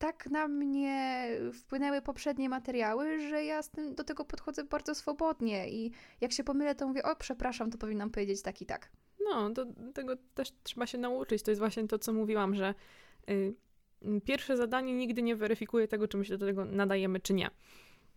tak 0.00 0.30
na 0.30 0.48
mnie 0.48 1.28
wpłynęły 1.52 2.02
poprzednie 2.02 2.48
materiały, 2.48 3.20
że 3.28 3.44
ja 3.44 3.62
z 3.62 3.70
tym, 3.70 3.94
do 3.94 4.04
tego 4.04 4.24
podchodzę 4.24 4.64
bardzo 4.64 4.94
swobodnie 4.94 5.70
i 5.70 5.92
jak 6.20 6.32
się 6.32 6.44
pomylę, 6.44 6.74
to 6.74 6.88
mówię, 6.88 7.02
o 7.02 7.16
przepraszam, 7.16 7.70
to 7.70 7.78
powinnam 7.78 8.10
powiedzieć 8.10 8.42
tak 8.42 8.62
i 8.62 8.66
tak. 8.66 8.90
No, 9.24 9.50
do 9.50 9.66
tego 9.94 10.16
też 10.34 10.52
trzeba 10.62 10.86
się 10.86 10.98
nauczyć. 10.98 11.42
To 11.42 11.50
jest 11.50 11.58
właśnie 11.58 11.88
to, 11.88 11.98
co 11.98 12.12
mówiłam, 12.12 12.54
że 12.54 12.74
y, 13.30 13.54
pierwsze 14.24 14.56
zadanie 14.56 14.94
nigdy 14.94 15.22
nie 15.22 15.36
weryfikuje 15.36 15.88
tego, 15.88 16.08
czy 16.08 16.16
my 16.16 16.24
się 16.24 16.38
do 16.38 16.46
tego 16.46 16.64
nadajemy, 16.64 17.20
czy 17.20 17.34
nie. 17.34 17.50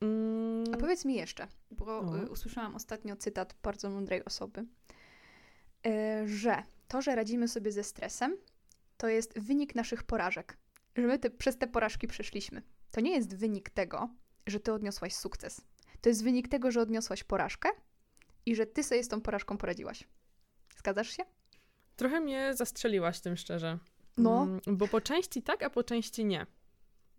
Mm. 0.01 0.63
A 0.73 0.77
powiedz 0.77 1.05
mi 1.05 1.15
jeszcze, 1.15 1.47
bo 1.71 2.17
y, 2.17 2.29
usłyszałam 2.29 2.75
ostatnio 2.75 3.15
cytat 3.15 3.55
bardzo 3.63 3.89
mądrej 3.89 4.25
osoby, 4.25 4.65
y, 5.87 6.27
że 6.27 6.63
to, 6.93 7.01
że 7.01 7.15
radzimy 7.15 7.47
sobie 7.47 7.71
ze 7.71 7.83
stresem, 7.83 8.37
to 8.97 9.07
jest 9.07 9.39
wynik 9.39 9.75
naszych 9.75 10.03
porażek. 10.03 10.57
Że 10.95 11.07
my 11.07 11.19
te, 11.19 11.29
przez 11.29 11.57
te 11.57 11.67
porażki 11.67 12.07
przeszliśmy. 12.07 12.61
To 12.91 13.01
nie 13.01 13.11
jest 13.11 13.35
wynik 13.35 13.69
tego, 13.69 14.09
że 14.47 14.59
ty 14.59 14.73
odniosłaś 14.73 15.13
sukces. 15.13 15.61
To 16.01 16.09
jest 16.09 16.23
wynik 16.23 16.47
tego, 16.47 16.71
że 16.71 16.81
odniosłaś 16.81 17.23
porażkę 17.23 17.69
i 18.45 18.55
że 18.55 18.65
ty 18.65 18.83
sobie 18.83 19.03
z 19.03 19.07
tą 19.07 19.21
porażką 19.21 19.57
poradziłaś. 19.57 20.07
Zgadzasz 20.77 21.09
się? 21.09 21.23
Trochę 21.95 22.19
mnie 22.19 22.53
zastrzeliłaś 22.53 23.19
tym 23.19 23.37
szczerze. 23.37 23.79
No. 24.17 24.43
Mm, 24.43 24.59
bo 24.67 24.87
po 24.87 25.01
części 25.01 25.41
tak, 25.41 25.63
a 25.63 25.69
po 25.69 25.83
części 25.83 26.25
nie. 26.25 26.45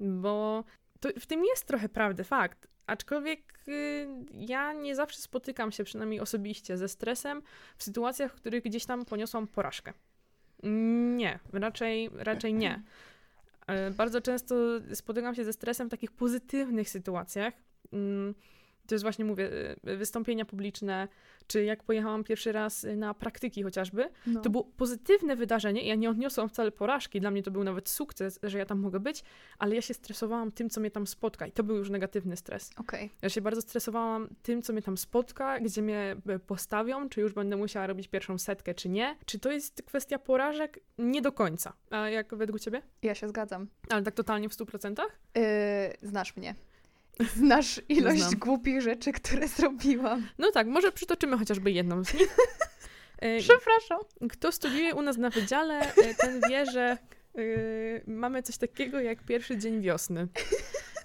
Bo 0.01 0.65
to, 1.01 1.09
w 1.21 1.27
tym 1.27 1.45
jest 1.45 1.67
trochę 1.67 1.89
prawdy, 1.89 2.25
fakt. 2.25 2.69
Aczkolwiek 2.87 3.69
y, 3.69 4.09
ja 4.33 4.73
nie 4.73 4.95
zawsze 4.95 5.21
spotykam 5.21 5.73
się, 5.73 5.85
przynajmniej 5.85 6.21
osobiście, 6.21 6.79
ze 6.79 6.89
stresem 6.89 7.43
w 7.77 7.85
sytuacjach, 7.85 8.33
w 8.33 8.35
których 8.35 8.65
gdzieś 8.65 8.87
tam 8.87 9.05
poniosłam 9.05 9.47
porażkę. 9.47 9.93
Nie, 11.17 11.39
raczej, 11.53 12.11
raczej 12.15 12.55
nie. 12.55 12.83
Y, 13.89 13.91
bardzo 13.91 14.21
często 14.21 14.55
spotykam 14.95 15.35
się 15.35 15.45
ze 15.45 15.53
stresem 15.53 15.89
w 15.89 15.91
takich 15.91 16.13
pozytywnych 16.13 16.91
sytuacjach. 16.91 17.55
To 18.87 18.95
jest 18.95 19.05
właśnie, 19.05 19.25
mówię, 19.25 19.51
y, 19.89 19.97
wystąpienia 19.97 20.45
publiczne, 20.45 21.09
czy 21.47 21.65
jak 21.65 21.83
pojechałam 21.83 22.25
pierwszy 22.25 22.53
raz 22.53 22.87
na 22.97 23.15
praktyki 23.15 23.63
chociażby, 23.63 24.11
no. 24.27 24.41
to 24.41 24.51
było 24.51 24.65
pozytywne 24.65 25.37
wydarzenie. 25.37 25.87
Ja 25.87 25.95
nie 25.95 26.11
odniosłam 26.11 26.49
wcale 26.49 26.73
porażki, 26.73 27.21
dla 27.21 27.31
mnie 27.31 27.43
to 27.43 27.51
był 27.51 27.65
nawet 27.65 27.89
sukces, 27.89 28.39
że 28.43 28.59
ja 28.59 28.67
tam 28.67 28.79
mogę 28.79 29.01
być, 29.01 29.25
ale 29.59 29.75
ja 29.75 29.81
się 29.81 29.95
stresowałam 29.95 30.53
tym, 30.53 30.71
co 30.71 30.81
mnie 30.81 30.91
tam 30.91 31.07
spotka 31.07 31.47
i 31.47 31.53
to 31.53 31.63
był 31.63 31.77
już 31.77 31.91
negatywny 31.91 32.37
stres. 32.37 32.71
Okay. 32.77 33.11
Ja 33.23 33.29
się 33.29 33.41
bardzo 33.41 33.61
stresowałam 33.61 34.29
tym, 34.43 34.63
co 34.63 34.73
mnie 34.73 34.83
tam 34.83 34.97
spotka, 34.97 35.61
gdzie 35.61 35.83
mnie 35.83 36.17
e, 36.29 36.39
postawią, 36.39 37.09
czy 37.09 37.21
już 37.21 37.33
będę 37.33 37.57
musiała 37.57 37.87
robić 37.87 38.09
pierwszą 38.09 38.39
setkę, 38.39 38.75
czy 38.75 38.89
nie. 38.89 39.17
Czy 39.27 39.39
to 39.39 39.53
jest 39.53 39.83
kwestia 39.83 40.19
porażek? 40.19 40.81
Nie 40.99 41.23
do 41.23 41.33
końca. 41.33 41.73
A 41.91 42.09
jak 42.09 42.35
według 42.35 42.61
ciebie? 42.61 42.83
Ja 43.03 43.15
się 43.15 43.29
zgadzam. 43.29 43.69
Ale 43.91 44.03
tak 44.03 44.15
totalnie 44.15 44.49
w 44.49 44.55
stu 44.55 44.67
procentach? 44.67 45.19
Yy, 45.35 45.43
znasz 46.09 46.37
mnie. 46.37 46.55
Znasz 47.37 47.81
ilość 47.89 48.23
Znam. 48.23 48.39
głupich 48.39 48.81
rzeczy, 48.81 49.13
które 49.13 49.49
zrobiłam. 49.49 50.29
No 50.39 50.51
tak, 50.51 50.67
może 50.67 50.93
przytoczymy 50.93 51.39
chociażby 51.39 51.71
jedną 51.71 52.05
z 52.05 52.15
nich. 52.15 52.37
E, 53.19 53.39
Przepraszam. 53.41 53.99
Kto 54.31 54.53
studiuje 54.53 54.95
u 54.95 55.03
nas 55.03 55.17
na 55.17 55.31
wydziale, 55.31 55.95
e, 55.95 56.15
ten 56.15 56.41
wie, 56.51 56.67
że 56.67 56.99
y, 57.39 58.03
mamy 58.07 58.43
coś 58.43 58.57
takiego 58.57 59.01
jak 59.01 59.23
pierwszy 59.23 59.59
dzień 59.59 59.81
wiosny. 59.81 60.29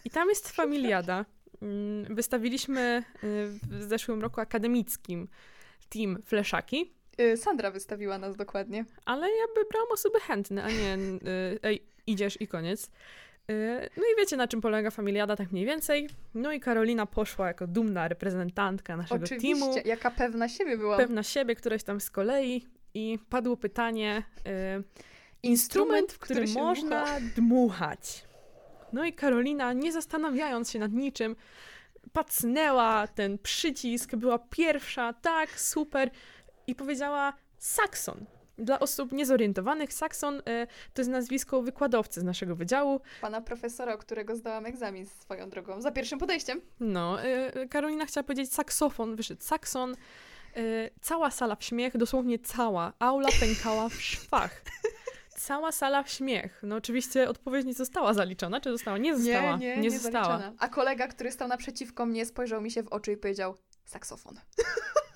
I 0.05 0.09
tam 0.09 0.29
jest 0.29 0.49
familiada. 0.49 1.25
Mm, 1.61 2.15
wystawiliśmy 2.15 3.03
w 3.63 3.83
zeszłym 3.83 4.21
roku 4.21 4.41
akademickim 4.41 5.27
team 5.89 6.21
Fleszaki. 6.25 6.93
Sandra 7.35 7.71
wystawiła 7.71 8.17
nas 8.17 8.35
dokładnie. 8.35 8.85
Ale 9.05 9.27
ja 9.27 9.45
by 9.55 9.69
brałam 9.71 9.91
osoby 9.91 10.19
chętne, 10.19 10.63
a 10.63 10.69
nie 10.69 10.97
ej, 11.63 11.83
idziesz 12.07 12.41
i 12.41 12.47
koniec. 12.47 12.91
Y, 13.49 13.89
no 13.97 14.03
i 14.03 14.17
wiecie, 14.17 14.37
na 14.37 14.47
czym 14.47 14.61
polega 14.61 14.91
familiada, 14.91 15.35
tak 15.35 15.51
mniej 15.51 15.65
więcej. 15.65 16.09
No 16.33 16.51
i 16.51 16.59
Karolina 16.59 17.05
poszła 17.05 17.47
jako 17.47 17.67
dumna 17.67 18.07
reprezentantka 18.07 18.97
naszego 18.97 19.25
Oczywiście, 19.25 19.65
teamu. 19.65 19.75
jaka 19.85 20.11
pewna 20.11 20.49
siebie 20.49 20.77
była. 20.77 20.97
Pewna 20.97 21.23
siebie, 21.23 21.55
któraś 21.55 21.83
tam 21.83 21.99
z 21.99 22.09
kolei. 22.09 22.65
I 22.93 23.19
padło 23.29 23.57
pytanie, 23.57 24.23
y, 24.77 24.83
instrument, 25.43 26.13
w 26.13 26.19
którym 26.19 26.43
który 26.43 26.63
można 26.63 27.05
dmuchać. 27.35 28.25
No 28.93 29.05
i 29.05 29.13
Karolina, 29.13 29.73
nie 29.73 29.91
zastanawiając 29.91 30.71
się 30.71 30.79
nad 30.79 30.91
niczym, 30.91 31.35
pacnęła 32.13 33.07
ten 33.07 33.37
przycisk, 33.37 34.15
była 34.15 34.39
pierwsza, 34.39 35.13
tak, 35.13 35.59
super, 35.59 36.09
i 36.67 36.75
powiedziała 36.75 37.33
sakson. 37.57 38.25
Dla 38.59 38.79
osób 38.79 39.11
niezorientowanych, 39.11 39.93
Saxon 39.93 40.41
e, 40.45 40.67
to 40.93 41.01
jest 41.01 41.11
nazwisko 41.11 41.61
wykładowcy 41.61 42.21
z 42.21 42.23
naszego 42.23 42.55
wydziału. 42.55 43.01
Pana 43.21 43.41
profesora, 43.41 43.97
którego 43.97 44.35
zdałam 44.35 44.65
egzamin 44.65 45.05
swoją 45.05 45.49
drogą, 45.49 45.81
za 45.81 45.91
pierwszym 45.91 46.19
podejściem. 46.19 46.61
No, 46.79 47.23
e, 47.23 47.67
Karolina 47.67 48.05
chciała 48.05 48.23
powiedzieć 48.23 48.53
saksofon, 48.53 49.15
wyszedł 49.15 49.41
Saxon. 49.43 49.95
E, 50.55 50.89
cała 51.01 51.31
sala 51.31 51.55
w 51.55 51.63
śmiech, 51.63 51.97
dosłownie 51.97 52.39
cała. 52.39 52.93
Aula 52.99 53.29
pękała 53.39 53.89
w 53.89 53.93
szwach. 53.93 54.61
Cała 55.37 55.71
sala 55.71 56.03
w 56.03 56.09
śmiech. 56.09 56.59
No 56.63 56.75
oczywiście 56.75 57.29
odpowiedź 57.29 57.65
nie 57.65 57.73
została 57.73 58.13
zaliczona, 58.13 58.61
czy 58.61 58.71
została? 58.71 58.97
Nie 58.97 59.17
została. 59.17 59.57
Nie, 59.57 59.75
nie, 59.75 59.77
nie, 59.77 59.91
została. 59.91 60.25
Zaliczona. 60.25 60.53
A 60.59 60.67
kolega, 60.67 61.07
który 61.07 61.31
stał 61.31 61.47
naprzeciwko 61.47 62.05
mnie, 62.05 62.25
spojrzał 62.25 62.61
mi 62.61 62.71
się 62.71 62.83
w 62.83 62.87
oczy 62.87 63.11
i 63.11 63.17
powiedział 63.17 63.55
saksofon. 63.85 64.35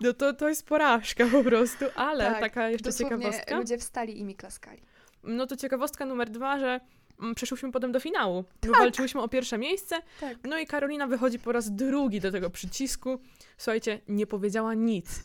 No 0.00 0.12
to, 0.12 0.32
to 0.32 0.48
jest 0.48 0.66
porażka 0.66 1.26
po 1.26 1.44
prostu, 1.44 1.84
ale 1.94 2.24
tak, 2.24 2.40
taka 2.40 2.68
jeszcze 2.68 2.92
ciekawostka. 2.92 3.58
ludzie 3.58 3.78
wstali 3.78 4.18
i 4.18 4.24
mi 4.24 4.36
klaskali. 4.36 4.82
No 5.22 5.46
to 5.46 5.56
ciekawostka 5.56 6.06
numer 6.06 6.30
dwa, 6.30 6.58
że 6.58 6.80
mm, 7.20 7.34
przeszłyśmy 7.34 7.72
potem 7.72 7.92
do 7.92 8.00
finału. 8.00 8.44
Tak. 8.60 8.72
Walczyłyśmy 8.72 9.20
o 9.20 9.28
pierwsze 9.28 9.58
miejsce. 9.58 9.96
Tak. 10.20 10.38
No 10.44 10.58
i 10.58 10.66
Karolina 10.66 11.06
wychodzi 11.06 11.38
po 11.38 11.52
raz 11.52 11.70
drugi 11.70 12.20
do 12.20 12.32
tego 12.32 12.50
przycisku. 12.50 13.20
Słuchajcie, 13.56 14.00
nie 14.08 14.26
powiedziała 14.26 14.74
nic. 14.74 15.24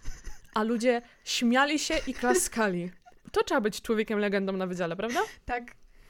A 0.54 0.64
ludzie 0.64 1.02
śmiali 1.24 1.80
się 1.80 1.96
i 2.08 2.14
klaskali. 2.14 2.92
To 3.32 3.44
trzeba 3.44 3.62
być 3.62 3.82
człowiekiem 3.82 4.20
legendą 4.20 4.54
na 4.54 4.68
wydziale, 4.68 4.96
prawda? 4.96 5.20
Tak. 5.46 5.64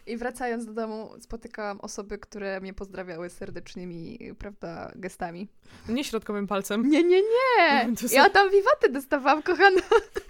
I 0.08 0.18
wracając 0.18 0.66
do 0.66 0.74
domu, 0.74 1.10
spotykałam 1.20 1.82
osoby, 1.82 2.18
które 2.18 2.62
mnie 2.62 2.74
pozdrawiały 2.74 3.30
serdecznymi, 3.30 4.20
prawda, 4.40 4.92
gestami. 4.96 5.48
Nie 5.90 6.04
środkowym 6.04 6.48
palcem. 6.48 6.90
Nie, 6.90 7.04
nie, 7.04 7.22
nie! 7.22 7.94
Ja 8.12 8.30
tam 8.30 8.52
wiwaty 8.52 8.90
dostawałam, 8.90 9.44
kochana. 9.44 9.82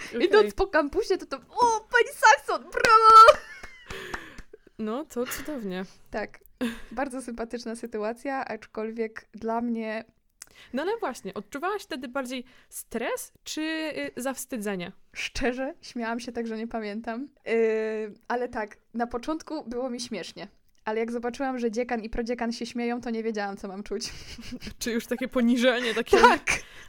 Okay. 0.09 0.25
Idąc 0.25 0.53
po 0.53 0.67
kampusie, 0.67 1.17
to 1.17 1.25
to 1.25 1.37
o, 1.37 1.87
pani 1.91 2.15
Saxon, 2.15 2.61
brawo! 2.61 3.39
No, 4.79 5.05
to 5.05 5.25
cudownie. 5.25 5.85
Tak. 6.11 6.39
Bardzo 6.91 7.21
sympatyczna 7.21 7.75
sytuacja, 7.75 8.45
aczkolwiek 8.45 9.27
dla 9.33 9.61
mnie 9.61 10.05
no 10.73 10.81
ale 10.81 10.97
właśnie, 10.97 11.33
odczuwałaś 11.33 11.83
wtedy 11.83 12.07
bardziej 12.07 12.43
stres 12.69 13.33
czy 13.43 13.61
y, 14.17 14.21
zawstydzenie? 14.21 14.91
Szczerze, 15.13 15.73
śmiałam 15.81 16.19
się 16.19 16.31
tak, 16.31 16.47
że 16.47 16.57
nie 16.57 16.67
pamiętam. 16.67 17.29
Yy, 17.45 17.53
ale 18.27 18.49
tak, 18.49 18.77
na 18.93 19.07
początku 19.07 19.63
było 19.69 19.89
mi 19.89 19.99
śmiesznie. 19.99 20.47
Ale 20.85 20.99
jak 20.99 21.11
zobaczyłam, 21.11 21.59
że 21.59 21.71
dziekan 21.71 22.01
i 22.01 22.09
prodziekan 22.09 22.51
się 22.51 22.65
śmieją, 22.65 23.01
to 23.01 23.09
nie 23.09 23.23
wiedziałam, 23.23 23.57
co 23.57 23.67
mam 23.67 23.83
czuć. 23.83 24.11
Czy 24.79 24.91
już 24.91 25.07
takie 25.07 25.27
poniżenie, 25.27 25.93
takie... 25.93 26.17
Tak! 26.17 26.41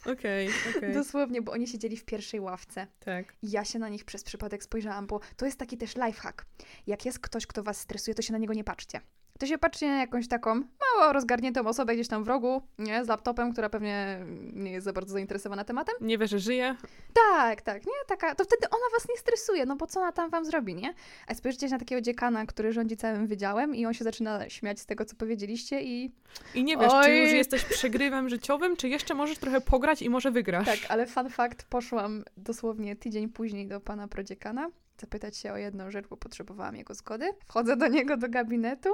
Okej, 0.07 0.49
okay, 0.49 0.77
okay, 0.77 0.95
Dosłownie, 0.95 1.43
bo 1.43 1.53
oni 1.53 1.67
siedzieli 1.67 1.97
w 1.97 2.05
pierwszej 2.05 2.41
ławce. 2.41 2.87
Tak. 3.01 3.35
I 3.43 3.51
ja 3.51 3.65
się 3.65 3.79
na 3.79 3.89
nich 3.89 4.05
przez 4.05 4.25
przypadek 4.25 4.65
spojrzałam, 4.65 5.07
bo 5.07 5.21
to 5.37 5.47
jest 5.47 5.59
taki 5.59 5.77
też 5.77 5.95
lifehack. 5.97 6.45
Jak 6.87 7.07
jest 7.07 7.19
ktoś, 7.19 7.47
kto 7.47 7.63
was 7.63 7.81
stresuje, 7.81 8.15
to 8.15 8.23
się 8.23 8.33
na 8.33 8.39
niego 8.39 8.55
nie 8.55 8.65
patrzcie 8.65 9.01
to 9.39 9.47
się 9.47 9.59
patrzy 9.59 9.87
na 9.87 10.01
jakąś 10.01 10.29
taką 10.29 10.55
mało 10.55 11.13
rozgarniętą 11.13 11.67
osobę 11.67 11.95
gdzieś 11.95 12.09
tam 12.09 12.25
w 12.25 12.29
rogu, 12.29 12.63
nie, 12.79 13.05
z 13.05 13.09
laptopem, 13.09 13.53
która 13.53 13.69
pewnie 13.69 14.19
nie 14.53 14.73
jest 14.73 14.85
za 14.85 14.93
bardzo 14.93 15.13
zainteresowana 15.13 15.65
tematem. 15.65 15.95
Nie 16.01 16.19
wie, 16.19 16.27
że 16.27 16.39
żyje. 16.39 16.77
Tak, 17.15 17.63
tak, 17.63 17.87
nie, 17.87 17.93
taka, 18.07 18.35
to 18.35 18.45
wtedy 18.45 18.71
ona 18.71 18.85
was 18.93 19.09
nie 19.09 19.17
stresuje, 19.17 19.67
no 19.67 19.77
bo 19.77 19.87
co 19.87 20.01
ona 20.01 20.13
tam 20.13 20.31
wam 20.31 20.45
zrobi, 20.45 20.75
nie? 20.75 20.95
A 21.27 21.35
spojrzycie 21.35 21.69
na 21.69 21.79
takiego 21.79 22.01
dziekana, 22.01 22.47
który 22.47 22.73
rządzi 22.73 22.97
całym 22.97 23.27
wydziałem 23.27 23.75
i 23.75 23.87
on 23.87 23.95
się 23.95 24.05
zaczyna 24.05 24.49
śmiać 24.49 24.81
z 24.81 24.87
tego, 24.87 25.05
co 25.05 25.17
powiedzieliście 25.17 25.83
i... 25.83 26.13
I 26.55 26.65
nie 26.65 26.77
wiesz, 26.77 26.93
Oj. 26.93 27.05
czy 27.05 27.11
już 27.11 27.33
jesteś 27.33 27.65
przegrywem 27.65 28.29
życiowym, 28.37 28.77
czy 28.77 28.89
jeszcze 28.89 29.15
możesz 29.15 29.39
trochę 29.39 29.61
pograć 29.61 30.03
i 30.03 30.11
może 30.11 30.31
wygrasz. 30.31 30.67
Tak, 30.67 30.79
ale 30.89 31.07
fun 31.07 31.31
fact, 31.31 31.65
poszłam 31.65 32.25
dosłownie 32.37 32.97
tydzień 32.97 33.29
później 33.29 33.67
do 33.67 33.81
pana 33.81 34.09
prodziekana, 34.09 34.71
zapytać 35.01 35.37
się 35.37 35.53
o 35.53 35.57
jedną 35.57 35.91
rzecz, 35.91 36.07
bo 36.07 36.17
potrzebowałam 36.17 36.77
jego 36.77 36.95
zgody. 36.95 37.31
Wchodzę 37.47 37.77
do 37.77 37.89
niego 37.89 38.17
do 38.17 38.29
gabinetu, 38.29 38.89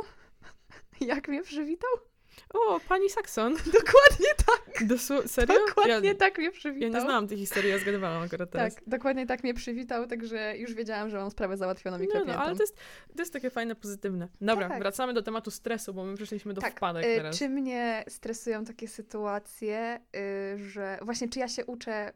Jak 1.00 1.28
mnie 1.28 1.42
przywitał? 1.42 1.90
O, 2.54 2.80
pani 2.88 3.10
Saxon. 3.10 3.56
Dokładnie 3.80 4.28
tak. 4.46 4.88
Dosu- 4.88 5.28
serio? 5.28 5.54
Dokładnie 5.68 6.08
ja, 6.08 6.14
tak 6.14 6.38
mnie 6.38 6.50
przywitał. 6.50 6.88
Ja 6.90 6.98
nie 6.98 7.00
znałam 7.00 7.28
tej 7.28 7.38
historii, 7.38 7.70
ja 7.70 7.78
zgadywałam 7.78 8.22
akurat 8.22 8.50
teraz. 8.50 8.74
Tak, 8.74 8.84
dokładnie 8.86 9.26
tak 9.26 9.42
mnie 9.42 9.54
przywitał, 9.54 10.06
także 10.06 10.58
już 10.58 10.74
wiedziałam, 10.74 11.10
że 11.10 11.16
mam 11.16 11.30
sprawę 11.30 11.56
załatwioną 11.56 11.98
i 11.98 12.08
no, 12.14 12.24
no, 12.24 12.34
ale 12.34 12.56
to 12.56 12.62
jest, 12.62 12.76
to 13.16 13.22
jest 13.22 13.32
takie 13.32 13.50
fajne, 13.50 13.74
pozytywne. 13.74 14.28
Dobra, 14.40 14.64
tak, 14.64 14.72
tak. 14.72 14.82
wracamy 14.82 15.12
do 15.12 15.22
tematu 15.22 15.50
stresu, 15.50 15.94
bo 15.94 16.04
my 16.04 16.16
przeszliśmy 16.16 16.54
do 16.54 16.60
tak, 16.60 16.76
wpadek 16.76 17.04
y, 17.04 17.16
teraz. 17.16 17.38
Czy 17.38 17.48
mnie 17.48 18.04
stresują 18.08 18.64
takie 18.64 18.88
sytuacje, 18.88 20.00
y, 20.54 20.58
że 20.58 20.98
właśnie 21.02 21.28
czy 21.28 21.38
ja 21.38 21.48
się 21.48 21.66
uczę 21.66 22.12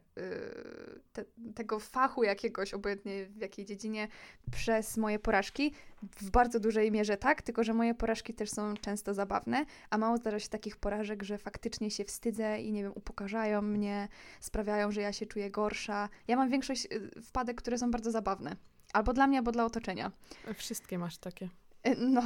te, 1.12 1.24
tego 1.54 1.80
fachu 1.80 2.24
jakiegoś, 2.24 2.74
obojętnie 2.74 3.26
w 3.26 3.40
jakiej 3.40 3.64
dziedzinie, 3.64 4.08
przez 4.52 4.96
moje 4.96 5.18
porażki? 5.18 5.72
W 6.02 6.30
bardzo 6.30 6.60
dużej 6.60 6.92
mierze 6.92 7.16
tak, 7.16 7.42
tylko 7.42 7.64
że 7.64 7.74
moje 7.74 7.94
porażki 7.94 8.34
też 8.34 8.50
są 8.50 8.74
często 8.76 9.14
zabawne, 9.14 9.64
a 9.90 9.98
mało 9.98 10.16
zdarza 10.16 10.38
się 10.38 10.48
takich 10.48 10.76
porażek, 10.76 11.22
że 11.22 11.38
faktycznie 11.38 11.90
się 11.90 12.04
wstydzę 12.04 12.60
i 12.60 12.72
nie 12.72 12.82
wiem, 12.82 12.92
upokarzają 12.94 13.62
mnie, 13.62 14.08
sprawiają, 14.40 14.90
że 14.90 15.00
ja 15.00 15.12
się 15.12 15.26
czuję 15.26 15.50
gorsza. 15.50 16.08
Ja 16.28 16.36
mam 16.36 16.50
większość 16.50 16.86
y, 16.92 17.22
wpadek, 17.22 17.56
które 17.56 17.78
są 17.78 17.90
bardzo 17.90 18.10
zabawne. 18.10 18.56
Albo 18.92 19.12
dla 19.12 19.26
mnie, 19.26 19.38
albo 19.38 19.52
dla 19.52 19.64
otoczenia. 19.64 20.12
Wszystkie 20.54 20.98
masz 20.98 21.18
takie. 21.18 21.48
Y, 21.88 21.96
no, 21.98 22.22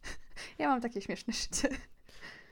ja 0.58 0.68
mam 0.68 0.80
takie 0.80 1.00
śmieszne 1.00 1.32
życie. 1.32 1.68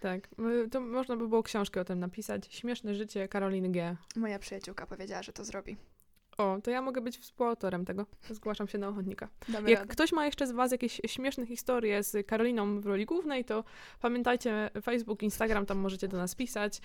Tak, 0.02 0.28
to 0.70 0.80
można 0.80 1.16
by 1.16 1.28
było 1.28 1.42
książkę 1.42 1.80
o 1.80 1.84
tym 1.84 2.00
napisać. 2.00 2.54
Śmieszne 2.54 2.94
życie 2.94 3.28
Karoliny 3.28 3.68
G. 3.68 3.96
Moja 4.16 4.38
przyjaciółka 4.38 4.86
powiedziała, 4.86 5.22
że 5.22 5.32
to 5.32 5.44
zrobi. 5.44 5.76
O, 6.38 6.58
to 6.62 6.70
ja 6.70 6.82
mogę 6.82 7.00
być 7.00 7.18
współautorem 7.18 7.84
tego. 7.84 8.06
Zgłaszam 8.30 8.68
się 8.68 8.78
na 8.78 8.88
ochotnika. 8.88 9.28
Damy 9.48 9.70
Jak 9.70 9.78
radę. 9.80 9.92
ktoś 9.92 10.12
ma 10.12 10.26
jeszcze 10.26 10.46
z 10.46 10.52
Was 10.52 10.72
jakieś 10.72 11.00
śmieszne 11.06 11.46
historie 11.46 12.02
z 12.02 12.26
Karoliną 12.26 12.80
w 12.80 12.86
roli 12.86 13.06
głównej, 13.06 13.44
to 13.44 13.64
pamiętajcie 14.00 14.70
Facebook, 14.82 15.22
Instagram, 15.22 15.66
tam 15.66 15.78
możecie 15.78 16.08
do 16.08 16.16
nas 16.16 16.34
pisać. 16.34 16.80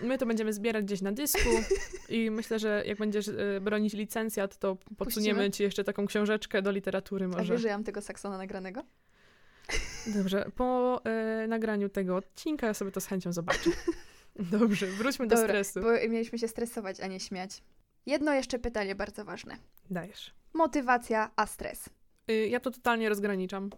My 0.00 0.18
to 0.18 0.26
będziemy 0.26 0.52
zbierać 0.52 0.84
gdzieś 0.84 1.02
na 1.02 1.12
dysku 1.12 1.48
i 2.08 2.30
myślę, 2.30 2.58
że 2.58 2.82
jak 2.86 2.98
będziesz 2.98 3.28
y, 3.28 3.60
bronić 3.60 3.92
licencjat, 3.92 4.58
to 4.58 4.76
podsuniemy 4.96 5.38
Puścimy. 5.38 5.50
Ci 5.50 5.62
jeszcze 5.62 5.84
taką 5.84 6.06
książeczkę 6.06 6.62
do 6.62 6.70
literatury 6.70 7.28
może. 7.28 7.40
A 7.40 7.44
wiesz, 7.44 7.62
że 7.62 7.68
ja 7.68 7.74
mam 7.74 7.84
tego 7.84 8.02
Saksona 8.02 8.38
nagranego? 8.38 8.82
Dobrze, 10.06 10.50
po 10.56 11.00
y, 11.44 11.48
nagraniu 11.48 11.88
tego 11.88 12.16
odcinka 12.16 12.66
ja 12.66 12.74
sobie 12.74 12.90
to 12.90 13.00
z 13.00 13.06
chęcią 13.06 13.32
zobaczę. 13.32 13.70
Dobrze, 14.58 14.86
wróćmy 14.86 15.26
Dobra, 15.26 15.42
do 15.42 15.48
stresu. 15.48 15.80
Bo 15.80 16.08
mieliśmy 16.08 16.38
się 16.38 16.48
stresować, 16.48 17.00
a 17.00 17.06
nie 17.06 17.20
śmiać. 17.20 17.62
Jedno 18.06 18.32
jeszcze 18.32 18.58
pytanie 18.58 18.94
bardzo 18.94 19.24
ważne. 19.24 19.56
Dajesz. 19.90 20.34
Motywacja, 20.54 21.30
a 21.36 21.46
stres. 21.46 21.88
Y, 22.30 22.48
ja 22.48 22.60
to 22.60 22.70
totalnie 22.70 23.08
rozgraniczam. 23.08 23.70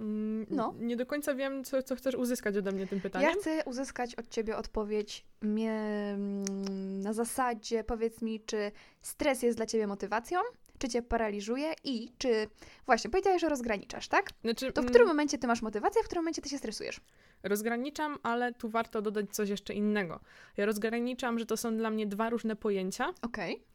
Mm, 0.00 0.46
no. 0.50 0.74
Nie 0.78 0.96
do 0.96 1.06
końca 1.06 1.34
wiem, 1.34 1.64
co, 1.64 1.82
co 1.82 1.96
chcesz 1.96 2.14
uzyskać 2.14 2.56
ode 2.56 2.72
mnie 2.72 2.86
tym 2.86 3.00
pytaniem. 3.00 3.30
Ja 3.30 3.34
chcę 3.34 3.64
uzyskać 3.64 4.14
od 4.14 4.28
ciebie 4.28 4.56
odpowiedź 4.56 5.24
mm, 5.42 7.00
na 7.00 7.12
zasadzie, 7.12 7.84
powiedz 7.84 8.22
mi, 8.22 8.40
czy 8.40 8.72
stres 9.02 9.42
jest 9.42 9.58
dla 9.58 9.66
ciebie 9.66 9.86
motywacją, 9.86 10.40
czy 10.78 10.88
cię 10.88 11.02
paraliżuje 11.02 11.74
i 11.84 12.12
czy, 12.18 12.48
właśnie, 12.86 13.10
powiedziałeś, 13.10 13.40
że 13.40 13.48
rozgraniczasz, 13.48 14.08
tak? 14.08 14.30
Znaczy, 14.44 14.72
to 14.72 14.82
w 14.82 14.86
którym 14.86 15.02
mm, 15.02 15.16
momencie 15.16 15.38
ty 15.38 15.46
masz 15.46 15.62
motywację, 15.62 16.00
a 16.00 16.04
w 16.04 16.06
którym 16.06 16.22
momencie 16.22 16.42
ty 16.42 16.48
się 16.48 16.58
stresujesz? 16.58 17.00
Rozgraniczam, 17.42 18.18
ale 18.22 18.52
tu 18.52 18.68
warto 18.68 19.02
dodać 19.02 19.30
coś 19.30 19.48
jeszcze 19.48 19.74
innego. 19.74 20.20
Ja 20.56 20.66
rozgraniczam, 20.66 21.38
że 21.38 21.46
to 21.46 21.56
są 21.56 21.76
dla 21.76 21.90
mnie 21.90 22.06
dwa 22.06 22.30
różne 22.30 22.56
pojęcia. 22.56 23.08
Okej. 23.22 23.54
Okay. 23.54 23.66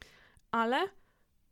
Ale 0.50 0.78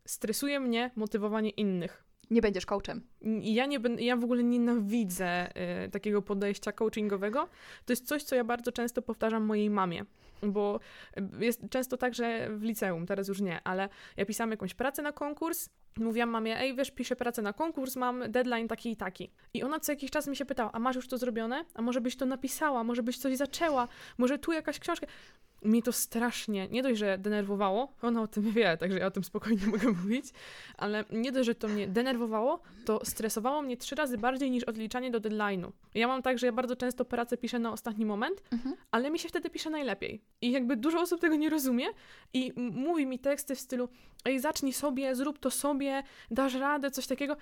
stresuje 0.06 0.60
mnie 0.60 0.90
motywowanie 0.96 1.50
innych. 1.50 2.04
Nie 2.30 2.42
będziesz 2.42 2.66
coachem. 2.66 3.02
Ja, 3.40 3.66
nie 3.66 3.78
ja 3.98 4.16
w 4.16 4.24
ogóle 4.24 4.42
nienawidzę 4.42 5.50
y, 5.86 5.90
takiego 5.90 6.22
podejścia 6.22 6.72
coachingowego. 6.72 7.48
To 7.84 7.92
jest 7.92 8.06
coś, 8.06 8.22
co 8.22 8.36
ja 8.36 8.44
bardzo 8.44 8.72
często 8.72 9.02
powtarzam 9.02 9.44
mojej 9.44 9.70
mamie. 9.70 10.04
Bo 10.42 10.80
jest 11.40 11.60
często 11.70 11.96
tak, 11.96 12.14
że 12.14 12.48
w 12.56 12.62
liceum, 12.62 13.06
teraz 13.06 13.28
już 13.28 13.40
nie, 13.40 13.60
ale 13.64 13.88
ja 14.16 14.26
pisałam 14.26 14.50
jakąś 14.50 14.74
pracę 14.74 15.02
na 15.02 15.12
konkurs, 15.12 15.68
mówiłam 15.98 16.30
mamie, 16.30 16.60
ej 16.60 16.76
wiesz, 16.76 16.90
piszę 16.90 17.16
pracę 17.16 17.42
na 17.42 17.52
konkurs, 17.52 17.96
mam 17.96 18.32
deadline 18.32 18.68
taki 18.68 18.90
i 18.90 18.96
taki. 18.96 19.30
I 19.54 19.62
ona 19.62 19.80
co 19.80 19.92
jakiś 19.92 20.10
czas 20.10 20.26
mi 20.26 20.36
się 20.36 20.44
pytała, 20.44 20.72
a 20.72 20.78
masz 20.78 20.96
już 20.96 21.08
to 21.08 21.18
zrobione? 21.18 21.64
A 21.74 21.82
może 21.82 22.00
byś 22.00 22.16
to 22.16 22.26
napisała? 22.26 22.84
Może 22.84 23.02
byś 23.02 23.18
coś 23.18 23.36
zaczęła? 23.36 23.88
Może 24.18 24.38
tu 24.38 24.52
jakaś 24.52 24.78
książka? 24.78 25.06
Mnie 25.62 25.82
to 25.82 25.92
strasznie, 25.92 26.68
nie 26.68 26.82
dość, 26.82 26.98
że 26.98 27.18
denerwowało, 27.18 27.92
ona 28.02 28.22
o 28.22 28.28
tym 28.28 28.52
wie, 28.52 28.76
także 28.76 28.98
ja 28.98 29.06
o 29.06 29.10
tym 29.10 29.24
spokojnie 29.24 29.66
mogę 29.72 29.88
mówić, 29.88 30.24
ale 30.76 31.04
nie 31.10 31.32
dość, 31.32 31.46
że 31.46 31.54
to 31.54 31.68
mnie 31.68 31.88
denerwowało, 31.88 32.60
to 32.84 33.00
stresowało 33.04 33.62
mnie 33.62 33.76
trzy 33.76 33.94
razy 33.94 34.18
bardziej 34.18 34.50
niż 34.50 34.64
odliczanie 34.64 35.10
do 35.10 35.20
deadline'u. 35.20 35.70
Ja 35.94 36.08
mam 36.08 36.22
tak, 36.22 36.38
że 36.38 36.46
ja 36.46 36.52
bardzo 36.52 36.76
często 36.76 37.04
pracę 37.04 37.36
piszę 37.36 37.58
na 37.58 37.72
ostatni 37.72 38.06
moment, 38.06 38.42
mhm. 38.52 38.76
ale 38.90 39.10
mi 39.10 39.18
się 39.18 39.28
wtedy 39.28 39.50
pisze 39.50 39.70
najlepiej. 39.70 40.22
I 40.40 40.50
jakby 40.50 40.76
dużo 40.76 41.00
osób 41.00 41.20
tego 41.20 41.36
nie 41.36 41.50
rozumie 41.50 41.86
i 42.32 42.52
mówi 42.56 43.06
mi 43.06 43.18
teksty 43.18 43.54
w 43.54 43.60
stylu 43.60 43.88
ej, 44.24 44.40
zacznij 44.40 44.72
sobie, 44.72 45.14
zrób 45.14 45.38
to 45.38 45.50
sobie, 45.50 46.02
dasz 46.30 46.54
radę, 46.54 46.90
coś 46.90 47.06
takiego. 47.06 47.36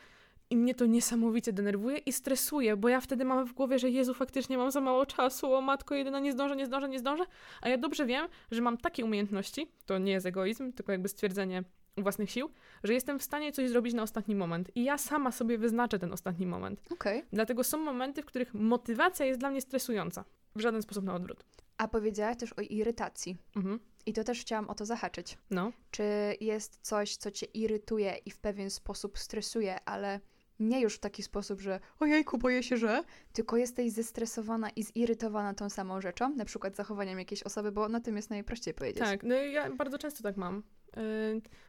I 0.51 0.57
mnie 0.57 0.75
to 0.75 0.87
niesamowicie 0.87 1.53
denerwuje 1.53 1.99
i 1.99 2.13
stresuje, 2.13 2.77
bo 2.77 2.89
ja 2.89 3.01
wtedy 3.01 3.25
mam 3.25 3.47
w 3.47 3.53
głowie, 3.53 3.79
że 3.79 3.91
Jezu, 3.91 4.15
faktycznie 4.15 4.59
mam 4.59 4.71
za 4.71 4.81
mało 4.81 5.07
czasu, 5.07 5.55
o 5.55 5.61
matko 5.61 5.95
jedyna, 5.95 6.21
nie 6.21 6.33
zdążę, 6.33 6.57
nie 6.57 6.67
zdążę, 6.67 6.89
nie 6.89 6.99
zdążę. 6.99 7.25
A 7.63 7.69
ja 7.69 7.79
dobrze 7.79 8.07
wiem, 8.07 8.29
że 8.51 8.63
mam 8.63 8.79
takie 8.79 9.05
umiejętności, 9.05 9.67
to 9.87 9.99
nie 9.99 10.13
jest 10.13 10.27
egoizm, 10.27 10.73
tylko 10.73 10.93
jakby 10.93 11.09
stwierdzenie 11.09 11.65
własnych 11.97 12.31
sił, 12.31 12.51
że 12.85 12.95
jestem 12.95 13.19
w 13.19 13.23
stanie 13.23 13.53
coś 13.53 13.69
zrobić 13.69 13.95
na 13.95 14.03
ostatni 14.03 14.35
moment. 14.35 14.71
I 14.75 14.85
ja 14.85 14.99
sama 14.99 15.33
sobie 15.33 15.59
wyznaczę 15.59 15.99
ten 15.99 16.13
ostatni 16.13 16.47
moment. 16.47 16.83
Okej. 16.91 17.25
Dlatego 17.33 17.65
są 17.65 17.79
momenty, 17.79 18.23
w 18.23 18.27
których 18.27 18.55
motywacja 18.55 19.27
jest 19.27 19.41
dla 19.41 19.51
mnie 19.51 19.61
stresująca. 19.61 20.25
W 20.57 20.61
żaden 20.61 20.83
sposób 20.83 21.05
na 21.05 21.15
odwrót. 21.15 21.45
A 21.79 21.89
powiedziałaś 21.89 22.37
też 22.37 22.53
o 22.53 22.61
irytacji. 22.61 23.37
Mhm. 23.57 23.81
I 24.07 24.13
to 24.13 24.25
też 24.25 24.41
chciałam 24.41 24.71
o 24.71 24.75
to 24.75 24.87
zahaczyć. 24.87 25.39
No. 25.51 25.73
Czy 25.91 26.03
jest 26.41 26.79
coś, 26.83 27.17
co 27.17 27.31
cię 27.31 27.47
irytuje 27.47 28.17
i 28.27 28.31
w 28.31 28.39
pewien 28.39 28.71
sposób 28.71 29.19
stresuje, 29.19 29.85
ale 29.85 30.21
nie 30.61 30.81
już 30.81 30.95
w 30.95 30.99
taki 30.99 31.23
sposób, 31.23 31.61
że 31.61 31.81
ojejku, 32.01 32.39
boję 32.39 32.63
się, 32.63 32.77
że, 32.77 33.05
tylko 33.33 33.57
jesteś 33.57 33.93
zestresowana 33.93 34.71
i 34.71 34.83
zirytowana 34.83 35.55
tą 35.55 35.71
samą 35.71 36.01
rzeczą, 36.01 36.35
na 36.35 36.45
przykład 36.45 36.77
zachowaniem 36.77 37.19
jakiejś 37.19 37.43
osoby, 37.43 37.73
bo 37.73 37.89
na 37.89 38.01
tym 38.01 38.17
jest 38.17 38.31
najprościej 38.31 38.75
powiedzieć. 38.75 38.99
Tak, 38.99 39.23
no 39.23 39.35
ja 39.35 39.71
bardzo 39.71 39.99
często 39.99 40.23
tak 40.23 40.37
mam. 40.37 40.63
Yy, 40.97 41.03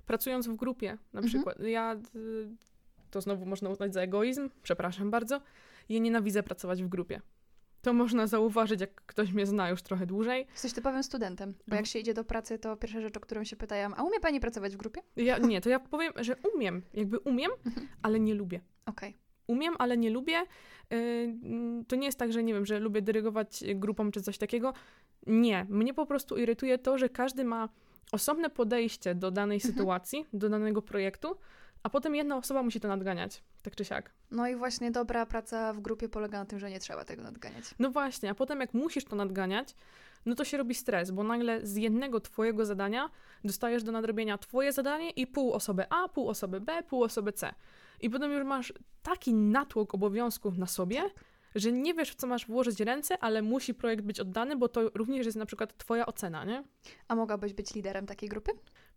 pracując 0.06 0.48
w 0.48 0.56
grupie 0.56 0.98
na 1.14 1.20
Mhm. 1.20 1.26
przykład. 1.28 1.60
Ja, 1.60 1.96
y, 2.16 2.50
to 3.12 3.22
znowu 3.22 3.46
można 3.46 3.70
uznać 3.70 3.94
za 3.94 4.02
egoizm, 4.02 4.50
przepraszam 4.64 5.12
bardzo. 5.12 5.42
Ja 5.90 6.00
nienawidzę 6.00 6.44
pracować 6.44 6.84
w 6.84 6.88
grupie. 6.88 7.22
To 7.82 7.94
można 7.94 8.28
zauważyć, 8.28 8.82
jak 8.82 9.02
ktoś 9.06 9.34
mnie 9.34 9.46
zna 9.46 9.70
już 9.70 9.82
trochę 9.82 10.06
dłużej. 10.06 10.48
Jesteś 10.54 10.74
typowym 10.74 11.04
studentem, 11.04 11.54
bo 11.68 11.76
jak 11.76 11.86
się 11.86 12.00
idzie 12.00 12.14
do 12.14 12.24
pracy, 12.24 12.60
to 12.60 12.78
pierwsza 12.78 13.02
rzecz, 13.02 13.18
o 13.18 13.20
którą 13.20 13.44
się 13.44 13.56
pytają, 13.56 13.90
a 13.96 14.04
umie 14.04 14.20
pani 14.20 14.40
pracować 14.40 14.74
w 14.74 14.78
grupie? 14.78 15.02
Ja, 15.16 15.38
nie, 15.38 15.62
to 15.62 15.70
ja 15.70 15.80
powiem, 15.80 16.14
że 16.22 16.36
umiem. 16.56 16.82
Jakby 16.94 17.20
umiem, 17.20 17.52
Mhm. 17.66 17.88
ale 18.02 18.20
nie 18.20 18.34
lubię. 18.36 18.60
Okej. 18.86 19.18
Umiem, 19.48 19.74
ale 19.80 19.98
nie 19.98 20.10
lubię. 20.10 20.44
Yy, 20.90 21.36
to 21.88 21.96
nie 21.96 22.06
jest 22.06 22.20
tak, 22.20 22.34
że 22.34 22.44
nie 22.44 22.54
wiem, 22.54 22.66
że 22.66 22.80
lubię 22.80 23.02
dyrygować 23.02 23.64
grupą 23.76 24.12
czy 24.12 24.22
coś 24.22 24.38
takiego. 24.38 24.74
Nie. 25.28 25.66
Mnie 25.70 25.94
po 25.94 26.06
prostu 26.06 26.38
irytuje 26.38 26.78
to, 26.78 26.98
że 26.98 27.10
każdy 27.10 27.44
ma 27.44 27.70
osobne 28.12 28.50
podejście 28.50 29.16
do 29.16 29.32
danej 29.32 29.56
Mhm. 29.58 29.74
sytuacji, 29.74 30.26
do 30.34 30.50
danego 30.50 30.82
projektu, 30.82 31.36
a 31.84 31.90
potem 31.90 32.16
jedna 32.16 32.38
osoba 32.38 32.64
musi 32.64 32.80
to 32.80 32.88
nadganiać. 32.88 33.44
Tak 33.62 33.76
czy 33.76 33.86
siak. 33.86 34.12
No 34.32 34.48
i 34.48 34.56
właśnie 34.56 34.92
dobra 34.92 35.26
praca 35.26 35.74
w 35.74 35.80
grupie 35.80 36.10
polega 36.10 36.40
na 36.40 36.46
tym, 36.46 36.60
że 36.60 36.70
nie 36.70 36.80
trzeba 36.80 37.06
tego 37.06 37.24
nadganiać. 37.24 37.64
No 37.80 37.92
właśnie, 37.92 38.30
a 38.30 38.36
potem 38.36 38.60
jak 38.60 38.74
musisz 38.74 39.06
to 39.06 39.16
nadganiać, 39.16 39.76
no 40.26 40.36
to 40.36 40.46
się 40.46 40.58
robi 40.58 40.76
stres, 40.76 41.12
bo 41.12 41.24
nagle 41.24 41.66
z 41.66 41.76
jednego 41.76 42.20
twojego 42.20 42.66
zadania 42.66 43.10
dostajesz 43.44 43.84
do 43.84 43.92
nadrobienia 43.92 44.38
twoje 44.38 44.72
zadanie 44.72 45.10
i 45.10 45.28
pół 45.28 45.54
osoby 45.54 45.86
A, 45.90 46.10
pół 46.10 46.30
osoby 46.30 46.62
B, 46.62 46.84
pół 46.84 47.04
osoby 47.04 47.34
C. 47.34 47.54
I 48.02 48.10
potem 48.10 48.32
już 48.32 48.44
masz 48.44 48.74
taki 49.04 49.34
natłok 49.34 49.94
obowiązków 49.94 50.58
na 50.58 50.66
sobie, 50.66 51.02
że 51.56 51.72
nie 51.72 51.94
wiesz, 51.94 52.12
w 52.12 52.16
co 52.16 52.28
masz 52.28 52.48
włożyć 52.48 52.80
ręce, 52.80 53.18
ale 53.18 53.42
musi 53.42 53.74
projekt 53.74 54.04
być 54.04 54.20
oddany, 54.20 54.56
bo 54.56 54.68
to 54.68 54.90
również 54.94 55.26
jest 55.26 55.38
na 55.38 55.46
przykład 55.46 55.78
twoja 55.78 56.06
ocena, 56.06 56.46
nie? 56.46 56.64
A 57.08 57.16
mogłabyś 57.16 57.54
być 57.54 57.74
liderem 57.74 58.06
takiej 58.06 58.30
grupy? 58.30 58.52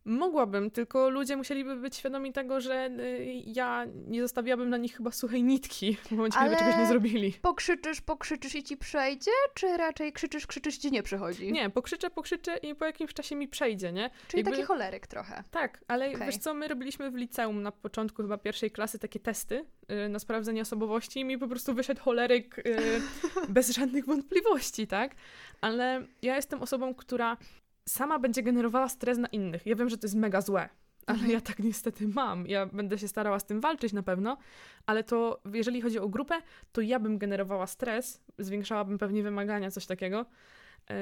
Mogłabym, 0.04 0.70
tylko 0.70 1.10
ludzie 1.10 1.36
musieliby 1.36 1.76
być 1.76 1.96
świadomi 1.96 2.32
tego, 2.32 2.60
że 2.60 2.86
y, 3.00 3.42
ja 3.46 3.86
nie 4.06 4.22
zostawiłabym 4.22 4.70
na 4.70 4.76
nich 4.76 4.96
chyba 4.96 5.10
suchej 5.10 5.42
nitki 5.42 5.96
w 5.96 6.10
momencie, 6.10 6.38
Ale- 6.38 6.48
gdyby 6.50 6.64
czegoś 6.64 6.78
nie 6.80 6.86
zrobili. 6.86 7.32
Pokrzyczysz, 7.42 8.00
pokrzyczysz 8.00 8.54
i 8.54 8.62
ci 8.62 8.76
przejdzie, 8.76 9.30
czy 9.54 9.76
raczej 9.76 10.12
krzyczysz, 10.12 10.46
krzyczysz 10.46 10.76
i 10.76 10.80
ci 10.80 10.90
nie 10.92 11.02
przychodzi? 11.02 11.52
Nie, 11.52 11.70
pokrzyczę, 11.70 12.10
pokrzyczę 12.10 12.56
i 12.56 12.74
po 12.74 12.84
jakimś 12.84 13.14
czasie 13.14 13.36
mi 13.36 13.48
przejdzie, 13.48 13.92
nie? 13.92 14.10
Czyli 14.28 14.40
jakby- 14.40 14.50
taki 14.50 14.62
choleryk 14.66 15.06
trochę. 15.06 15.44
Tak, 15.50 15.84
ale 15.88 16.10
Okej. 16.10 16.26
wiesz 16.26 16.36
co, 16.36 16.54
my 16.54 16.68
robiliśmy 16.68 17.10
w 17.10 17.14
liceum 17.14 17.62
na 17.62 17.72
początku 17.72 18.22
chyba 18.22 18.38
pierwszej 18.38 18.70
klasy 18.70 18.98
takie 18.98 19.20
testy 19.20 19.64
y, 20.06 20.08
na 20.08 20.18
sprawdzenie 20.18 20.62
osobowości 20.62 21.20
i 21.20 21.24
mi 21.24 21.38
po 21.38 21.48
prostu 21.48 21.74
wyszedł 21.74 22.00
choleryk 22.02 22.58
y, 22.58 22.62
bez 23.48 23.70
żadnych 23.70 24.06
wątpliwości, 24.06 24.86
tak? 24.86 25.14
Ale 25.60 26.06
ja 26.22 26.36
jestem 26.36 26.62
osobą, 26.62 26.94
która 26.94 27.36
sama 27.88 28.18
będzie 28.18 28.42
generowała 28.42 28.88
stres 28.88 29.18
na 29.18 29.28
innych. 29.28 29.66
Ja 29.66 29.76
wiem, 29.76 29.88
że 29.88 29.98
to 29.98 30.06
jest 30.06 30.16
mega 30.16 30.40
złe, 30.40 30.68
ale 31.06 31.16
Mhm. 31.18 31.32
ja 31.32 31.40
tak 31.40 31.58
niestety 31.58 32.08
mam. 32.08 32.46
Ja 32.46 32.66
będę 32.66 32.98
się 32.98 33.08
starała 33.08 33.38
z 33.38 33.44
tym 33.46 33.60
walczyć 33.60 33.92
na 33.92 34.02
pewno, 34.02 34.36
ale 34.86 35.04
to 35.04 35.40
jeżeli 35.54 35.80
chodzi 35.80 35.98
o 35.98 36.08
grupę, 36.08 36.34
to 36.72 36.80
ja 36.80 36.98
bym 37.00 37.18
generowała 37.18 37.66
stres, 37.66 38.20
zwiększałabym 38.38 38.98
pewnie 38.98 39.22
wymagania, 39.22 39.70
coś 39.70 39.86
takiego. 39.86 40.26
Y, 40.90 40.94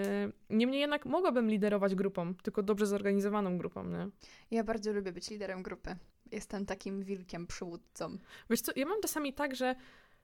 Niemniej 0.51 0.81
jednak 0.81 1.07
mogłabym 1.07 1.51
liderować 1.51 1.95
grupą, 1.95 2.35
tylko 2.35 2.63
dobrze 2.63 2.87
zorganizowaną 2.87 3.59
grupą, 3.59 3.85
nie? 3.85 4.09
Ja 4.51 4.65
bardzo 4.65 4.93
lubię 4.93 5.13
być 5.13 5.31
liderem 5.31 5.63
grupy. 5.63 5.97
Jestem 6.33 6.67
takim 6.67 7.03
wilkiem 7.03 7.47
przywódcą. 7.47 8.19
Wiesz 8.51 8.61
co, 8.61 8.73
ja 8.77 8.87
mam 8.87 9.01
czasami 9.03 9.33
tak, 9.33 9.57
że 9.57 9.75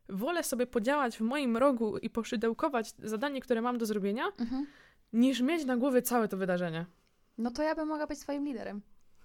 wolę 0.08 0.42
sobie 0.42 0.66
podziałać 0.66 1.16
w 1.16 1.20
moim 1.20 1.56
rogu 1.56 1.98
i 1.98 2.10
poszydełkować 2.10 2.92
zadanie, 3.02 3.40
które 3.40 3.62
mam 3.62 3.78
do 3.78 3.86
zrobienia, 3.86 4.24
niż 5.16 5.40
mieć 5.40 5.64
na 5.64 5.76
głowie 5.76 6.02
całe 6.02 6.28
to 6.28 6.36
wydarzenie. 6.36 6.86
No 7.38 7.50
to 7.50 7.62
ja 7.62 7.74
bym 7.74 7.88
mogła 7.88 8.06
być 8.06 8.18
swoim 8.18 8.44
liderem. 8.44 8.82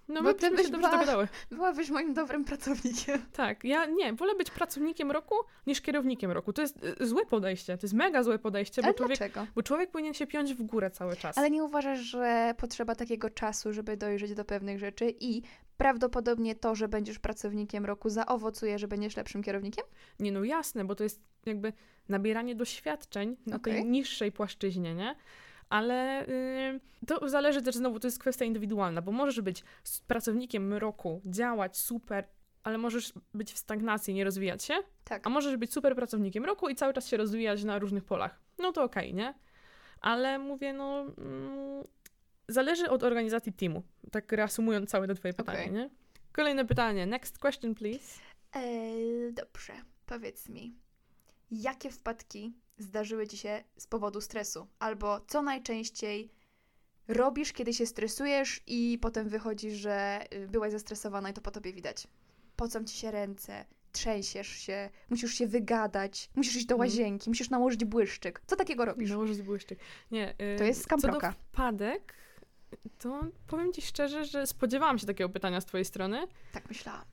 No 0.08 0.22
Bo 0.24 0.28
my 0.30 0.34
ty 0.34 0.52
byś 0.52 0.66
się 0.66 0.72
dobrze 0.72 0.88
była- 0.88 0.92
dogadały. 0.92 1.28
Byłabyś 1.52 1.90
moim 1.90 2.14
dobrym 2.14 2.46
pracownikiem. 2.46 3.22
Tak, 3.34 3.64
ja 3.64 3.86
nie, 3.86 4.14
wolę 4.14 4.36
być 4.36 4.52
pracownikiem 4.52 5.12
roku 5.12 5.36
niż 5.68 5.82
kierownikiem 5.82 6.32
roku. 6.32 6.54
To 6.54 6.62
jest 6.62 6.84
y, 7.02 7.08
złe 7.08 7.26
podejście, 7.26 7.78
to 7.78 7.86
jest 7.86 7.94
mega 7.94 8.24
złe 8.24 8.40
podejście, 8.40 8.82
bo 8.82 8.94
człowiek, 8.94 9.18
dlaczego? 9.18 9.48
bo 9.56 9.64
człowiek 9.64 9.92
powinien 9.92 10.14
się 10.14 10.28
piąć 10.28 10.54
w 10.54 10.64
górę 10.64 10.92
cały 10.92 11.16
czas. 11.16 11.38
Ale 11.38 11.52
nie 11.52 11.64
uważasz, 11.64 12.00
że 12.00 12.54
potrzeba 12.58 12.96
takiego 12.96 13.30
czasu, 13.30 13.74
żeby 13.74 13.98
dojrzeć 13.98 14.34
do 14.34 14.46
pewnych 14.46 14.80
rzeczy 14.80 15.14
i 15.20 15.42
prawdopodobnie 15.78 16.56
to, 16.56 16.76
że 16.76 16.88
będziesz 16.88 17.20
pracownikiem 17.20 17.86
roku 17.86 18.10
zaowocuje, 18.10 18.80
że 18.80 18.88
będziesz 18.88 19.18
lepszym 19.18 19.44
kierownikiem? 19.44 19.86
Nie, 20.20 20.32
no 20.32 20.44
jasne, 20.44 20.86
bo 20.86 20.96
to 20.96 21.04
jest 21.04 21.22
jakby 21.46 21.74
nabieranie 22.10 22.56
doświadczeń 22.56 23.38
na 23.46 23.60
tej 23.60 23.74
Okej. 23.74 23.86
niższej 23.86 24.32
płaszczyźnie, 24.32 24.96
nie? 24.96 25.16
Ale 25.72 26.28
y, 26.28 26.80
to 27.08 27.30
zależy 27.30 27.62
też 27.62 27.76
znowu, 27.76 28.00
to 28.00 28.08
jest 28.08 28.20
kwestia 28.20 28.46
indywidualna, 28.46 29.02
bo 29.02 29.12
możesz 29.12 29.42
być 29.42 29.64
pracownikiem 30.08 30.74
roku, 30.74 31.22
działać 31.26 31.78
super, 31.78 32.28
ale 32.64 32.78
możesz 32.78 33.14
być 33.34 33.54
w 33.54 33.58
stagnacji, 33.58 34.14
nie 34.14 34.24
rozwijać 34.24 34.64
się, 34.64 34.74
Tak. 35.04 35.28
a 35.28 35.30
możesz 35.30 35.58
być 35.58 35.74
super 35.74 35.96
pracownikiem 35.96 36.46
roku 36.46 36.70
i 36.70 36.76
cały 36.76 36.94
czas 36.94 37.08
się 37.08 37.18
rozwijać 37.18 37.64
na 37.64 37.80
różnych 37.80 38.04
polach. 38.04 38.40
No 38.60 38.72
to 38.72 38.84
okej, 38.84 39.14
nie? 39.14 39.34
Ale 40.02 40.40
mówię, 40.40 40.74
no. 40.74 41.00
Mm, 41.02 41.84
zależy 42.48 42.90
od 42.90 43.04
organizacji 43.04 43.54
teamu. 43.54 43.84
Tak 44.12 44.32
reasumując 44.32 44.90
całe 44.90 45.08
to 45.08 45.16
Twoje 45.16 45.34
pytanie, 45.34 45.60
Okej. 45.60 45.72
nie? 45.72 45.90
Kolejne 46.32 46.66
pytanie. 46.66 47.06
Next 47.06 47.38
question, 47.40 47.76
please. 47.76 48.20
Eee, 48.54 49.34
dobrze, 49.34 49.74
powiedz 50.06 50.50
mi, 50.50 50.76
jakie 51.52 51.90
wpadki 51.90 52.54
zdarzyły 52.78 53.28
ci 53.28 53.38
się 53.38 53.64
z 53.78 53.88
powodu 53.88 54.22
stresu? 54.22 54.68
Albo 54.80 55.20
co 55.28 55.42
najczęściej 55.42 56.32
robisz, 57.08 57.54
kiedy 57.54 57.74
się 57.74 57.86
stresujesz 57.86 58.62
i 58.68 58.98
potem 59.02 59.30
wychodzi, 59.30 59.72
że 59.72 60.20
y, 60.34 60.48
byłaś 60.48 60.72
zestresowana 60.72 61.30
i 61.30 61.34
to 61.34 61.42
po 61.42 61.52
tobie 61.52 61.74
widać? 61.74 62.08
Pocą 62.56 62.84
ci 62.84 62.98
się 62.98 63.12
ręce, 63.12 63.66
trzęsiesz 63.92 64.48
się, 64.48 64.90
musisz 65.10 65.34
się 65.34 65.48
wygadać, 65.48 66.30
musisz 66.36 66.56
iść 66.56 66.66
do 66.66 66.76
Mhm. 66.76 66.90
łazienki, 66.90 67.30
musisz 67.30 67.50
nałożyć 67.50 67.86
błyszczyk. 67.86 68.42
Co 68.48 68.56
takiego 68.56 68.86
robisz? 68.86 69.10
Nałożyć 69.10 69.42
błyszczyk. 69.42 69.80
Nie. 70.12 70.32
y, 70.32 70.56
To 70.58 70.64
jest 70.64 70.88
Co 70.90 70.98
do 70.98 71.20
wpadek, 71.32 72.14
to 72.98 73.20
powiem 73.48 73.74
Ci 73.74 73.82
szczerze, 73.82 74.26
że 74.26 74.48
spodziewałam 74.48 75.00
się 75.00 75.08
takiego 75.08 75.30
pytania 75.30 75.62
z 75.62 75.66
Twojej 75.66 75.86
strony, 75.86 76.28
Tak 76.54 76.70
myślałam. 76.70 77.06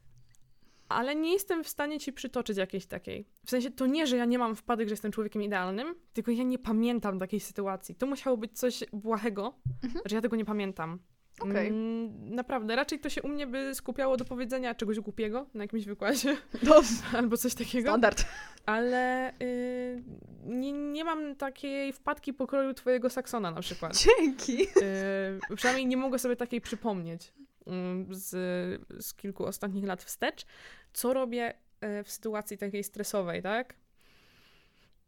Ale 0.88 1.14
nie 1.16 1.32
jestem 1.32 1.64
w 1.64 1.68
stanie 1.68 2.00
Ci 2.00 2.12
przytoczyć 2.12 2.58
jakiejś 2.58 2.86
takiej. 2.86 3.26
W 3.46 3.50
sensie 3.50 3.70
to 3.70 3.86
nie, 3.86 4.06
że 4.06 4.16
ja 4.16 4.24
nie 4.24 4.38
mam 4.38 4.56
wpadek, 4.56 4.88
że 4.88 4.92
jestem 4.92 5.12
człowiekiem 5.12 5.42
idealnym, 5.42 5.94
tylko 6.12 6.30
ja 6.30 6.42
nie 6.42 6.58
pamiętam 6.58 7.18
takiej 7.18 7.40
sytuacji. 7.40 7.94
To 7.94 8.06
musiało 8.06 8.36
być 8.36 8.58
coś 8.58 8.84
błahego, 8.92 9.54
Mhm. 9.84 10.02
że 10.06 10.16
ja 10.16 10.22
tego 10.22 10.36
nie 10.36 10.44
pamiętam. 10.44 10.98
Okej. 11.40 11.68
Mm, 11.68 12.34
naprawdę, 12.34 12.76
raczej 12.76 12.98
to 12.98 13.08
się 13.08 13.22
u 13.22 13.28
mnie 13.28 13.46
by 13.46 13.74
skupiało 13.74 14.16
do 14.16 14.24
powiedzenia 14.24 14.74
czegoś 14.74 15.00
głupiego 15.00 15.46
na 15.54 15.64
jakimś 15.64 15.84
wykładzie 15.84 16.36
albo 17.18 17.36
coś 17.36 17.54
takiego. 17.54 17.88
Standard. 17.88 18.24
Ale 18.66 19.32
y, 19.42 20.02
nie, 20.44 20.72
nie 20.72 21.04
mam 21.04 21.36
takiej 21.36 21.92
wpadki 21.92 22.34
pokroju 22.34 22.74
twojego 22.74 23.10
Saksona 23.10 23.50
na 23.50 23.60
przykład. 23.60 23.92
Dzięki. 23.96 24.62
Y, 24.62 25.56
przynajmniej 25.56 25.86
nie 25.86 25.96
mogę 25.96 26.18
sobie 26.18 26.36
takiej 26.36 26.60
przypomnieć 26.60 27.32
mm, 27.66 28.06
z, 28.10 28.30
z 29.04 29.14
kilku 29.14 29.44
ostatnich 29.44 29.84
lat 29.84 30.02
wstecz. 30.02 30.46
Co 30.92 31.14
robię 31.14 31.54
y, 32.00 32.04
w 32.04 32.10
sytuacji 32.10 32.58
takiej 32.58 32.84
stresowej, 32.84 33.42
tak? 33.42 33.74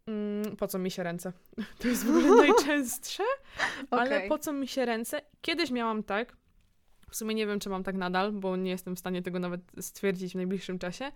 Mm, 0.07 0.57
Po 0.57 0.69
co 0.69 0.79
mi 0.79 0.91
się 0.91 1.03
ręce? 1.03 1.33
To 1.79 1.89
jest 1.89 2.05
w 2.07 2.11
ogóle 2.11 2.37
najczęstsze, 2.49 3.23
ale 3.91 4.17
Okej. 4.17 4.29
po 4.29 4.39
co 4.39 4.53
mi 4.53 4.69
się 4.69 4.85
ręce? 4.85 5.21
Kiedyś 5.41 5.71
miałam 5.71 6.03
tak, 6.03 6.37
w 7.11 7.17
sumie 7.17 7.35
nie 7.35 7.47
wiem, 7.47 7.61
czy 7.61 7.69
mam 7.71 7.85
tak 7.85 7.95
nadal, 7.95 8.33
bo 8.33 8.57
nie 8.57 8.71
jestem 8.71 8.97
w 8.97 8.99
stanie 8.99 9.23
tego 9.23 9.39
nawet 9.39 9.61
stwierdzić 9.81 10.33
w 10.33 10.37
najbliższym 10.37 10.79
czasie, 10.79 11.13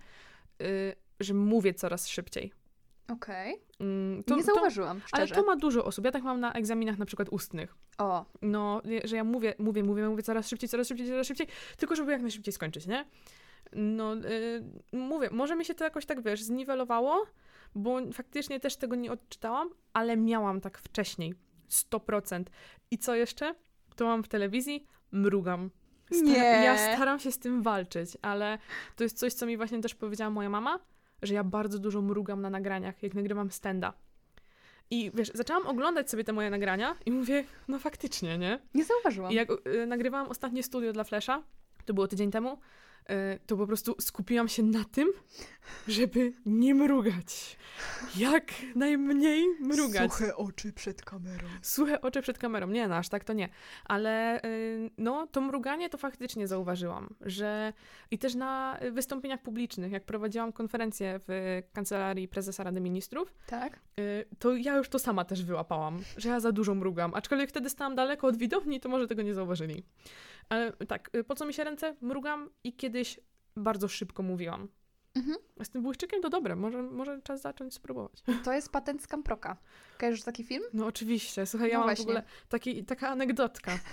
y, 0.61 0.95
że 1.19 1.33
mówię 1.33 1.73
coraz 1.73 2.07
szybciej. 2.07 2.53
Okej. 3.07 3.61
Mm, 3.79 4.23
Nie 4.27 4.43
zauważyłam, 4.43 5.01
ale 5.11 5.27
szczerze. 5.27 5.41
to 5.41 5.47
ma 5.47 5.55
dużo 5.55 5.85
osób. 5.85 6.05
Ja 6.05 6.11
tak 6.11 6.23
mam 6.23 6.39
na 6.39 6.53
egzaminach 6.53 6.97
na 6.97 7.05
przykład 7.05 7.29
ustnych. 7.29 7.75
O, 7.97 8.25
No, 8.41 8.81
że 9.03 9.15
ja 9.15 9.23
mówię, 9.23 9.55
mówię, 9.59 9.83
mówię, 9.83 10.09
mówię 10.09 10.23
coraz 10.23 10.47
szybciej, 10.49 10.69
coraz 10.69 10.87
szybciej, 10.87 11.07
coraz 11.07 11.27
szybciej, 11.27 11.47
tylko 11.77 11.95
żeby 11.95 12.11
jak 12.11 12.21
najszybciej 12.21 12.53
skończyć, 12.53 12.87
nie? 12.87 13.05
No, 13.73 14.15
y, 14.15 14.63
mówię, 14.93 15.29
może 15.31 15.55
mi 15.55 15.65
się 15.65 15.75
to 15.75 15.83
jakoś 15.83 16.05
tak, 16.05 16.21
wiesz, 16.21 16.43
zniwelowało, 16.43 17.25
bo 17.75 17.99
faktycznie 18.13 18.59
też 18.59 18.75
tego 18.75 18.95
nie 18.95 19.11
odczytałam, 19.11 19.69
ale 19.93 20.17
miałam 20.17 20.61
tak 20.61 20.77
wcześniej. 20.77 21.33
100%. 21.69 22.43
I 22.91 22.97
co 22.97 23.15
jeszcze? 23.15 23.55
To 23.95 24.05
mam 24.05 24.23
w 24.23 24.27
telewizji, 24.27 24.87
mrugam. 25.11 25.69
Staram, 26.11 26.33
Nie. 26.33 26.39
Ja 26.43 26.95
staram 26.95 27.19
się 27.19 27.31
z 27.31 27.39
tym 27.39 27.61
walczyć, 27.61 28.17
ale 28.21 28.57
to 28.95 29.03
jest 29.03 29.17
coś, 29.19 29.33
co 29.33 29.45
mi 29.45 29.57
właśnie 29.57 29.81
też 29.81 29.95
powiedziała 29.95 30.31
moja 30.31 30.49
mama, 30.49 30.79
że 31.21 31.33
ja 31.33 31.43
bardzo 31.43 31.79
dużo 31.79 32.01
mrugam 32.01 32.41
na 32.41 32.49
nagraniach, 32.49 33.03
jak 33.03 33.13
nagrywam 33.13 33.51
stenda. 33.51 33.93
I 34.89 35.11
wiesz, 35.13 35.31
zaczęłam 35.33 35.67
oglądać 35.67 36.09
sobie 36.09 36.23
te 36.23 36.33
moje 36.33 36.49
nagrania 36.49 36.95
i 37.05 37.11
mówię, 37.11 37.43
no 37.67 37.79
faktycznie, 37.79 38.37
nie? 38.37 38.59
Nie 38.73 38.83
zauważyłam. 38.83 39.31
I 39.31 39.35
jak 39.35 39.49
y, 39.67 39.85
nagrywałam 39.85 40.27
ostatnie 40.27 40.63
studio 40.63 40.93
dla 40.93 41.03
Flesza, 41.03 41.43
to 41.85 41.93
było 41.93 42.07
tydzień 42.07 42.31
temu, 42.31 42.57
to 43.45 43.57
po 43.57 43.67
prostu 43.67 43.95
skupiłam 43.99 44.47
się 44.47 44.63
na 44.63 44.83
tym, 44.83 45.07
żeby 45.87 46.33
nie 46.45 46.75
mrugać. 46.75 47.57
Jak 48.17 48.51
najmniej 48.75 49.45
mrugać. 49.59 50.13
Suche 50.13 50.35
oczy 50.35 50.73
przed 50.73 51.01
kamerą. 51.01 51.47
Suche 51.61 52.01
oczy 52.01 52.21
przed 52.21 52.37
kamerą. 52.37 52.67
Nie, 52.67 52.87
no 52.87 52.95
aż 52.95 53.09
tak 53.09 53.23
to 53.23 53.33
nie. 53.33 53.49
Ale 53.85 54.41
y, 54.45 54.89
no, 54.97 55.27
to 55.27 55.41
mruganie 55.41 55.89
to 55.89 55.97
faktycznie 55.97 56.47
zauważyłam, 56.47 57.15
że 57.21 57.73
i 58.11 58.17
też 58.17 58.35
na 58.35 58.79
wystąpieniach 58.91 59.41
publicznych, 59.41 59.91
jak 59.91 60.03
prowadziłam 60.05 60.53
konferencję 60.53 61.19
w 61.27 61.61
kancelarii 61.73 62.27
prezesa 62.27 62.63
Rady 62.63 62.81
Ministrów, 62.81 63.33
Tak? 63.47 63.79
y, 63.99 64.25
to 64.39 64.55
ja 64.55 64.77
już 64.77 64.89
to 64.89 64.99
sama 64.99 65.25
też 65.25 65.43
wyłapałam, 65.43 65.99
że 66.17 66.29
ja 66.29 66.39
za 66.39 66.51
dużo 66.51 66.75
mrugam. 66.75 67.13
Aczkolwiek 67.13 67.49
wtedy 67.49 67.69
stałam 67.69 67.95
daleko 67.95 68.27
od 68.27 68.37
widowni, 68.37 68.79
to 68.79 68.89
może 68.89 69.07
tego 69.07 69.21
nie 69.21 69.33
zauważyli. 69.33 69.83
Ale 70.49 70.71
tak, 70.71 71.09
y, 71.15 71.23
po 71.23 71.35
co 71.35 71.45
mi 71.45 71.53
się 71.53 71.63
ręce? 71.63 71.95
Mrugam 72.01 72.49
i 72.63 72.73
kiedyś 72.73 73.19
bardzo 73.55 73.87
szybko 73.87 74.23
mówiłam. 74.23 74.67
Mhm. 75.15 75.37
Z 75.63 75.69
tym 75.69 75.81
błyszczykiem 75.81 76.21
to 76.21 76.29
dobre, 76.29 76.55
może, 76.55 76.83
może 76.83 77.21
czas 77.21 77.41
zacząć 77.41 77.73
spróbować. 77.73 78.23
To 78.45 78.53
jest 78.53 78.71
patent 78.71 79.03
z 79.03 79.07
Kamproka. 79.07 79.57
Kojarzysz 79.99 80.23
taki 80.23 80.43
film? 80.43 80.63
No 80.73 80.85
oczywiście, 80.85 81.45
słuchaj, 81.45 81.69
ja 81.69 81.73
No 81.73 81.79
mam 81.79 81.87
właśnie. 81.87 82.05
w 82.05 82.07
ogóle 82.07 82.23
taki, 82.49 82.85
taka 82.85 83.09
anegdotka. 83.09 83.71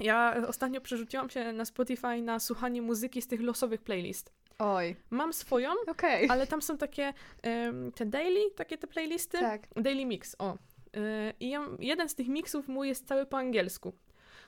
Ja 0.00 0.36
ostatnio 0.48 0.80
przerzuciłam 0.80 1.30
się 1.30 1.52
na 1.52 1.64
Spotify 1.64 2.22
na 2.22 2.38
słuchanie 2.38 2.82
muzyki 2.82 3.22
z 3.22 3.26
tych 3.26 3.40
losowych 3.40 3.82
playlist. 3.82 4.32
Oj. 4.58 4.96
Mam 5.10 5.32
swoją, 5.32 5.70
Okej. 5.86 6.28
ale 6.30 6.46
tam 6.46 6.62
są 6.62 6.78
takie 6.78 7.12
em, 7.42 7.92
te 7.92 8.06
daily, 8.06 8.40
takie 8.56 8.78
te 8.78 8.86
playlisty. 8.86 9.38
Tak. 9.38 9.62
Daily 9.76 10.04
mix, 10.06 10.36
o. 10.38 10.58
Yy, 10.94 11.00
I 11.40 11.50
ja, 11.50 11.66
jeden 11.78 12.08
z 12.08 12.14
tych 12.14 12.28
mixów 12.28 12.68
mój 12.68 12.88
jest 12.88 13.08
cały 13.08 13.26
po 13.26 13.38
angielsku. 13.38 13.92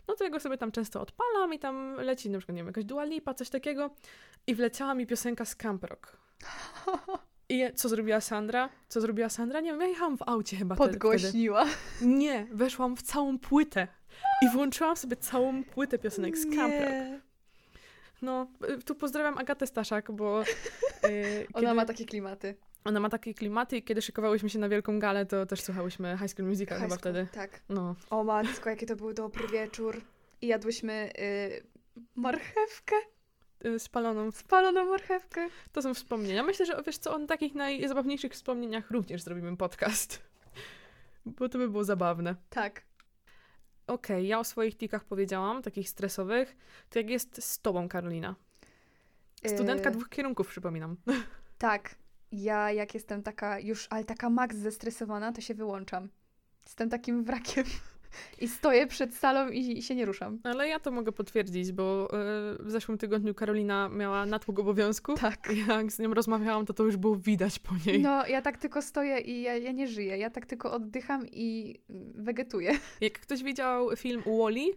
No 0.09 0.15
to 0.15 0.25
ja 0.25 0.31
go 0.31 0.41
sobie 0.41 0.59
tam 0.59 0.73
często 0.73 1.01
odpalam 1.01 1.55
i 1.55 1.59
tam 1.59 1.95
leci 1.95 2.31
na 2.31 2.39
przykład, 2.39 2.57
nie 2.57 2.61
wiem, 2.61 2.67
jakaś 2.67 2.85
Dua 2.85 3.05
Lipa, 3.05 3.35
coś 3.35 3.51
takiego. 3.51 3.91
I 4.47 4.55
wleciała 4.55 4.95
mi 4.95 5.07
piosenka 5.07 5.45
z 5.45 5.57
Camp 5.57 5.85
Rock. 5.85 6.17
I 7.49 7.65
co 7.75 7.89
zrobiła 7.89 8.21
Sandra? 8.21 8.69
Co 8.89 9.01
zrobiła 9.01 9.29
Sandra? 9.29 9.61
Nie 9.61 9.71
wiem, 9.71 9.81
ja 9.81 9.87
jechałam 9.87 10.19
w 10.19 10.23
aucie 10.29 10.57
chyba 10.57 10.77
te- 10.77 10.83
wtedy. 10.83 10.93
Podgłośniła. 10.99 11.65
Nie, 12.03 12.47
weszłam 12.53 12.97
w 12.97 13.03
całą 13.03 13.39
płytę 13.39 13.89
i 14.43 14.49
włączyłam 14.53 14.97
sobie 14.97 15.17
całą 15.17 15.65
płytę 15.65 15.99
piosenek 15.99 16.39
z 16.39 16.57
Camp 16.57 16.75
Rock. 16.81 17.23
No, 18.23 18.47
y, 18.71 18.83
tu 18.83 18.95
pozdrawiam 18.95 19.39
Agatę 19.39 19.67
Staszak, 19.67 20.13
bo 20.13 20.43
y, 20.43 20.47
Ona 21.55 21.61
kiedy- 21.61 21.75
ma 21.75 21.85
takie 21.85 22.05
klimaty. 22.05 22.55
Ona 22.85 23.01
ma 23.01 23.09
takie 23.09 23.35
klimaty 23.35 23.77
i 23.77 23.83
kiedy 23.83 24.03
szykowałyśmy 24.03 24.51
się 24.51 24.59
na 24.59 24.69
wielką 24.69 24.99
galę, 24.99 25.27
to 25.27 25.47
też 25.47 25.61
słuchałyśmy 25.63 26.19
High 26.21 26.31
School 26.31 26.49
Musical 26.49 26.79
chyba 26.79 26.95
High 26.95 27.01
school, 27.01 27.13
wtedy. 27.13 27.29
Tak. 27.33 27.61
No, 27.69 27.95
O 28.11 28.25
matko, 28.25 28.71
jaki 28.71 28.87
to 28.87 28.97
był 28.97 29.13
dobry 29.13 29.49
wieczór. 29.49 30.01
I 30.41 30.47
jadłyśmy 30.47 31.11
y, 31.19 31.63
marchewkę, 32.15 32.97
y, 33.67 33.79
spaloną. 33.79 34.31
spaloną 34.31 34.85
marchewkę. 34.91 35.49
To 35.73 35.83
są 35.83 35.95
wspomnienia. 35.95 36.43
Myślę, 36.43 36.67
że 36.67 36.83
wiesz 36.87 36.99
co, 36.99 37.15
o 37.15 37.27
takich 37.27 37.55
najzabawniejszych 37.55 38.33
wspomnieniach 38.33 38.91
również 38.91 39.23
zrobimy 39.23 39.57
podcast. 39.57 40.23
Bo 41.27 41.49
to 41.49 41.59
by 41.59 41.69
było 41.69 41.85
zabawne. 41.85 42.37
Tak. 42.51 42.83
Okej, 43.87 44.29
ja 44.29 44.39
o 44.39 44.45
swoich 44.45 44.77
tikach 44.77 45.05
powiedziałam, 45.05 45.63
takich 45.63 45.89
stresowych. 45.89 46.57
To 46.91 46.99
jak 46.99 47.11
jest 47.11 47.45
z 47.45 47.59
tobą, 47.59 47.89
Karolina? 47.89 48.35
Studentka 49.47 49.91
Y, 49.91 49.93
dwóch 49.93 50.09
kierunków, 50.09 50.49
przypominam. 50.49 50.97
Tak. 51.59 51.95
Ja 52.33 52.73
jak 52.73 52.95
jestem 52.95 53.23
taka 53.23 53.59
już, 53.59 53.87
ale 53.91 54.05
taka 54.05 54.31
maks 54.31 54.57
zestresowana, 54.57 55.33
to 55.33 55.41
się 55.41 55.55
wyłączam. 55.55 56.09
Jestem 56.67 56.91
takim 56.91 57.25
wrakiem. 57.25 57.65
I 58.41 58.49
stoję 58.49 58.87
przed 58.87 59.15
salą 59.15 59.49
i, 59.49 59.79
i 59.79 59.83
się 59.83 59.95
nie 59.95 60.05
ruszam. 60.05 60.39
Ale 60.45 60.69
ja 60.69 60.81
to 60.81 60.91
mogę 60.91 61.13
potwierdzić, 61.13 61.73
bo 61.73 62.09
y, 62.61 62.65
w 62.65 62.71
zeszłym 62.71 62.99
tygodniu 62.99 63.35
Karolina 63.35 63.89
miała 63.89 64.27
natłok 64.27 64.59
obowiązku. 64.59 65.15
Tak. 65.15 65.53
Jak 65.69 65.93
z 65.93 65.99
nią 65.99 66.15
rozmawiałam, 66.15 66.67
to 66.67 66.73
to 66.73 66.85
już 66.85 66.97
było 66.97 67.17
widać 67.17 67.59
po 67.59 67.75
niej. 67.87 68.03
No, 68.03 68.27
ja 68.27 68.43
tak 68.43 68.59
tylko 68.59 68.83
stoję 68.83 69.21
i 69.21 69.43
ja, 69.43 69.57
ja 69.57 69.73
nie 69.73 69.89
żyję. 69.89 70.19
Ja 70.19 70.31
tak 70.31 70.47
tylko 70.47 70.73
oddycham 70.73 71.27
i 71.27 71.81
mm, 71.91 72.13
wegetuję. 72.25 72.73
Jak 73.01 73.13
ktoś 73.13 73.43
widział 73.43 73.97
film 73.97 74.23
Wally, 74.27 74.71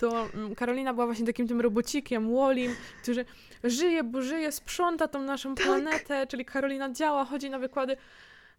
to 0.00 0.26
mm, 0.34 0.54
Karolina 0.54 0.94
była 0.94 1.06
właśnie 1.06 1.26
takim 1.26 1.48
tym 1.48 1.60
robocikiem, 1.60 2.34
Wallim, 2.34 2.72
który 3.02 3.24
żyje, 3.64 4.04
bo 4.04 4.22
żyje, 4.22 4.52
sprząta 4.52 5.08
tą 5.08 5.22
naszą 5.22 5.54
Tak. 5.54 5.66
planetę, 5.66 6.26
czyli 6.26 6.44
Karolina 6.44 6.90
działa, 6.92 7.24
chodzi 7.24 7.50
na 7.50 7.58
wykłady, 7.58 7.96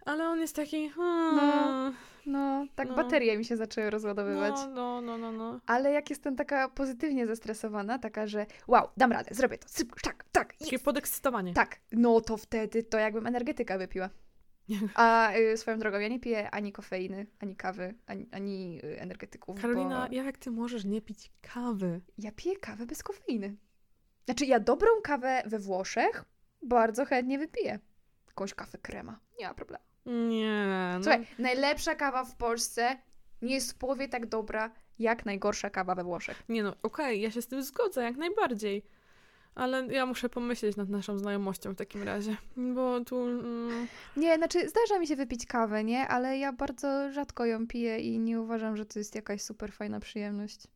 ale 0.06 0.27
on 0.30 0.39
jest 0.39 0.56
taki... 0.56 0.89
hmm, 0.89 1.93
No, 2.25 2.65
tak 2.75 2.88
No. 2.89 2.95
baterie 2.95 3.38
mi 3.38 3.45
się 3.45 3.58
zaczęły 3.58 3.89
rozładowywać. 3.89 4.56
no, 4.73 5.01
no, 5.01 5.01
no, 5.01 5.17
no, 5.17 5.32
no. 5.32 5.60
Ale 5.65 5.91
jak 5.91 6.10
jestem 6.10 6.36
taka 6.36 6.69
pozytywnie 6.69 7.27
zestresowana, 7.27 7.99
taka, 7.99 8.27
że 8.27 8.45
wow, 8.67 8.88
dam 8.97 9.12
radę, 9.12 9.36
zrobię 9.36 9.58
to, 9.58 9.67
szybko, 9.77 9.99
tak, 10.04 10.25
tak, 10.32 10.54
Takie 10.54 10.71
jest, 10.75 10.86
podekscytowanie. 10.86 11.54
tak, 11.54 11.80
no 11.91 12.21
to 12.21 12.38
wtedy 12.38 12.84
to 12.84 12.97
jakbym 12.97 13.27
energetyka 13.27 13.77
wypiła. 13.77 14.10
A 14.95 15.34
y, 15.36 15.57
swoją 15.57 15.79
drogą, 15.79 15.99
ja 15.99 16.07
nie 16.07 16.19
piję 16.19 16.51
ani 16.51 16.71
kofeiny, 16.71 17.27
ani 17.39 17.55
kawy, 17.55 17.93
ani, 18.05 18.27
ani 18.31 18.79
y, 18.84 19.01
energetyków, 19.01 19.62
Karolina, 19.62 20.07
bo 20.07 20.15
jak 20.15 20.38
ty 20.38 20.51
możesz 20.51 20.86
nie 20.86 21.01
pić 21.01 21.31
kawy? 21.41 22.01
ja 22.17 22.31
piję 22.31 22.55
kawę 22.57 22.86
bez 22.86 23.03
kofeiny. 23.03 23.55
Znaczy, 24.25 24.45
ja 24.45 24.60
dobrą 24.60 24.89
kawę 25.03 25.43
we 25.45 25.60
Włoszech 25.60 26.25
bardzo 26.62 27.05
chętnie 27.05 27.39
wypiję. 27.39 27.79
Jakąś 28.27 28.53
kawę 28.53 28.77
krema, 28.81 29.19
nie 29.39 29.47
ma 29.47 29.53
problemu. 29.53 29.84
Nie, 30.05 30.65
no. 30.95 31.03
Słuchaj, 31.03 31.27
najlepsza 31.39 31.95
kawa 31.95 32.25
w 32.25 32.36
Polsce 32.36 32.97
nie 33.41 33.55
jest 33.55 33.71
w 33.71 33.75
połowie 33.75 34.07
tak 34.07 34.25
dobra, 34.25 34.71
jak 34.99 35.25
najgorsza 35.25 35.69
kawa 35.69 35.95
we 35.95 36.03
Włoszech. 36.03 36.43
Nie 36.49 36.63
no, 36.63 36.75
okej, 36.84 37.21
ja 37.21 37.31
się 37.31 37.41
z 37.41 37.47
tym 37.47 37.63
zgodzę, 37.63 38.03
jak 38.03 38.17
najbardziej. 38.17 38.84
Ale 39.55 39.87
ja 39.87 40.05
muszę 40.05 40.29
pomyśleć 40.29 40.75
nad 40.75 40.89
naszą 40.89 41.17
znajomością 41.17 41.73
w 41.73 41.75
takim 41.75 42.03
razie, 42.03 42.37
bo 42.75 43.01
tu... 43.05 43.19
Mm, 43.27 43.87
Nie, 44.17 44.37
znaczy 44.37 44.69
zdarza 44.69 44.99
mi 44.99 45.07
się 45.07 45.15
wypić 45.15 45.45
kawę, 45.45 45.83
nie? 45.83 46.07
Ale 46.07 46.37
ja 46.37 46.53
bardzo 46.53 47.11
rzadko 47.11 47.45
ją 47.45 47.67
piję 47.67 47.99
i 47.99 48.19
nie 48.19 48.41
uważam, 48.41 48.77
że 48.77 48.85
to 48.85 48.99
jest 48.99 49.15
jakaś 49.15 49.41
super 49.41 49.71
fajna 49.73 49.99
przyjemność. 49.99 50.67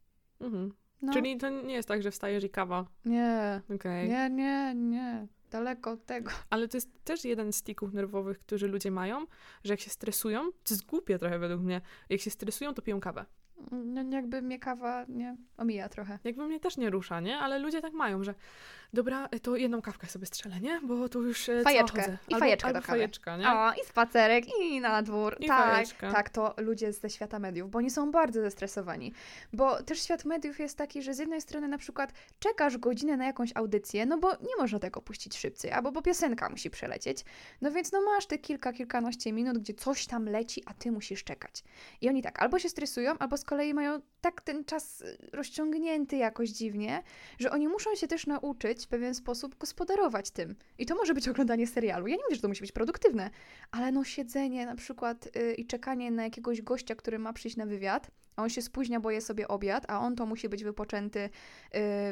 mhm. 0.41 0.73
No, 1.01 1.13
Czyli 1.13 1.37
to 1.37 1.49
nie 1.49 1.73
jest 1.73 1.87
tak, 1.87 2.01
że 2.03 2.11
wstajesz 2.11 2.43
i 2.43 2.49
kawa. 2.49 2.85
nie, 3.05 3.61
Okej. 3.75 4.09
nie, 4.09 4.29
nie, 4.29 4.73
nie. 4.75 5.27
Daleko 5.51 5.91
od 5.91 6.05
tego. 6.05 6.31
Ale 6.49 6.67
to 6.67 6.77
jest 6.77 6.89
też 7.03 7.25
jeden 7.25 7.53
z 7.53 7.63
tików 7.63 7.93
nerwowych, 7.93 8.39
którzy 8.39 8.67
ludzie 8.67 8.91
mają, 8.91 9.25
że 9.63 9.73
jak 9.73 9.79
się 9.79 9.89
stresują, 9.89 10.51
to 10.51 10.73
jest 10.73 10.85
głupie 10.85 11.19
trochę 11.19 11.39
według 11.39 11.61
mnie, 11.61 11.81
jak 12.09 12.21
się 12.21 12.29
stresują, 12.29 12.73
to 12.73 12.81
piją 12.81 12.99
kawę. 12.99 13.25
No, 13.71 14.03
jakby 14.11 14.41
mnie 14.41 14.59
kawa, 14.59 15.05
nie, 15.07 15.35
omija 15.57 15.89
trochę. 15.89 16.19
Jakby 16.23 16.47
mnie 16.47 16.59
też 16.59 16.77
nie 16.77 16.89
rusza, 16.89 17.19
nie? 17.19 17.37
Ale 17.37 17.59
ludzie 17.59 17.81
tak 17.81 17.93
mają, 17.93 18.23
że 18.23 18.33
dobra, 18.93 19.29
to 19.41 19.55
jedną 19.55 19.81
kawkę 19.81 20.07
sobie 20.07 20.25
strzelę, 20.25 20.59
nie? 20.59 20.81
Bo 20.83 21.09
tu 21.09 21.27
już 21.27 21.49
e, 21.49 21.61
Fajeczkę. 21.61 22.17
I 22.27 22.35
fajeczkę 22.35 22.67
albo 22.67 22.79
do 22.79 22.85
kawy. 22.85 22.97
fajeczka, 22.97 23.37
nie? 23.37 23.51
O, 23.51 23.73
i 23.73 23.85
spacerek, 23.85 24.45
i 24.59 24.81
na 24.81 25.01
dwór. 25.01 25.37
I 25.39 25.47
tak, 25.47 25.73
fajeczka. 25.73 26.11
tak, 26.11 26.29
to 26.29 26.53
ludzie 26.57 26.93
ze 26.93 27.09
świata 27.09 27.39
mediów, 27.39 27.71
bo 27.71 27.77
oni 27.77 27.89
są 27.89 28.11
bardzo 28.11 28.41
zestresowani. 28.41 29.13
Bo 29.53 29.83
też 29.83 30.01
świat 30.01 30.25
mediów 30.25 30.59
jest 30.59 30.77
taki, 30.77 31.01
że 31.01 31.13
z 31.13 31.19
jednej 31.19 31.41
strony 31.41 31.67
na 31.67 31.77
przykład 31.77 32.13
czekasz 32.39 32.77
godzinę 32.77 33.17
na 33.17 33.25
jakąś 33.25 33.51
audycję, 33.55 34.05
no 34.05 34.17
bo 34.17 34.31
nie 34.31 34.55
można 34.59 34.79
tego 34.79 35.01
puścić 35.01 35.37
szybciej, 35.37 35.71
albo 35.71 35.91
bo 35.91 36.01
piosenka 36.01 36.49
musi 36.49 36.69
przelecieć. 36.69 37.25
No 37.61 37.71
więc 37.71 37.91
no 37.91 38.01
masz 38.01 38.25
te 38.25 38.37
kilka, 38.37 38.73
kilkanaście 38.73 39.33
minut, 39.33 39.57
gdzie 39.57 39.73
coś 39.73 40.07
tam 40.07 40.25
leci, 40.25 40.63
a 40.65 40.73
ty 40.73 40.91
musisz 40.91 41.23
czekać. 41.23 41.63
I 42.01 42.09
oni 42.09 42.21
tak 42.21 42.41
albo 42.41 42.59
się 42.59 42.69
stresują, 42.69 43.17
albo 43.19 43.37
kolei 43.45 43.73
mają 43.73 44.01
tak 44.21 44.41
ten 44.41 44.65
czas 44.65 45.01
y, 45.01 45.17
rozciągnięty 45.33 46.17
jakoś 46.17 46.49
dziwnie, 46.49 47.03
że 47.39 47.51
oni 47.51 47.67
muszą 47.67 47.95
się 47.95 48.07
też 48.07 48.27
nauczyć 48.27 48.85
w 48.85 48.87
pewien 48.87 49.15
sposób 49.15 49.57
gospodarować 49.57 50.31
tym. 50.31 50.55
I 50.77 50.85
to 50.85 50.95
może 50.95 51.13
być 51.13 51.27
oglądanie 51.27 51.67
serialu. 51.67 52.07
Ja 52.07 52.15
nie 52.15 52.23
mówię, 52.23 52.35
że 52.35 52.41
to 52.41 52.47
musi 52.47 52.61
być 52.61 52.71
produktywne, 52.71 53.29
ale 53.71 53.91
no 53.91 54.03
siedzenie 54.03 54.65
na 54.65 54.75
przykład 54.75 55.27
y, 55.37 55.53
i 55.53 55.65
czekanie 55.65 56.11
na 56.11 56.23
jakiegoś 56.23 56.61
gościa, 56.61 56.95
który 56.95 57.19
ma 57.19 57.33
przyjść 57.33 57.57
na 57.57 57.65
wywiad, 57.65 58.11
a 58.35 58.43
on 58.43 58.49
się 58.49 58.61
spóźnia, 58.61 58.99
bo 58.99 59.11
je 59.11 59.21
sobie 59.21 59.47
obiad, 59.47 59.85
a 59.87 59.99
on 59.99 60.15
to 60.15 60.25
musi 60.25 60.49
być 60.49 60.63
wypoczęty 60.63 61.19
y, 61.19 61.29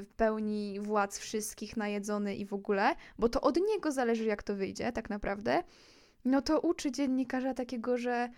w 0.01 0.13
pełni 0.17 0.79
władz 0.79 1.19
wszystkich, 1.19 1.77
najedzony 1.77 2.35
i 2.35 2.45
w 2.45 2.53
ogóle, 2.53 2.95
bo 3.19 3.29
to 3.29 3.41
od 3.41 3.57
niego 3.57 3.91
zależy, 3.91 4.25
jak 4.25 4.43
to 4.43 4.55
wyjdzie 4.55 4.91
tak 4.91 5.09
naprawdę, 5.09 5.63
no 6.25 6.41
to 6.41 6.59
uczy 6.59 6.91
dziennikarza 6.91 7.53
takiego, 7.53 7.97
że 7.97 8.29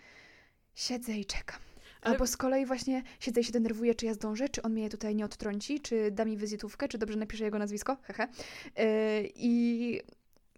siedzę 0.76 1.14
i 1.14 1.26
czekam. 1.26 1.60
Albo 2.06 2.28
z 2.28 2.38
kolei 2.38 2.66
właśnie 2.66 3.04
siedzę 3.20 3.42
i 3.42 3.44
się 3.44 3.52
denerwuję, 3.52 3.96
czy 3.96 4.06
ja 4.06 4.14
zdążę, 4.14 4.50
czy 4.50 4.62
on 4.62 4.72
mnie 4.72 4.90
tutaj 4.90 5.16
nie 5.16 5.26
odtrąci, 5.26 5.80
czy 5.80 6.12
da 6.12 6.26
mi 6.26 6.38
wizytówkę, 6.38 6.88
czy 6.88 6.98
dobrze 6.98 7.18
napisze 7.18 7.44
jego 7.44 7.60
nazwisko, 7.60 7.98
hehe. 8.02 8.28
Yy, 8.78 8.84
I 9.36 10.02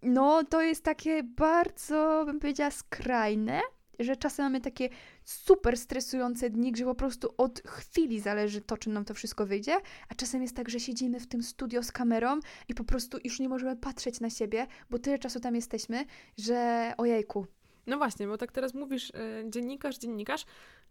no, 0.03 0.43
to 0.43 0.61
jest 0.61 0.83
takie 0.83 1.23
bardzo, 1.23 2.23
bym 2.25 2.39
powiedziała, 2.39 2.71
skrajne 2.71 3.61
że 3.99 4.15
czasem 4.15 4.45
mamy 4.45 4.61
takie 4.61 4.89
super 5.23 5.77
stresujące 5.77 6.49
dni, 6.49 6.71
gdzie 6.71 6.85
po 6.85 6.95
prostu 6.95 7.33
od 7.37 7.59
chwili 7.59 8.19
zależy 8.19 8.61
to, 8.61 8.77
czy 8.77 8.89
nam 8.89 9.05
to 9.05 9.13
wszystko 9.13 9.45
wyjdzie, 9.45 9.75
a 10.09 10.15
czasem 10.15 10.41
jest 10.41 10.55
tak, 10.55 10.69
że 10.69 10.79
siedzimy 10.79 11.19
w 11.19 11.27
tym 11.27 11.43
studio 11.43 11.83
z 11.83 11.91
kamerą 11.91 12.39
i 12.67 12.73
po 12.73 12.83
prostu 12.83 13.17
już 13.23 13.39
nie 13.39 13.49
możemy 13.49 13.75
patrzeć 13.75 14.19
na 14.19 14.29
siebie, 14.29 14.67
bo 14.89 14.99
tyle 14.99 15.19
czasu 15.19 15.39
tam 15.39 15.55
jesteśmy, 15.55 16.05
że 16.37 16.93
ojejku. 16.97 17.47
No 17.87 17.97
właśnie, 17.97 18.27
bo 18.27 18.37
tak 18.37 18.51
teraz 18.51 18.73
mówisz, 18.73 19.09
y, 19.09 19.13
dziennikarz, 19.49 19.97
dziennikarz, 19.97 20.45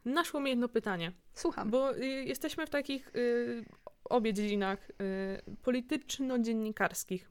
naszło 0.04 0.40
mi 0.40 0.50
jedno 0.50 0.68
pytanie. 0.68 1.12
Słucham. 1.34 1.70
Bo 1.70 1.96
y, 1.96 2.06
jesteśmy 2.06 2.66
w 2.66 2.70
takich 2.70 3.16
y, 3.16 3.64
obie 4.04 4.34
dziedzinach 4.34 4.90
y, 4.90 5.56
polityczno-dziennikarskich. 5.62 7.30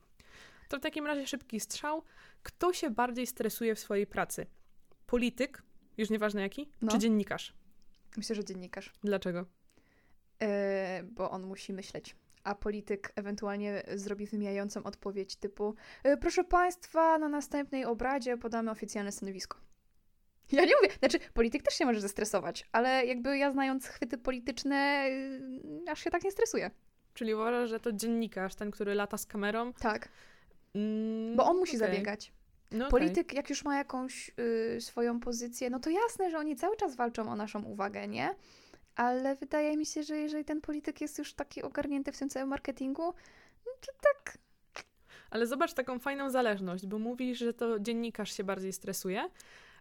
To 0.70 0.78
w 0.78 0.82
takim 0.82 1.06
razie 1.06 1.28
szybki 1.28 1.60
strzał. 1.60 2.04
Kto 2.44 2.74
się 2.74 2.90
bardziej 2.90 3.28
stresuje 3.28 3.76
w 3.76 3.80
swojej 3.80 4.08
pracy? 4.08 4.46
Polityk, 5.06 5.64
już 5.98 6.10
nieważne 6.10 6.42
jaki, 6.42 6.70
No. 6.82 6.92
czy 6.92 7.00
dziennikarz? 7.00 7.54
Myślę, 8.18 8.36
że 8.36 8.46
dziennikarz. 8.46 8.94
Dlaczego? 9.04 9.46
E, 10.42 11.04
bo 11.04 11.32
on 11.32 11.44
musi 11.44 11.74
myśleć. 11.74 12.16
A 12.44 12.56
polityk 12.56 13.12
ewentualnie 13.16 13.84
zrobi 13.96 14.26
wymijającą 14.26 14.84
odpowiedź 14.84 15.36
typu 15.36 15.76
e, 16.04 16.18
proszę 16.18 16.44
Państwa, 16.44 17.18
na 17.18 17.30
następnej 17.30 17.86
obradzie 17.86 18.38
podamy 18.38 18.72
oficjalne 18.72 19.12
stanowisko. 19.12 19.58
Ja 20.52 20.66
nie 20.66 20.76
mówię, 20.82 20.96
znaczy 21.00 21.20
polityk 21.34 21.64
też 21.64 21.74
się 21.74 21.86
może 21.86 22.02
zestresować, 22.02 22.66
ale 22.72 23.06
jakby 23.06 23.38
ja 23.38 23.52
znając 23.52 23.88
chwyty 23.88 24.18
polityczne, 24.18 25.08
y, 25.88 25.92
aż 25.92 26.04
się 26.04 26.10
tak 26.10 26.24
nie 26.24 26.32
stresuję. 26.32 26.72
Czyli 27.14 27.34
uważasz, 27.34 27.70
że 27.70 27.80
to 27.80 27.92
dziennikarz, 27.92 28.56
ten, 28.56 28.72
który 28.72 28.94
lata 28.96 29.18
z 29.18 29.26
kamerą? 29.26 29.74
Tak, 29.74 30.10
Mm, 30.76 31.36
bo 31.36 31.46
on 31.46 31.58
musi 31.58 31.78
okej. 31.78 31.90
zabiegać. 31.90 32.32
No. 32.72 32.90
Polityk, 32.90 33.34
jak 33.34 33.50
już 33.50 33.66
ma 33.66 33.78
jakąś 33.78 34.32
y, 34.40 34.82
swoją 34.82 35.20
pozycję, 35.20 35.70
no 35.70 35.80
to 35.80 35.90
jasne, 35.90 36.32
że 36.32 36.38
oni 36.38 36.56
cały 36.56 36.78
czas 36.78 36.96
walczą 36.96 37.32
o 37.32 37.36
naszą 37.36 37.64
uwagę, 37.64 38.08
nie? 38.08 38.36
Ale 38.96 39.36
wydaje 39.36 39.78
mi 39.78 39.86
się, 39.86 40.04
że 40.04 40.18
jeżeli 40.18 40.46
ten 40.46 40.62
polityk 40.62 41.02
jest 41.02 41.18
już 41.18 41.34
taki 41.34 41.62
ogarnięty 41.62 42.12
w 42.12 42.18
tym 42.18 42.30
całym 42.30 42.50
marketingu, 42.50 43.04
no 43.66 43.72
to 43.82 43.92
tak. 44.04 44.38
Ale 45.30 45.48
zobacz 45.48 45.74
taką 45.74 46.00
fajną 46.00 46.30
zależność, 46.30 46.88
bo 46.88 47.00
mówisz, 47.00 47.40
że 47.40 47.54
to 47.54 47.80
dziennikarz 47.80 48.38
się 48.38 48.44
bardziej 48.44 48.74
stresuje, 48.74 49.30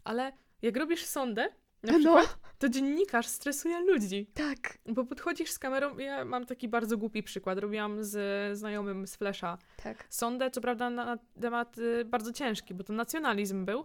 ale 0.04 0.32
jak 0.62 0.76
robisz 0.76 1.04
sondę, 1.04 1.48
na 1.82 1.92
No. 1.92 1.98
przykład, 1.98 2.38
to 2.58 2.68
dziennikarz 2.68 3.26
stresuje 3.26 3.80
ludzi. 3.80 4.30
Tak. 4.34 4.78
Bo 4.86 5.04
podchodzisz 5.04 5.50
z 5.50 5.58
kamerą, 5.58 5.98
ja 5.98 6.24
mam 6.24 6.46
taki 6.46 6.68
bardzo 6.68 6.96
głupi 6.98 7.22
przykład, 7.22 7.58
robiłam 7.58 8.04
z 8.04 8.58
znajomym 8.58 9.06
z 9.06 9.16
Flesza 9.16 9.58
Tak. 9.82 10.04
sondę, 10.10 10.50
co 10.50 10.60
prawda 10.60 10.90
na 10.90 11.18
temat 11.40 11.78
y, 11.78 12.04
bardzo 12.04 12.32
ciężki, 12.32 12.74
bo 12.74 12.84
to 12.84 12.92
nacjonalizm 12.92 13.64
był, 13.64 13.84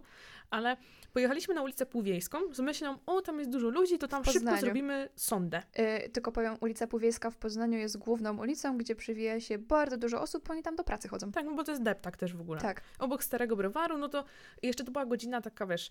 ale 0.50 0.76
pojechaliśmy 1.12 1.54
na 1.54 1.62
ulicę 1.62 1.86
Półwiejską 1.86 2.38
z 2.52 2.60
myślą, 2.60 2.98
o 3.06 3.20
tam 3.22 3.38
jest 3.38 3.50
dużo 3.50 3.68
ludzi, 3.68 3.98
to 3.98 4.08
tam 4.08 4.24
szybko 4.24 4.56
zrobimy 4.56 5.08
sondę. 5.16 5.62
Y, 6.04 6.08
tylko 6.08 6.32
powiem, 6.32 6.56
ulica 6.60 6.86
Półwiejska 6.86 7.30
w 7.30 7.36
Poznaniu 7.36 7.78
jest 7.78 7.98
główną 7.98 8.38
ulicą, 8.38 8.78
gdzie 8.78 8.94
przywija 8.94 9.40
się 9.40 9.58
bardzo 9.58 9.96
dużo 9.96 10.20
osób, 10.22 10.50
oni 10.50 10.62
tam 10.62 10.76
do 10.76 10.84
pracy 10.84 11.08
chodzą. 11.08 11.32
Tak, 11.32 11.44
no 11.44 11.54
bo 11.54 11.64
to 11.64 11.72
jest 11.72 11.82
deptak 11.82 12.16
też 12.16 12.34
w 12.34 12.40
ogóle. 12.40 12.60
Tak. 12.60 12.80
Obok 12.98 13.24
starego 13.24 13.56
browaru, 13.56 13.98
no 13.98 14.08
to 14.08 14.24
jeszcze 14.62 14.84
to 14.84 14.92
była 14.92 15.06
godzina 15.06 15.40
taka, 15.40 15.66
wiesz, 15.66 15.88
y, 15.88 15.90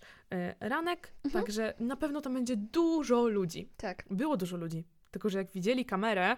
ranek, 0.60 1.12
Mhm. 1.24 1.44
także 1.44 1.74
na 1.78 1.96
pewno 1.96 2.20
tam 2.20 2.34
będzie 2.34 2.56
dużo 2.56 3.28
ludzi. 3.28 3.68
Tak. 3.76 4.04
Było 4.10 4.36
dużo 4.36 4.56
ludzi, 4.56 4.84
tylko 5.10 5.28
że 5.28 5.38
jak 5.38 5.50
widzieli 5.50 5.84
kamerę, 5.84 6.36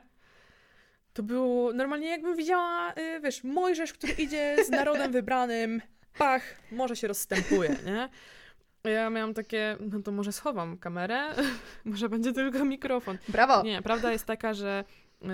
to 1.12 1.23
było 1.23 1.73
normalnie 1.73 2.09
jakbym 2.09 2.37
widziała, 2.37 2.93
y, 2.99 3.20
wiesz, 3.20 3.45
Mojżesz, 3.45 3.93
który 3.93 4.12
idzie 4.12 4.57
z 4.64 4.68
narodem 4.70 5.12
wybranym, 5.12 5.81
pach, 6.18 6.42
może 6.72 6.96
się 6.96 7.08
rozstępuje, 7.08 7.76
nie? 7.86 8.08
Ja 8.84 9.10
miałam 9.10 9.34
takie, 9.34 9.76
no 9.80 10.02
to 10.02 10.12
może 10.12 10.32
schowam 10.32 10.78
kamerę, 10.78 11.34
może 11.84 12.08
będzie 12.08 12.32
tylko 12.32 12.64
mikrofon. 12.64 13.18
Brawo! 13.28 13.62
Nie, 13.62 13.82
prawda 13.82 14.12
jest 14.12 14.24
taka, 14.24 14.54
że 14.54 14.84
y, 15.22 15.26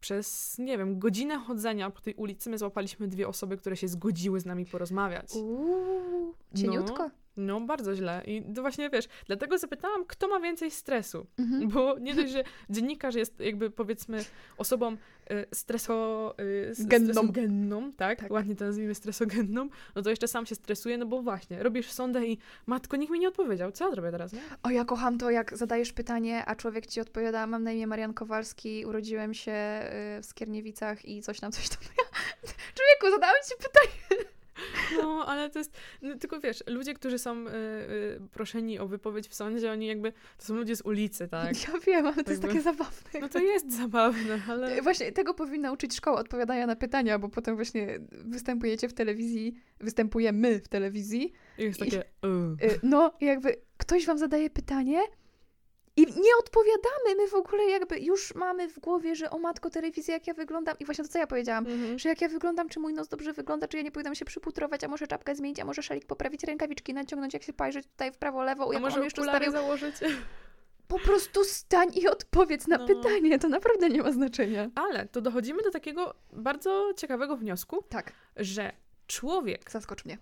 przez, 0.00 0.58
nie 0.58 0.78
wiem, 0.78 0.98
godzinę 0.98 1.38
chodzenia 1.38 1.90
po 1.90 2.00
tej 2.00 2.14
ulicy 2.14 2.50
my 2.50 2.58
złapaliśmy 2.58 3.08
dwie 3.08 3.28
osoby, 3.28 3.56
które 3.56 3.76
się 3.76 3.88
zgodziły 3.88 4.40
z 4.40 4.46
nami 4.46 4.66
porozmawiać. 4.66 5.34
Uuu, 5.34 6.34
cieniutko. 6.54 7.02
No, 7.02 7.10
bardzo 7.66 7.94
źle. 7.94 8.22
I 8.26 8.42
to 8.54 8.62
właśnie, 8.62 8.90
wiesz, 8.90 9.08
dlatego 9.26 9.58
zapytałam, 9.58 10.04
kto 10.04 10.28
ma 10.28 10.40
więcej 10.40 10.70
stresu. 10.70 11.26
Mhm. 11.38 11.68
Bo 11.68 11.98
nie 11.98 12.14
dość, 12.14 12.32
że 12.32 12.44
dziennikarz 12.70 13.14
jest 13.14 13.40
jakby 13.40 13.70
powiedzmy 13.70 14.24
osobą 14.56 14.92
y, 14.92 14.96
streso, 15.54 16.34
y, 16.40 16.72
Genną. 16.78 17.12
stresogenną, 17.12 17.92
tak? 17.92 18.20
Tak. 18.20 18.30
Ładnie 18.30 18.56
to 18.56 18.64
nazwijmy 18.64 18.94
stresogenną, 18.94 19.68
no 19.94 20.02
to 20.02 20.10
jeszcze 20.10 20.28
sam 20.28 20.46
się 20.46 20.54
stresuje, 20.54 20.98
no 20.98 21.06
bo 21.06 21.22
właśnie, 21.22 21.62
robisz 21.62 21.90
sondę 21.90 22.26
i 22.26 22.38
matko, 22.66 22.96
nikt 22.96 23.12
mi 23.12 23.20
nie 23.20 23.28
odpowiedział, 23.28 23.72
co 23.72 23.84
ja 23.84 23.90
zrobię 23.90 24.10
teraz, 24.10 24.32
nie? 24.32 24.40
O, 24.62 24.70
ja 24.70 24.84
kocham 24.84 25.18
to, 25.18 25.30
jak 25.30 25.56
zadajesz 25.56 25.92
pytanie, 25.92 26.44
a 26.46 26.54
człowiek 26.56 26.86
ci 26.86 27.00
odpowiada, 27.00 27.46
mam 27.46 27.62
na 27.62 27.72
imię 27.72 27.86
Marian 27.86 28.14
Kowalski, 28.14 28.86
urodziłem 28.86 29.34
się 29.34 29.52
y, 30.18 30.22
w 30.22 30.26
Skierniewicach 30.26 31.04
i 31.04 31.22
coś 31.22 31.40
tam, 31.40 31.52
coś 31.52 31.68
tam. 31.68 31.78
Człowieku, 32.76 33.10
zadałem 33.16 33.42
ci 33.48 33.54
pytanie. 33.56 34.24
No, 35.02 35.26
ale 35.26 35.50
to 35.50 35.58
jest, 35.58 35.76
no, 36.02 36.16
tylko 36.18 36.40
wiesz, 36.40 36.64
ludzie, 36.66 36.94
którzy 36.94 37.18
są 37.18 37.46
y, 37.46 37.50
y, 37.50 38.20
proszeni 38.32 38.78
o 38.78 38.88
wypowiedź 38.88 39.28
w 39.28 39.34
sądzie, 39.34 39.72
oni 39.72 39.86
jakby, 39.86 40.12
to 40.38 40.44
są 40.44 40.54
ludzie 40.54 40.76
z 40.76 40.82
ulicy, 40.82 41.28
tak? 41.28 41.68
Ja 41.68 41.78
wiem, 41.86 42.06
ale 42.06 42.24
to 42.24 42.30
jest 42.30 42.42
Jakby- 42.42 42.48
takie 42.48 42.62
zabawne. 42.62 43.20
No 43.20 43.28
to 43.28 43.38
jest 43.38 43.76
zabawne, 43.76 44.40
ale... 44.48 44.82
Właśnie 44.82 45.12
tego 45.12 45.34
powinna 45.34 45.72
uczyć 45.72 45.94
szkoła 45.94 46.20
odpowiadania 46.20 46.66
na 46.66 46.76
pytania, 46.76 47.18
bo 47.18 47.28
potem 47.28 47.56
właśnie 47.56 47.98
występujecie 48.10 48.88
w 48.88 48.94
telewizji, 48.94 49.54
występujemy 49.80 50.60
w 50.60 50.68
telewizji. 50.68 51.32
I 51.58 51.62
jest 51.62 51.80
takie... 51.80 52.00
y. 52.02 52.66
Y, 52.66 52.80
No, 52.82 53.12
jakby 53.20 53.56
ktoś 53.76 54.06
wam 54.06 54.18
zadaje 54.18 54.50
pytanie 54.50 55.00
i 55.96 56.06
nie 56.06 56.36
odpowiadamy. 56.40 57.14
My 57.16 57.28
w 57.28 57.34
ogóle 57.34 57.64
jakby 57.64 57.98
już 58.00 58.34
mamy 58.34 58.68
w 58.68 58.78
głowie, 58.78 59.16
że 59.16 59.30
o 59.30 59.38
matko 59.38 59.70
telewizja, 59.70 60.14
jak 60.14 60.26
ja 60.26 60.34
wyglądam. 60.34 60.76
I 60.80 60.84
właśnie 60.84 61.04
to, 61.04 61.10
co 61.10 61.18
ja 61.18 61.26
powiedziałam. 61.26 61.66
Mhm. 61.66 61.98
Że 61.98 62.08
jak 62.08 62.20
ja 62.20 62.28
wyglądam, 62.28 62.68
czy 62.68 62.80
mój 62.80 62.94
nos 62.94 63.08
dobrze 63.08 63.32
wygląda, 63.32 63.68
czy 63.68 63.76
ja 63.76 63.82
nie 63.82 63.92
powinnam 63.92 64.14
się 64.14 64.24
przyputrować, 64.24 64.84
a 64.84 64.88
może 64.88 65.06
czapkę 65.06 65.34
zmienić, 65.34 65.60
a 65.60 65.64
może 65.64 65.82
szalik 65.82 66.06
poprawić, 66.06 66.42
rękawiczki 66.44 66.94
naciągnąć, 66.94 67.34
jak 67.34 67.42
się 67.42 67.52
pajrzeć 67.52 67.86
tutaj 67.86 68.12
w 68.12 68.18
prawo, 68.18 68.42
lewo, 68.42 68.70
A 68.70 68.72
jak 68.72 68.82
może 68.82 68.96
on 68.98 69.04
jeszcze 69.04 69.20
ustawił. 69.22 69.52
założyć? 69.52 69.96
Po 70.88 70.98
prostu 70.98 71.44
stań 71.44 71.88
i 71.94 72.08
odpowiedz 72.08 72.66
na 72.66 72.76
No. 72.78 72.86
pytanie, 72.86 73.38
to 73.38 73.48
naprawdę 73.48 73.88
nie 73.88 74.02
ma 74.02 74.12
znaczenia. 74.12 74.70
Ale 74.74 75.06
to 75.08 75.20
dochodzimy 75.20 75.62
do 75.62 75.70
takiego 75.70 76.14
bardzo 76.32 76.92
ciekawego 76.96 77.36
wniosku, 77.36 77.82
Tak, 77.88 78.12
że 78.36 78.72
człowiek 79.06 79.70
zaskocz 79.70 80.04
mnie. 80.04 80.18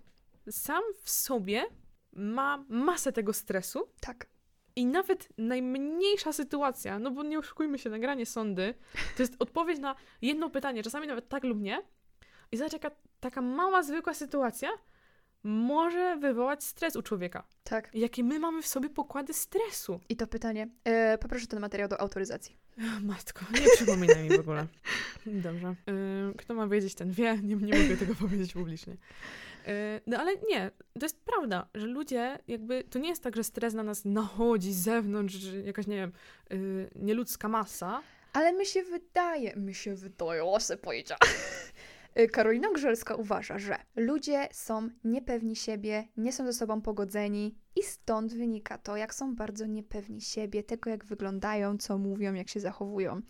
sam 0.50 0.82
w 1.02 1.10
sobie 1.10 1.64
ma 2.12 2.64
masę 2.68 3.12
tego 3.12 3.32
stresu 3.32 3.88
Tak. 4.00 4.26
I 4.76 4.86
nawet 4.86 5.28
najmniejsza 5.38 6.32
sytuacja, 6.32 6.98
no 6.98 7.10
bo 7.10 7.22
nie 7.22 7.38
oszukujmy 7.38 7.78
się, 7.78 7.90
nagranie 7.90 8.26
sądy, 8.26 8.74
to 9.16 9.22
jest 9.22 9.36
odpowiedź 9.38 9.78
na 9.78 9.94
jedno 10.22 10.50
pytanie, 10.50 10.82
czasami 10.82 11.06
nawet 11.06 11.28
tak 11.28 11.44
lub 11.44 11.60
nie. 11.60 11.82
I 12.52 12.56
zobacz, 12.56 12.72
jaka 12.72 12.90
taka 13.20 13.42
mała, 13.42 13.82
zwykła 13.82 14.14
sytuacja 14.14 14.68
może 15.44 16.16
wywołać 16.16 16.64
stres 16.64 16.96
u 16.96 17.02
człowieka. 17.02 17.44
Tak. 17.64 17.90
Jakie 17.94 18.24
my 18.24 18.38
mamy 18.38 18.62
w 18.62 18.66
sobie 18.66 18.90
pokłady 18.90 19.34
stresu. 19.34 20.00
I 20.08 20.16
to 20.16 20.26
pytanie. 20.26 20.68
E, 20.84 21.18
poproszę 21.18 21.46
ten 21.46 21.60
materiał 21.60 21.88
do 21.88 22.00
autoryzacji. 22.00 22.56
Ach, 22.80 23.02
Matko, 23.02 23.44
nie 23.60 23.66
przypominaj 23.76 24.28
mi 24.28 24.36
w 24.36 24.40
ogóle. 24.40 24.66
Dobrze. 25.26 25.74
Ym, 25.88 26.34
Kto 26.38 26.54
ma 26.54 26.66
wiedzieć, 26.66 26.94
ten 26.94 27.10
wie. 27.10 27.38
Nie, 27.42 27.56
nie 27.56 27.82
mogę 27.82 27.96
tego 27.96 28.14
powiedzieć 28.14 28.52
publicznie. 28.52 28.96
Yy, 29.66 30.00
No 30.06 30.18
ale 30.18 30.32
nie, 30.48 30.70
to 30.98 31.04
jest 31.04 31.20
prawda, 31.24 31.68
że 31.74 31.86
ludzie 31.86 32.38
jakby, 32.48 32.84
to 32.84 32.98
nie 32.98 33.08
jest 33.08 33.22
tak, 33.22 33.36
że 33.36 33.44
stres 33.44 33.74
na 33.74 33.82
nas 33.82 34.04
nachodzi 34.04 34.72
z 34.72 34.76
zewnątrz, 34.76 35.34
że 35.34 35.56
jakaś, 35.56 35.86
nie 35.86 35.96
wiem, 35.96 36.12
yy, 36.50 36.90
nieludzka 36.94 37.48
masa. 37.48 38.02
Ale 38.32 38.52
mi 38.52 38.66
się 38.66 38.82
wydaje, 38.82 39.56
mi 39.56 39.74
się 39.74 39.94
wydaje, 39.94 40.60
se 40.60 40.76
powiedziała. 40.76 41.20
Y, 42.18 42.28
Karolina 42.28 42.68
Grzelska 42.72 43.14
uważa, 43.14 43.58
że 43.58 43.76
ludzie 43.96 44.48
są 44.52 44.88
niepewni 45.04 45.56
siebie, 45.56 46.08
nie 46.16 46.32
są 46.32 46.46
ze 46.46 46.52
sobą 46.52 46.80
pogodzeni 46.80 47.58
i 47.76 47.82
stąd 47.82 48.34
wynika 48.34 48.78
to, 48.78 48.96
jak 48.96 49.14
są 49.14 49.36
bardzo 49.36 49.66
niepewni 49.66 50.20
siebie, 50.20 50.62
tego 50.62 50.90
jak 50.90 51.04
wyglądają, 51.04 51.78
co 51.78 51.98
mówią, 51.98 52.34
jak 52.34 52.48
się 52.48 52.60
zachowują. 52.60 53.20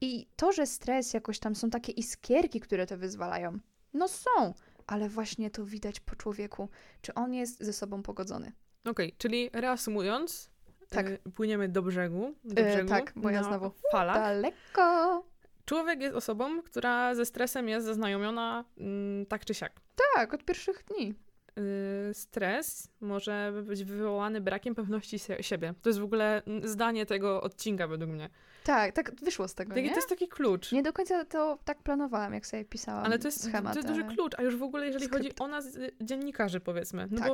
I 0.00 0.26
to, 0.36 0.52
że 0.52 0.66
stres 0.66 1.14
jakoś 1.14 1.38
tam 1.38 1.54
są 1.54 1.70
takie 1.70 1.92
iskierki, 1.92 2.60
które 2.60 2.86
to 2.86 2.98
wyzwalają, 2.98 3.58
no 3.92 4.08
są, 4.08 4.54
ale 4.86 5.08
właśnie 5.08 5.50
to 5.50 5.64
widać 5.64 6.00
po 6.00 6.16
człowieku, 6.16 6.68
czy 7.02 7.14
on 7.14 7.34
jest 7.34 7.64
ze 7.64 7.72
sobą 7.72 8.02
pogodzony. 8.02 8.52
Okej, 8.84 9.14
czyli 9.18 9.50
reasumując, 9.52 10.50
Tak. 10.88 11.08
yy, 11.08 11.18
płyniemy 11.18 11.68
do 11.68 11.82
brzegu, 11.82 12.34
do 12.44 12.62
Yy, 12.62 12.68
brzegu 12.68 12.88
tak, 12.88 13.12
bo 13.16 13.30
ja 13.30 13.40
na 13.40 13.48
znowu- 13.48 13.70
falach. 13.92 14.16
Daleko! 14.16 15.24
Człowiek 15.64 16.00
jest 16.00 16.16
osobą, 16.16 16.62
która 16.62 17.14
ze 17.14 17.26
stresem 17.26 17.68
jest 17.68 17.86
zaznajomiona 17.86 18.64
mm, 18.78 19.26
tak 19.26 19.44
czy 19.44 19.54
siak. 19.54 19.80
Tak, 20.14 20.34
od 20.34 20.44
pierwszych 20.44 20.84
dni. 20.84 21.14
Y, 21.58 22.14
stres 22.14 22.88
może 23.00 23.52
być 23.66 23.84
wywołany 23.84 24.40
brakiem 24.40 24.74
pewności 24.74 25.18
sie- 25.18 25.42
siebie. 25.42 25.74
To 25.82 25.88
jest 25.88 25.98
w 26.00 26.04
ogóle 26.04 26.42
mm, 26.44 26.68
zdanie 26.68 27.06
tego 27.06 27.42
odcinka 27.42 27.86
według 27.88 28.10
mnie. 28.10 28.28
Tak, 28.64 28.92
tak 28.92 29.14
wyszło 29.14 29.48
z 29.48 29.54
tego, 29.54 29.70
Taki, 29.74 29.82
nie? 29.82 29.90
to 29.90 29.96
jest 29.96 30.08
taki 30.08 30.28
klucz. 30.28 30.72
Nie 30.72 30.82
do 30.82 30.92
końca 30.92 31.24
to 31.24 31.58
tak 31.64 31.82
planowałam, 31.82 32.34
jak 32.34 32.46
sobie 32.46 32.64
pisałam 32.64 33.04
Ale 33.04 33.18
to 33.18 33.28
jest, 33.28 33.44
schemat. 33.44 33.72
to 33.72 33.78
jest 33.78 33.88
duży 33.88 34.04
klucz, 34.04 34.32
a 34.38 34.42
już 34.42 34.56
w 34.56 34.62
ogóle 34.62 34.86
jeżeli 34.86 35.08
chodzi 35.08 35.24
Skrypt. 35.24 35.40
o 35.40 35.48
nas 35.48 35.66
y, 35.76 35.90
dziennikarzy 36.00 36.60
powiedzmy, 36.60 37.08
no 37.10 37.18
Tak. 37.18 37.28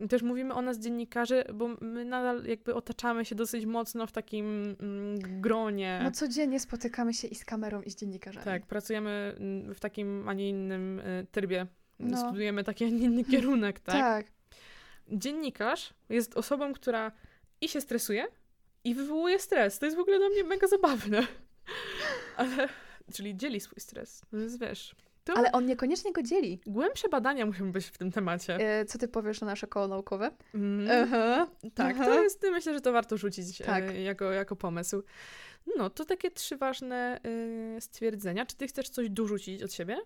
bo 0.00 0.08
też 0.08 0.22
mówimy 0.22 0.54
o 0.54 0.62
nas 0.62 0.78
dziennikarzy, 0.78 1.44
bo 1.54 1.68
my 1.80 2.04
nadal 2.04 2.44
jakby 2.44 2.74
otaczamy 2.74 3.24
się 3.24 3.34
dosyć 3.34 3.66
mocno 3.66 4.06
w 4.06 4.12
takim 4.12 4.76
mm, 4.80 5.18
gronie. 5.40 6.00
No 6.04 6.10
codziennie 6.10 6.60
spotykamy 6.60 7.14
się 7.14 7.28
i 7.28 7.34
z 7.34 7.44
kamerą, 7.44 7.82
i 7.82 7.90
z 7.90 7.96
dziennikarzami. 7.96 8.44
Tak, 8.44 8.66
pracujemy 8.66 9.34
mm, 9.38 9.74
w 9.74 9.80
takim, 9.80 10.28
a 10.28 10.32
nie 10.32 10.48
innym 10.48 10.98
y, 11.00 11.26
trybie. 11.32 11.66
No. 11.98 12.18
Studujemy 12.18 12.64
taki, 12.64 12.84
inny 12.84 13.24
kierunek, 13.24 13.80
tak? 13.80 13.94
tak. 13.94 14.26
Dziennikarz 15.08 15.94
jest 16.08 16.36
osobą, 16.36 16.72
która 16.72 17.12
i 17.60 17.68
się 17.68 17.80
stresuje, 17.80 18.26
i 18.84 18.94
wywołuje 18.94 19.38
stres. 19.38 19.78
To 19.78 19.86
jest 19.86 19.96
w 19.96 20.00
ogóle 20.00 20.18
dla 20.18 20.28
mnie 20.28 20.44
mega 20.44 20.66
zabawne. 20.66 21.26
Ale, 22.36 22.68
czyli 23.12 23.36
dzieli 23.36 23.60
swój 23.60 23.80
stres. 23.80 24.22
To 24.30 24.36
jest, 24.36 24.60
wiesz, 24.60 24.94
to 25.24 25.32
Ale 25.36 25.52
on 25.52 25.66
niekoniecznie 25.66 26.12
go 26.12 26.22
dzieli. 26.22 26.60
głębsze 26.66 27.08
badania 27.08 27.46
muszą 27.46 27.72
być 27.72 27.86
w 27.86 27.98
tym 27.98 28.12
temacie. 28.12 28.56
E, 28.56 28.84
co 28.84 28.98
ty 28.98 29.08
powiesz 29.08 29.40
na 29.40 29.46
nasze 29.46 29.66
koło 29.66 29.88
naukowe? 29.88 30.30
Mm, 30.54 30.88
Aha. 31.02 31.46
tak, 31.74 31.96
aha. 31.96 32.04
to 32.04 32.22
jest, 32.22 32.42
myślę, 32.50 32.74
że 32.74 32.80
to 32.80 32.92
warto 32.92 33.16
rzucić 33.16 33.58
Tak. 33.58 33.84
e, 33.84 34.02
jako, 34.02 34.32
jako 34.32 34.56
pomysł. 34.56 35.02
No, 35.76 35.90
to 35.90 36.04
takie 36.04 36.30
trzy 36.30 36.56
ważne 36.56 37.20
e, 37.76 37.80
stwierdzenia. 37.80 38.46
Czy 38.46 38.56
ty 38.56 38.66
chcesz 38.66 38.88
coś 38.88 39.10
dorzucić 39.10 39.62
od 39.62 39.72
siebie? 39.72 39.98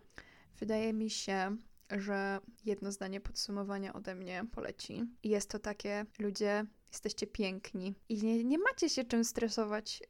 Wydaje 0.59 0.93
mi 0.93 1.11
się, 1.11 1.57
że 1.99 2.41
jedno 2.65 2.93
zdanie 2.93 3.21
podsumowania 3.21 3.93
ode 3.93 4.15
mnie 4.15 4.45
poleci. 4.53 5.05
I 5.23 5.29
jest 5.29 5.51
to 5.51 5.59
takie, 5.59 6.07
ludzie, 6.19 6.65
jesteście 6.93 7.27
piękni. 7.27 7.95
I 8.09 8.23
nie, 8.23 8.45
nie 8.45 8.59
macie 8.59 8.89
się 8.89 9.05
czym 9.05 9.25
stresować 9.25 10.01
yy, 10.01 10.09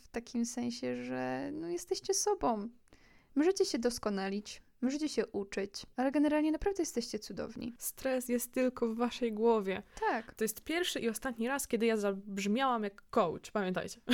w 0.00 0.08
takim 0.12 0.46
sensie, 0.46 1.04
że 1.04 1.50
no, 1.52 1.68
jesteście 1.68 2.14
sobą. 2.14 2.68
Możecie 3.34 3.64
się 3.64 3.78
doskonalić, 3.78 4.62
możecie 4.80 5.08
się 5.08 5.26
uczyć, 5.26 5.86
ale 5.96 6.12
generalnie 6.12 6.52
naprawdę 6.52 6.82
jesteście 6.82 7.18
cudowni. 7.18 7.74
Stres 7.78 8.28
jest 8.28 8.52
tylko 8.52 8.88
w 8.88 8.96
waszej 8.96 9.32
głowie. 9.32 9.82
Tak. 10.00 10.34
To 10.34 10.44
jest 10.44 10.64
pierwszy 10.64 11.00
i 11.00 11.08
ostatni 11.08 11.48
raz, 11.48 11.68
kiedy 11.68 11.86
ja 11.86 11.96
zabrzmiałam 11.96 12.84
jak 12.84 13.02
coach. 13.10 13.50
Pamiętajcie. 13.52 14.00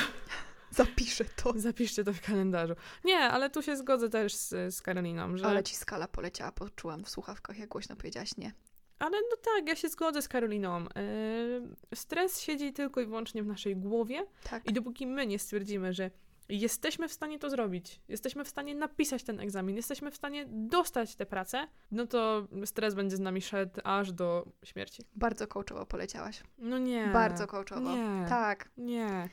Zapiszę 0.70 1.24
to. 1.24 1.52
Zapiszcie 1.56 2.04
to 2.04 2.12
w 2.12 2.20
kalendarzu. 2.20 2.74
Nie, 3.04 3.18
ale 3.18 3.50
tu 3.50 3.62
się 3.62 3.76
zgodzę 3.76 4.08
też 4.08 4.34
z, 4.34 4.74
z 4.74 4.82
Karoliną, 4.82 5.36
że... 5.36 5.46
Ale 5.46 5.62
ci 5.62 5.76
skala 5.76 6.08
poleciała, 6.08 6.52
poczułam 6.52 7.04
w 7.04 7.10
słuchawkach, 7.10 7.58
jak 7.58 7.68
głośno 7.68 7.96
powiedziałaś 7.96 8.36
nie. 8.36 8.52
Ale 8.98 9.18
no 9.30 9.36
tak, 9.36 9.68
ja 9.68 9.76
się 9.76 9.88
zgodzę 9.88 10.22
z 10.22 10.28
Karoliną. 10.28 10.80
Yy, 10.80 11.96
stres 11.96 12.40
siedzi 12.40 12.72
tylko 12.72 13.00
i 13.00 13.06
wyłącznie 13.06 13.42
w 13.42 13.46
naszej 13.46 13.76
głowie 13.76 14.26
Tak. 14.50 14.70
i 14.70 14.72
dopóki 14.72 15.06
my 15.06 15.26
nie 15.26 15.38
stwierdzimy, 15.38 15.92
że 15.92 16.10
jesteśmy 16.48 17.08
w 17.08 17.12
stanie 17.12 17.38
to 17.38 17.50
zrobić, 17.50 18.00
jesteśmy 18.08 18.44
w 18.44 18.48
stanie 18.48 18.74
napisać 18.74 19.22
ten 19.24 19.40
egzamin, 19.40 19.76
jesteśmy 19.76 20.10
w 20.10 20.16
stanie 20.16 20.46
dostać 20.48 21.16
tę 21.16 21.26
pracę, 21.26 21.68
no 21.90 22.06
to 22.06 22.48
stres 22.64 22.94
będzie 22.94 23.16
z 23.16 23.20
nami 23.20 23.42
szedł 23.42 23.80
aż 23.84 24.12
do 24.12 24.46
śmierci. 24.64 25.02
Bardzo 25.14 25.46
coachowo 25.46 25.86
poleciałaś. 25.86 26.42
No 26.58 26.78
nie. 26.78 27.06
Bardzo 27.06 27.46
coachowo. 27.46 27.96
Nie. 27.96 28.26
Tak. 28.28 28.70
Nie. 28.76 29.28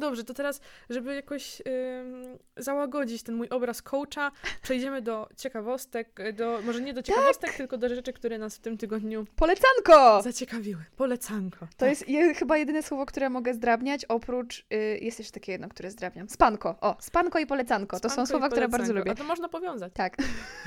Dobrze, 0.00 0.24
to 0.24 0.34
teraz, 0.34 0.60
żeby 0.90 1.14
jakoś 1.14 1.60
ym, 2.00 2.38
załagodzić 2.56 3.22
ten 3.22 3.34
mój 3.34 3.48
obraz 3.48 3.82
coacha, 3.82 4.30
przejdziemy 4.62 5.02
do 5.02 5.28
ciekawostek, 5.36 6.20
y, 6.20 6.32
do, 6.32 6.60
może 6.64 6.80
nie 6.80 6.94
do 6.94 7.02
ciekawostek, 7.02 7.52
tylko 7.52 7.78
do 7.78 7.88
rzeczy, 7.88 8.12
które 8.12 8.38
nas 8.38 8.56
w 8.56 8.60
tym 8.60 8.78
tygodniu 8.78 9.24
Polecanko! 9.36 10.22
zaciekawiły. 10.22 10.84
Polecanko. 10.96 11.58
To 11.60 11.66
Tak. 11.76 11.88
jest 11.88 12.08
je, 12.08 12.34
chyba 12.34 12.56
jedyne 12.56 12.82
słowo, 12.82 13.06
które 13.06 13.30
mogę 13.30 13.54
zdrabniać, 13.54 14.04
oprócz. 14.04 14.66
Y, 14.72 14.98
jest 15.02 15.18
jeszcze 15.18 15.32
takie 15.34 15.52
jedno, 15.52 15.68
które 15.68 15.90
zdrabniam. 15.90 16.28
Spanko. 16.28 16.76
O, 16.80 16.96
spanko 17.00 17.38
i 17.38 17.46
polecanko. 17.46 18.00
To 18.00 18.08
są 18.08 18.12
Spanko 18.12 18.30
słowa, 18.30 18.48
które 18.48 18.68
bardzo 18.68 18.92
lubię. 18.92 19.10
A 19.10 19.14
to 19.14 19.24
można 19.24 19.48
powiązać. 19.48 19.92
Tak. 19.94 20.16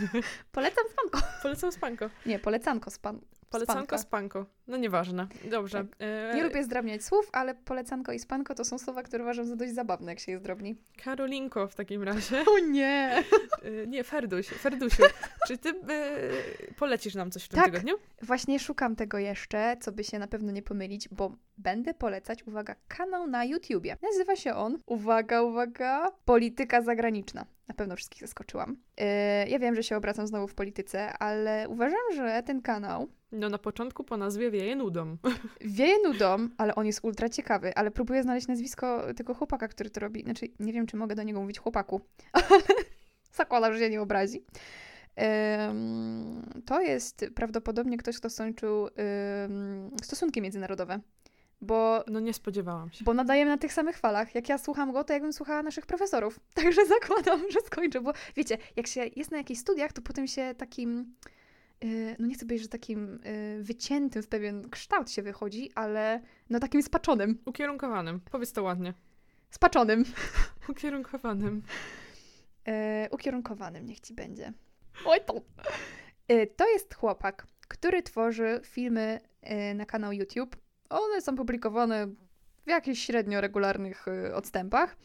Polecam 0.51 0.83
spanko. 0.91 1.27
Polecam 1.41 1.71
spanko. 1.71 2.09
Nie, 2.25 2.39
polecanko, 2.39 2.91
span. 2.91 3.19
Polecanko, 3.49 3.97
spanko. 3.97 4.45
No 4.67 4.77
nieważne. 4.77 5.27
Dobrze. 5.51 5.85
E, 5.99 6.35
Nie 6.35 6.43
lubię 6.43 6.63
zdrabniać 6.63 7.03
słów, 7.03 7.29
ale 7.31 7.55
polecanko 7.55 8.11
i 8.11 8.19
spanko 8.19 8.55
to 8.55 8.65
są 8.65 8.79
słowa, 8.79 9.03
które 9.03 9.22
uważam 9.23 9.45
za 9.45 9.55
dość 9.55 9.73
zabawne, 9.73 10.11
jak 10.11 10.19
się 10.19 10.31
je 10.31 10.39
zdrobni. 10.39 10.75
Karolinko 11.03 11.67
w 11.67 11.75
takim 11.75 12.03
razie. 12.03 12.43
O 12.55 12.59
nie! 12.59 13.23
E, 13.63 13.87
nie, 13.87 14.03
Ferduś. 14.03 14.47
Ferdusiu. 14.47 15.03
Czy 15.47 15.57
ty 15.57 15.69
e, 15.69 15.73
polecisz 16.77 17.15
nam 17.15 17.31
coś 17.31 17.43
w 17.43 17.47
tym 17.47 17.59
Tak. 17.59 17.65
tygodniu? 17.71 17.95
Właśnie 18.21 18.59
szukam 18.59 18.95
tego 18.95 19.17
jeszcze, 19.17 19.77
co 19.79 19.91
by 19.91 20.03
się 20.03 20.19
na 20.19 20.27
pewno 20.27 20.51
nie 20.51 20.61
pomylić, 20.61 21.09
bo 21.09 21.35
będę 21.57 21.93
polecać, 21.93 22.43
uwaga, 22.47 22.75
kanał 22.87 23.27
na 23.27 23.45
YouTubie. 23.45 23.97
Nazywa 24.01 24.35
się 24.35 24.55
on, 24.55 24.79
uwaga, 24.85 25.41
uwaga, 25.41 26.11
Polityka 26.25 26.81
Zagraniczna. 26.81 27.45
Na 27.67 27.73
pewno 27.73 27.95
wszystkich 27.95 28.21
zaskoczyłam. 28.21 28.77
Yy, 28.97 29.05
ja 29.49 29.59
wiem, 29.59 29.75
że 29.75 29.83
się 29.83 29.97
obracam 29.97 30.27
znowu 30.27 30.47
w 30.47 30.53
polityce, 30.53 31.13
ale 31.13 31.69
uważam, 31.69 31.99
że 32.15 32.43
ten 32.45 32.61
kanał 32.61 33.07
No 33.31 33.49
na 33.49 33.57
początku 33.57 34.03
po 34.03 34.17
nazwie 34.17 34.51
wieje 34.51 34.75
nudą. 34.75 35.17
wieje 35.61 35.95
nudą, 36.03 36.49
ale 36.57 36.75
on 36.75 36.85
jest 36.85 36.99
ultra 37.03 37.29
ciekawy, 37.29 37.75
ale 37.75 37.91
próbuję 37.91 38.23
znaleźć 38.23 38.47
nazwisko 38.47 39.13
tego 39.13 39.33
chłopaka, 39.33 39.67
który 39.67 39.89
to 39.89 39.99
robi. 39.99 40.23
Znaczy, 40.23 40.45
nie 40.59 40.73
wiem, 40.73 40.85
czy 40.85 40.97
mogę 40.97 41.15
do 41.15 41.23
niego 41.23 41.41
mówić 41.41 41.59
chłopaku, 41.59 42.01
ale 42.33 42.61
zakładam, 43.33 43.73
że 43.73 43.79
się 43.79 43.89
nie 43.89 44.01
obrazi. 44.01 44.43
To 46.65 46.81
jest 46.81 47.25
prawdopodobnie 47.35 47.97
ktoś, 47.97 48.17
kto 48.17 48.29
skończył 48.29 48.87
stosunki 50.03 50.41
międzynarodowe, 50.41 50.99
bo, 51.63 52.03
No 52.07 52.19
nie 52.19 52.33
spodziewałam 52.33 52.91
się. 52.91 53.03
bo 53.05 53.13
nadajemy 53.13 53.51
na 53.51 53.57
tych 53.57 53.73
samych 53.73 53.97
falach. 53.97 54.35
Jak 54.35 54.49
ja 54.49 54.57
słucham 54.57 54.91
go, 54.91 55.03
to 55.03 55.13
jakbym 55.13 55.33
słuchała 55.33 55.63
naszych 55.63 55.85
profesorów. 55.85 56.39
Także 56.63 56.85
zakładam, 56.85 57.41
że 57.51 57.61
skończę, 57.61 58.01
bo 58.01 58.13
wiecie, 58.35 58.57
jak 58.75 58.87
się 58.87 59.01
jest 59.15 59.31
na 59.31 59.37
jakichś 59.37 59.59
studiach, 59.59 59.93
to 59.93 60.01
potem 60.01 60.27
się 60.27 60.55
takim, 60.57 61.15
y, 61.83 62.15
no 62.19 62.27
nie 62.27 62.33
chcę 62.35 62.45
powiedzieć, 62.45 62.63
że 62.63 62.69
takim 62.69 63.19
y, 63.25 63.63
wyciętym 63.63 64.23
w 64.23 64.27
pewien 64.27 64.69
kształt 64.69 65.11
się 65.11 65.21
wychodzi, 65.21 65.71
ale 65.75 66.21
no 66.49 66.59
takim 66.59 66.83
spaczonym. 66.83 67.37
Ukierunkowanym. 67.45 68.19
Powiedz 68.31 68.53
to 68.53 68.63
ładnie. 68.63 68.93
Spaczonym. 69.49 70.03
Ukierunkowanym. 70.69 71.63
E, 72.67 73.07
ukierunkowanym 73.11 73.85
niech 73.85 73.99
ci 73.99 74.13
będzie. 74.13 74.53
Oj 75.05 75.19
to. 75.25 75.33
To 76.57 76.69
jest 76.69 76.93
chłopak, 76.95 77.47
który 77.67 78.03
tworzy 78.03 78.61
filmy 78.63 79.19
na 79.75 79.85
kanał 79.85 80.11
YouTube. 80.11 80.55
One 80.93 81.21
są 81.21 81.35
publikowane 81.35 82.07
w 82.65 82.69
jakichś 82.69 83.01
średnio 83.01 83.41
regularnych 83.41 84.07
e, 84.07 84.35
odstępach. 84.35 84.95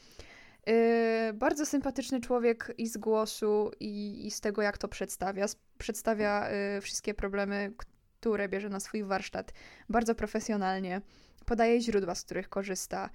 E, 0.66 1.32
bardzo 1.32 1.66
sympatyczny 1.66 2.20
człowiek 2.20 2.74
i 2.78 2.86
z 2.86 2.96
głosu, 2.96 3.70
i, 3.80 4.26
i 4.26 4.30
z 4.30 4.40
tego, 4.40 4.62
jak 4.62 4.78
to 4.78 4.88
przedstawia. 4.88 5.46
Przedstawia 5.78 6.48
e, 6.48 6.80
wszystkie 6.80 7.14
problemy, 7.14 7.72
które 8.20 8.48
bierze 8.48 8.68
na 8.68 8.80
swój 8.80 9.04
warsztat 9.04 9.52
bardzo 9.88 10.14
profesjonalnie. 10.14 11.00
Podaje 11.46 11.80
źródła, 11.80 12.14
z 12.14 12.24
których 12.24 12.48
korzysta. 12.48 13.10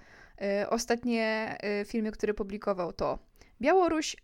Ostatnie 0.70 1.58
filmy, 1.86 2.12
które 2.12 2.34
publikował, 2.34 2.94
to 2.94 3.20
Białoruś 3.62 4.16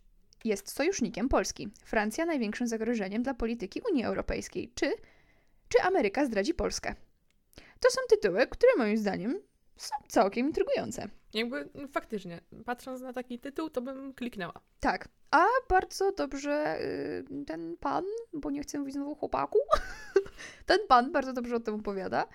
jest 0.43 0.71
sojusznikiem 0.71 1.29
Polski. 1.29 1.69
Francja 1.85 2.25
największym 2.25 2.67
zagrożeniem 2.67 3.23
dla 3.23 3.33
polityki 3.33 3.81
Unii 3.91 4.03
Europejskiej. 4.03 4.71
Czy, 4.75 4.93
czy 5.69 5.81
Ameryka 5.81 6.25
zdradzi 6.25 6.53
Polskę? 6.53 6.95
To 7.79 7.89
są 7.91 8.01
tytuły, 8.09 8.47
które 8.47 8.71
moim 8.77 8.97
zdaniem 8.97 9.39
są 9.77 9.95
całkiem 10.07 10.47
intrygujące. 10.47 11.09
Jakby 11.33 11.69
no, 11.73 11.87
faktycznie, 11.87 12.41
patrząc 12.65 13.01
na 13.01 13.13
taki 13.13 13.39
tytuł, 13.39 13.69
to 13.69 13.81
bym 13.81 14.13
kliknęła. 14.13 14.53
Tak. 14.79 15.09
A 15.31 15.45
bardzo 15.69 16.11
dobrze 16.11 16.81
y, 16.81 17.45
ten 17.45 17.77
pan, 17.77 18.05
bo 18.33 18.51
nie 18.51 18.61
chcę 18.61 18.79
mówić 18.79 18.93
znowu 18.93 19.15
chłopaku, 19.15 19.59
ten 20.65 20.79
pan 20.87 21.11
bardzo 21.11 21.33
dobrze 21.33 21.55
o 21.55 21.59
tym 21.59 21.75
opowiada. 21.75 22.27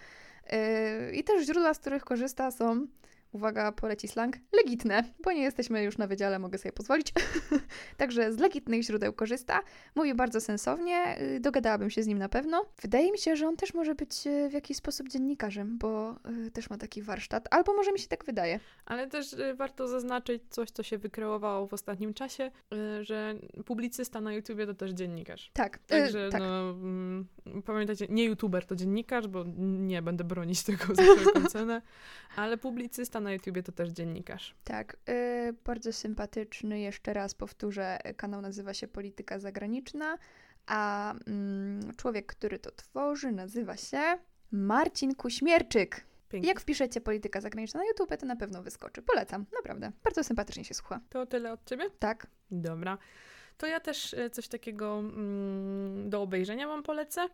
Y, 0.53 1.13
I 1.13 1.25
też 1.25 1.47
źródła, 1.47 1.75
z 1.75 1.79
których 1.79 2.05
korzysta 2.05 2.51
są, 2.51 2.87
uwaga, 3.35 3.73
poleci 3.73 4.09
slang, 4.09 4.37
legitne, 4.53 5.05
bo 5.25 5.33
nie 5.33 5.43
jesteśmy 5.43 5.83
już 5.83 5.99
na 5.99 6.07
wydziale, 6.07 6.39
mogę 6.39 6.59
sobie 6.59 6.73
pozwolić. 6.73 7.13
Także 7.97 8.33
z 8.33 8.39
legitnych 8.39 8.83
źródeł 8.83 9.13
korzysta. 9.13 9.61
Mówi 9.95 10.15
bardzo 10.15 10.41
sensownie, 10.41 11.21
y, 11.37 11.41
dogadałabym 11.41 11.91
się 11.91 12.03
z 12.03 12.07
nim 12.07 12.19
na 12.19 12.29
pewno. 12.29 12.67
Wydaje 12.83 13.13
mi 13.13 13.19
się, 13.19 13.37
że 13.37 13.49
on 13.49 13.57
też 13.57 13.75
może 13.75 13.95
być 13.95 14.27
y, 14.27 14.49
w 14.49 14.53
jakiś 14.53 14.77
sposób 14.77 15.09
dziennikarzem, 15.09 15.79
bo 15.79 16.17
y, 16.47 16.51
też 16.51 16.71
ma 16.71 16.79
taki 16.79 17.03
warsztat, 17.03 17.49
albo 17.51 17.75
może 17.75 17.93
mi 17.93 17.99
się 17.99 18.09
tak 18.09 18.25
wydaje. 18.25 18.61
Ale 18.87 19.07
też 19.07 19.37
warto 19.55 19.89
zaznaczyć 19.89 20.43
coś, 20.51 20.71
co 20.71 20.83
się 20.83 20.99
wykreowało 20.99 21.67
w 21.67 21.75
ostatnim 21.75 22.15
czasie, 22.15 22.51
że 23.01 23.35
publicysta 23.67 24.21
na 24.21 24.33
YouTubie 24.33 24.67
to 24.67 24.75
też 24.75 24.91
dziennikarz. 24.91 25.51
Tak, 25.53 25.79
Także 25.79 26.29
tak. 26.29 26.41
no, 26.41 26.71
mm, 26.71 27.27
pamiętajcie, 27.65 28.07
nie 28.09 28.25
youtuber 28.25 28.67
to 28.67 28.77
dziennikarz, 28.77 29.29
bo 29.29 29.45
nie 29.59 30.03
będę 30.03 30.25
bronić 30.25 30.63
tego 30.63 30.85
za 30.95 31.03
wszelką 31.03 31.47
cenę, 31.47 31.83
ale 32.37 32.59
publicysta 32.59 33.21
na 33.25 33.33
YouTubie 33.33 33.63
to 33.63 33.73
też 33.73 33.89
dziennikarz. 33.89 34.55
Tak, 34.65 34.97
y, 35.09 35.55
bardzo 35.65 35.93
sympatyczny. 35.93 36.81
Jeszcze 36.81 37.13
raz 37.13 37.35
powtórzę, 37.35 37.99
kanał 38.17 38.41
nazywa 38.41 38.75
się 38.75 38.89
Polityka 38.89 39.39
Zagraniczna, 39.39 40.19
A 40.67 41.15
mm, 41.27 41.95
człowiek, 41.97 42.27
który 42.27 42.59
to 42.59 42.71
tworzy, 42.71 43.33
nazywa 43.33 43.77
się 43.77 44.03
Marcin 44.53 45.15
Kuśmierczyk. 45.15 46.05
Pięknie. 46.29 46.49
Jak 46.49 46.61
wpiszecie 46.61 47.01
polityka 47.01 47.41
zagraniczna 47.41 47.81
na 47.81 47.87
YouTube, 47.87 48.17
to 48.21 48.27
na 48.27 48.37
pewno 48.37 48.63
wyskoczy. 48.63 49.03
Polecam, 49.03 49.47
naprawdę. 49.55 49.93
Bardzo 50.05 50.25
sympatycznie 50.25 50.65
się 50.65 50.75
słucha. 50.75 51.01
To 51.09 51.27
tyle 51.27 51.53
od 51.53 51.65
ciebie? 51.65 51.85
Tak. 51.99 52.27
Dobra. 52.51 52.99
To 53.59 53.67
ja 53.67 53.81
też 53.81 54.15
e, 54.15 54.31
coś 54.31 54.49
takiego 54.49 54.99
mm, 54.99 56.11
do 56.11 56.23
obejrzenia 56.23 56.69
wam 56.69 56.83
polecę. 56.83 57.29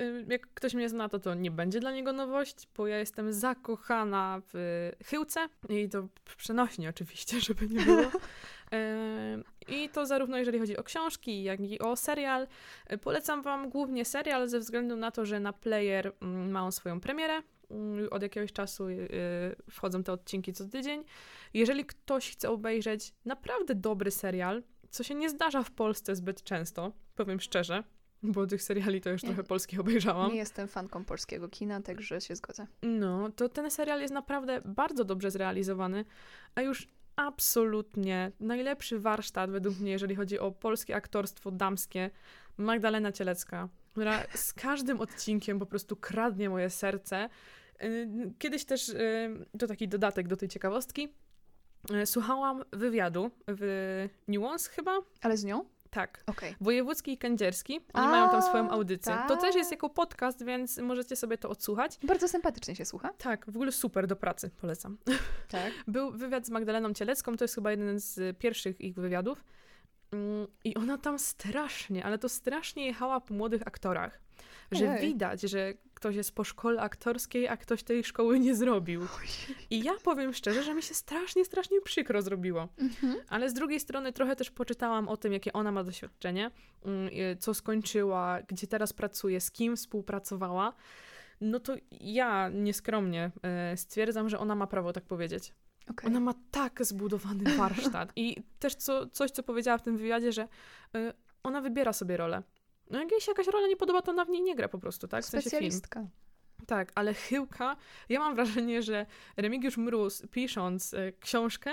Y, 0.00 0.26
Jak 0.28 0.54
ktoś 0.54 0.74
mnie 0.74 0.88
zna, 0.88 1.08
to 1.08 1.18
to 1.18 1.34
nie 1.34 1.50
będzie 1.50 1.80
dla 1.80 1.92
niego 1.92 2.12
nowość, 2.12 2.68
bo 2.76 2.86
ja 2.86 2.98
jestem 2.98 3.32
zakochana 3.32 4.40
w 4.52 4.90
chyłce 5.06 5.48
i 5.68 5.88
to 5.88 6.08
przenośnie 6.36 6.88
oczywiście, 6.88 7.40
żeby 7.46 7.68
nie 7.68 7.84
było. 7.84 8.02
Y, 8.74 9.74
I 9.74 9.88
to 9.88 10.06
zarówno 10.06 10.38
jeżeli 10.38 10.58
chodzi 10.58 10.76
o 10.76 10.82
książki, 10.82 11.42
jak 11.42 11.60
i 11.60 11.78
o 11.78 11.96
serial. 11.96 12.46
Y, 12.92 12.98
Polecam 12.98 13.42
wam 13.42 13.70
głównie 13.70 14.04
serial 14.04 14.48
ze 14.48 14.58
względu 14.58 14.96
na 14.96 15.10
to, 15.10 15.24
że 15.26 15.40
na 15.40 15.52
player 15.52 16.12
mm, 16.22 16.50
ma 16.50 16.64
on 16.64 16.72
swoją 16.72 17.00
premierę. 17.00 17.42
Mm, 17.70 18.08
Od 18.10 18.22
jakiegoś 18.22 18.52
czasu 18.52 18.84
wchodzą 19.70 20.02
te 20.02 20.12
odcinki 20.12 20.52
co 20.52 20.64
tydzień. 20.68 21.04
Jeżeli 21.54 21.84
ktoś 21.84 22.32
chce 22.32 22.50
obejrzeć 22.50 23.14
naprawdę 23.24 23.74
dobry 23.74 24.10
serial, 24.10 24.62
co 24.90 25.02
się 25.02 25.14
nie 25.14 25.30
zdarza 25.30 25.62
w 25.62 25.70
Polsce 25.70 26.16
zbyt 26.16 26.42
często, 26.42 26.92
powiem 27.16 27.40
szczerze, 27.40 27.84
bo 28.24 28.46
tych 28.46 28.62
seriali 28.62 29.00
to 29.00 29.10
już 29.10 29.22
Nie. 29.22 29.28
trochę 29.28 29.44
polskich 29.44 29.80
obejrzałam. 29.80 30.30
Nie 30.30 30.36
jestem 30.36 30.68
fanką 30.68 31.04
polskiego 31.04 31.48
kina, 31.48 31.82
także 31.82 32.20
się 32.20 32.36
zgodzę. 32.36 32.66
No, 32.82 33.30
to 33.36 33.48
ten 33.48 33.70
serial 33.70 34.00
jest 34.00 34.14
naprawdę 34.14 34.60
bardzo 34.64 35.04
dobrze 35.04 35.30
zrealizowany, 35.30 36.04
a 36.54 36.62
już 36.62 36.88
absolutnie 37.16 38.32
najlepszy 38.40 38.98
warsztat 38.98 39.50
według 39.50 39.78
mnie, 39.80 39.90
jeżeli 39.92 40.14
chodzi 40.14 40.38
o 40.38 40.52
polskie 40.52 40.96
aktorstwo 40.96 41.50
damskie, 41.50 42.10
Magdalena 42.56 43.12
Cielecka, 43.12 43.68
która 43.92 44.22
z 44.34 44.52
każdym 44.52 45.00
odcinkiem 45.00 45.58
po 45.58 45.66
prostu 45.66 45.96
kradnie 45.96 46.50
moje 46.50 46.70
serce. 46.70 47.28
Yy, 47.80 48.08
Kiedyś 48.38 48.64
też, 48.64 48.88
yy, 48.88 49.58
to 49.58 49.66
taki 49.66 49.88
dodatek 49.88 50.28
do 50.28 50.36
tej 50.36 50.48
ciekawostki, 50.48 51.08
yy, 51.90 52.06
słuchałam 52.06 52.64
wywiadu 52.72 53.30
w 53.48 54.08
Nuance 54.28 54.70
chyba, 54.70 54.98
Ale 55.22 55.36
z 55.36 55.44
nią? 55.44 55.64
Tak, 55.94 56.24
Okej. 56.26 56.54
Wojewódzki 56.60 57.12
i 57.12 57.18
Kędzierski. 57.18 57.80
Oni 57.92 58.06
A, 58.06 58.10
mają 58.10 58.30
tam 58.30 58.42
swoją 58.42 58.70
audycję. 58.70 59.18
To 59.28 59.36
też 59.36 59.44
tak. 59.44 59.54
jest 59.54 59.70
jako 59.70 59.90
podcast, 59.90 60.44
więc 60.44 60.78
możecie 60.78 61.16
sobie 61.16 61.38
to 61.38 61.48
odsłuchać. 61.48 61.98
Bardzo 62.02 62.28
sympatycznie 62.28 62.76
się 62.76 62.84
słucha. 62.84 63.10
Tak, 63.18 63.46
w 63.50 63.56
ogóle 63.56 63.72
super 63.72 64.06
do 64.06 64.16
pracy, 64.16 64.50
polecam. 64.60 64.98
Tak. 65.48 65.72
Był 65.88 66.10
wywiad 66.10 66.46
z 66.46 66.50
Magdaleną 66.50 66.92
Cielecką, 66.92 67.36
to 67.36 67.44
jest 67.44 67.54
chyba 67.54 67.70
jeden 67.70 68.00
z 68.00 68.38
pierwszych 68.38 68.80
ich 68.80 68.94
wywiadów. 68.94 69.44
Mm, 70.14 70.46
I 70.64 70.74
ona 70.74 70.98
tam 70.98 71.18
strasznie, 71.18 72.04
ale 72.04 72.18
to 72.18 72.28
strasznie 72.28 72.86
jechała 72.86 73.20
po 73.20 73.34
młodych 73.34 73.62
aktorach. 73.66 74.20
Że 74.72 74.98
widać, 74.98 75.40
że 75.40 75.74
ktoś 75.94 76.16
jest 76.16 76.34
po 76.34 76.44
szkole 76.44 76.80
aktorskiej, 76.80 77.48
a 77.48 77.56
ktoś 77.56 77.82
tej 77.82 78.04
szkoły 78.04 78.40
nie 78.40 78.54
zrobił. 78.54 79.06
I 79.70 79.82
ja 79.82 79.92
powiem 80.04 80.32
szczerze, 80.32 80.62
że 80.62 80.74
mi 80.74 80.82
się 80.82 80.94
strasznie, 80.94 81.44
strasznie 81.44 81.80
przykro 81.80 82.22
zrobiło. 82.22 82.68
Mhm. 82.78 83.16
Ale 83.28 83.50
z 83.50 83.54
drugiej 83.54 83.80
strony 83.80 84.12
trochę 84.12 84.36
też 84.36 84.50
poczytałam 84.50 85.08
o 85.08 85.16
tym, 85.16 85.32
jakie 85.32 85.52
ona 85.52 85.72
ma 85.72 85.84
doświadczenie, 85.84 86.50
mm, 86.84 87.10
co 87.38 87.54
skończyła, 87.54 88.38
gdzie 88.48 88.66
teraz 88.66 88.92
pracuje, 88.92 89.40
z 89.40 89.50
kim 89.50 89.76
współpracowała. 89.76 90.72
No 91.40 91.60
to 91.60 91.74
ja 92.00 92.48
nieskromnie 92.48 93.30
e, 93.42 93.76
stwierdzam, 93.76 94.28
że 94.28 94.38
ona 94.38 94.54
ma 94.54 94.66
prawo 94.66 94.92
tak 94.92 95.04
powiedzieć. 95.04 95.52
Okej. 95.90 96.10
Ona 96.10 96.20
ma 96.20 96.34
tak 96.50 96.84
zbudowany 96.84 97.44
warsztat. 97.56 98.12
I 98.16 98.36
też 98.58 98.74
co, 98.74 99.06
coś, 99.06 99.30
co 99.30 99.42
powiedziała 99.42 99.78
w 99.78 99.82
tym 99.82 99.96
wywiadzie, 99.96 100.32
że 100.32 100.42
y, 100.96 101.12
ona 101.42 101.60
wybiera 101.60 101.92
sobie 101.92 102.16
rolę. 102.16 102.42
No 102.90 102.98
jak 103.00 103.10
jej 103.10 103.20
się 103.20 103.30
jakaś 103.30 103.46
rola 103.46 103.66
nie 103.68 103.76
podoba, 103.76 104.02
to 104.02 104.10
ona 104.12 104.24
w 104.24 104.28
niej 104.28 104.42
nie 104.42 104.54
gra 104.54 104.68
po 104.68 104.78
prostu, 104.78 105.08
tak? 105.08 105.24
W 105.24 105.26
sensie 105.26 105.50
film. 105.50 105.60
Specjalistka. 105.72 106.06
Tak, 106.66 106.92
ale 106.94 107.14
Chyłka, 107.14 107.76
ja 108.08 108.20
mam 108.20 108.34
wrażenie, 108.34 108.82
że 108.82 109.06
Remigiusz 109.36 109.76
Mróz, 109.76 110.22
pisząc 110.30 110.94
e, 110.94 111.12
książkę, 111.12 111.70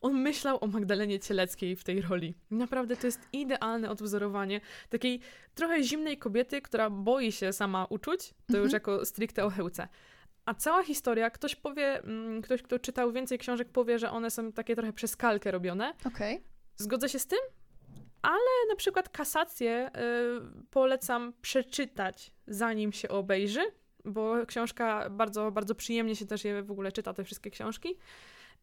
on 0.00 0.14
myślał 0.22 0.58
o 0.64 0.66
Magdalenie 0.66 1.18
Cieleckiej 1.20 1.76
w 1.76 1.84
tej 1.84 2.00
roli. 2.02 2.34
Naprawdę 2.50 2.96
to 2.96 3.06
jest 3.06 3.20
idealne 3.32 3.90
odwzorowanie 3.90 4.60
takiej 4.88 5.20
trochę 5.54 5.82
zimnej 5.82 6.18
kobiety, 6.18 6.62
która 6.62 6.90
boi 6.90 7.32
się 7.32 7.52
sama 7.52 7.84
uczuć, 7.84 8.34
to 8.52 8.56
już 8.56 8.64
Mhm. 8.64 8.72
jako 8.72 9.04
stricte 9.04 9.44
o 9.44 9.50
Chyłce. 9.50 9.88
A 10.50 10.54
cała 10.54 10.82
historia, 10.82 11.30
ktoś 11.30 11.56
powie, 11.56 12.02
mm, 12.02 12.42
ktoś, 12.42 12.62
kto 12.62 12.78
czytał 12.78 13.12
więcej 13.12 13.38
książek, 13.38 13.68
powie, 13.68 13.98
że 13.98 14.10
one 14.10 14.30
są 14.30 14.52
takie 14.52 14.76
trochę 14.76 14.92
przez 14.92 15.16
kalkę 15.16 15.50
robione. 15.50 15.94
Okej. 16.04 16.44
Zgodzę 16.76 17.08
się 17.08 17.18
z 17.18 17.26
tym, 17.26 17.38
ale 18.22 18.68
na 18.68 18.76
przykład 18.76 19.08
kasację 19.08 19.90
y, 19.90 20.66
polecam 20.70 21.32
przeczytać, 21.42 22.32
zanim 22.46 22.92
się 22.92 23.08
obejrzy, 23.08 23.60
bo 24.04 24.46
książka 24.46 25.10
bardzo, 25.10 25.50
bardzo 25.50 25.74
przyjemnie 25.74 26.16
się 26.16 26.26
też 26.26 26.44
je 26.44 26.62
w 26.62 26.70
ogóle 26.70 26.92
czyta, 26.92 27.14
te 27.14 27.24
wszystkie 27.24 27.50
książki, 27.50 27.96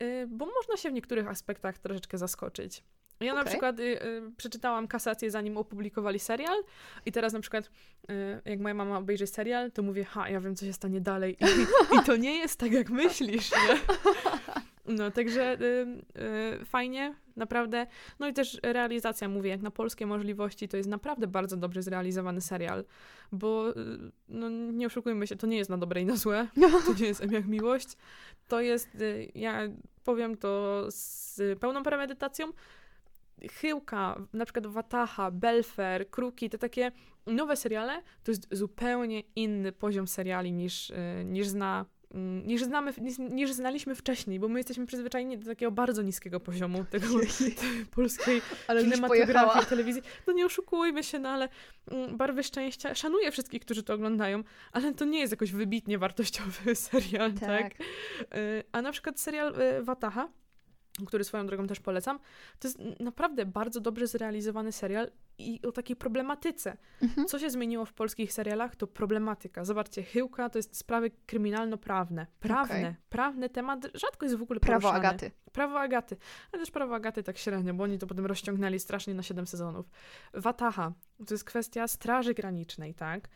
y, 0.03 0.27
bo 0.27 0.45
można 0.45 0.77
się 0.77 0.89
w 0.89 0.93
niektórych 0.93 1.27
aspektach 1.27 1.77
troszeczkę 1.77 2.17
zaskoczyć. 2.17 2.83
Ja 3.19 3.33
na 3.33 3.41
Okej. 3.41 3.51
przykład 3.51 3.79
y, 3.79 3.83
y, 3.83 4.21
przeczytałam 4.37 4.87
kasację, 4.87 5.31
zanim 5.31 5.57
opublikowali 5.57 6.19
serial 6.19 6.57
i 7.05 7.11
teraz 7.11 7.33
na 7.33 7.39
przykład 7.39 7.65
y, 7.65 8.41
jak 8.45 8.59
moja 8.59 8.73
mama 8.73 8.97
obejrzy 8.97 9.27
serial, 9.27 9.71
to 9.71 9.83
mówię, 9.83 10.03
ha, 10.03 10.29
ja 10.29 10.39
wiem, 10.41 10.55
co 10.55 10.65
się 10.65 10.73
stanie 10.73 11.01
dalej 11.01 11.37
i, 11.39 11.45
i 11.95 12.03
to 12.05 12.15
nie 12.15 12.37
jest 12.37 12.59
tak, 12.59 12.71
jak 12.71 12.89
myślisz, 12.89 13.51
nie? 13.51 13.79
No, 14.87 15.11
także 15.11 15.57
y, 15.61 15.87
y, 16.61 16.65
fajnie, 16.65 17.15
naprawdę. 17.35 17.87
No 18.19 18.27
i 18.27 18.33
też 18.33 18.59
realizacja, 18.63 19.29
mówię, 19.29 19.49
jak 19.49 19.61
na 19.61 19.71
polskie 19.71 20.05
możliwości, 20.05 20.67
to 20.67 20.77
jest 20.77 20.89
naprawdę 20.89 21.27
bardzo 21.27 21.57
dobrze 21.57 21.81
zrealizowany 21.83 22.41
serial, 22.41 22.85
bo 23.31 23.69
y, 23.69 23.73
no, 24.29 24.49
nie 24.49 24.87
oszukujmy 24.87 25.27
się, 25.27 25.35
to 25.35 25.47
nie 25.47 25.57
jest 25.57 25.69
na 25.69 25.77
dobre 25.77 26.01
i 26.01 26.05
na 26.05 26.15
złe, 26.15 26.47
to 26.85 26.93
nie 26.99 27.07
jest 27.07 27.23
M 27.23 27.31
jak 27.31 27.47
miłość, 27.47 27.87
to 28.47 28.61
jest, 28.61 28.89
ja 29.35 29.61
powiem 30.03 30.37
to 30.37 30.83
z 30.89 31.41
pełną 31.59 31.83
premedytacją, 31.83 32.47
Chyłka, 33.51 34.21
na 34.33 34.45
przykład 34.45 34.67
Wataha, 34.67 35.31
Belfer, 35.31 36.09
Kruki, 36.09 36.49
te 36.49 36.57
takie 36.57 36.91
nowe 37.25 37.55
seriale, 37.55 38.01
to 38.23 38.31
jest 38.31 38.47
zupełnie 38.51 39.23
inny 39.35 39.71
poziom 39.71 40.07
seriali 40.07 40.51
niż, 40.51 40.89
y, 40.89 40.95
niż 41.25 41.47
zna 41.47 41.85
mm, 42.13 42.47
niż, 42.47 42.63
znamy, 42.63 42.93
niż, 43.01 43.17
niż 43.17 43.51
znaliśmy 43.51 43.95
wcześniej, 43.95 44.39
bo 44.39 44.47
my 44.47 44.59
jesteśmy 44.59 44.85
przyzwyczajeni 44.85 45.37
do 45.37 45.45
takiego 45.45 45.71
bardzo 45.71 46.01
niskiego 46.01 46.39
poziomu 46.39 46.85
tego 46.89 47.07
polskiej 47.95 48.41
Ale 48.67 48.83
kinematografii, 48.83 49.65
telewizji. 49.65 50.01
No 50.27 50.33
nie 50.33 50.45
oszukujmy 50.45 51.03
się, 51.03 51.19
no 51.19 51.29
ale 51.29 51.49
mm, 51.91 52.17
Barwy 52.17 52.43
Szczęścia, 52.43 52.95
szanuję 52.95 53.31
wszystkich, 53.31 53.61
którzy 53.61 53.83
to 53.83 53.93
oglądają, 53.93 54.43
ale 54.71 54.93
to 54.93 55.05
nie 55.05 55.19
jest 55.19 55.33
jakoś 55.33 55.51
wybitnie 55.51 55.97
wartościowy 55.97 56.75
serial, 56.89 57.33
tak? 57.33 57.63
Tak. 57.63 57.81
Y, 58.37 58.63
A 58.71 58.81
na 58.81 58.91
przykład 58.91 59.19
serial 59.19 59.61
y, 59.61 59.83
Wataha, 59.83 60.29
który 61.05 61.23
swoją 61.23 61.45
drogą 61.45 61.67
też 61.67 61.79
polecam, 61.79 62.19
to 62.59 62.67
jest 62.67 62.79
naprawdę 62.99 63.45
bardzo 63.45 63.81
dobrze 63.81 64.07
zrealizowany 64.07 64.71
serial 64.71 65.11
i 65.37 65.59
o 65.67 65.71
takiej 65.71 65.95
problematyce. 65.95 66.77
Mhm. 67.01 67.27
Co 67.27 67.39
się 67.39 67.49
zmieniło 67.49 67.85
w 67.85 67.93
polskich 67.93 68.33
serialach, 68.33 68.75
to 68.75 68.87
problematyka. 68.87 69.65
Zobaczcie, 69.65 70.03
Chyłka 70.03 70.49
to 70.49 70.59
jest 70.59 70.77
sprawy 70.77 71.11
kryminalno-prawne. 71.25 72.27
Prawne. 72.39 72.79
Okej. 72.79 72.95
Prawny 73.09 73.49
temat 73.49 73.87
rzadko 73.93 74.25
jest 74.25 74.37
w 74.37 74.41
ogóle 74.41 74.59
Prawo 74.59 74.81
poruszany. 74.81 75.07
Agaty. 75.07 75.31
Prawo 75.51 75.79
Agaty. 75.79 76.17
Ale 76.51 76.61
też 76.61 76.71
prawo 76.71 76.95
Agaty 76.95 77.23
tak 77.23 77.37
średnio, 77.37 77.73
bo 77.73 77.83
oni 77.83 77.97
to 77.97 78.07
potem 78.07 78.25
rozciągnęli 78.25 78.79
strasznie 78.79 79.13
na 79.13 79.23
7 79.23 79.47
sezonów. 79.47 79.89
Wataha. 80.33 80.93
To 81.27 81.33
jest 81.33 81.43
kwestia 81.43 81.87
Straży 81.87 82.33
Granicznej, 82.33 82.93
tak? 82.93 83.29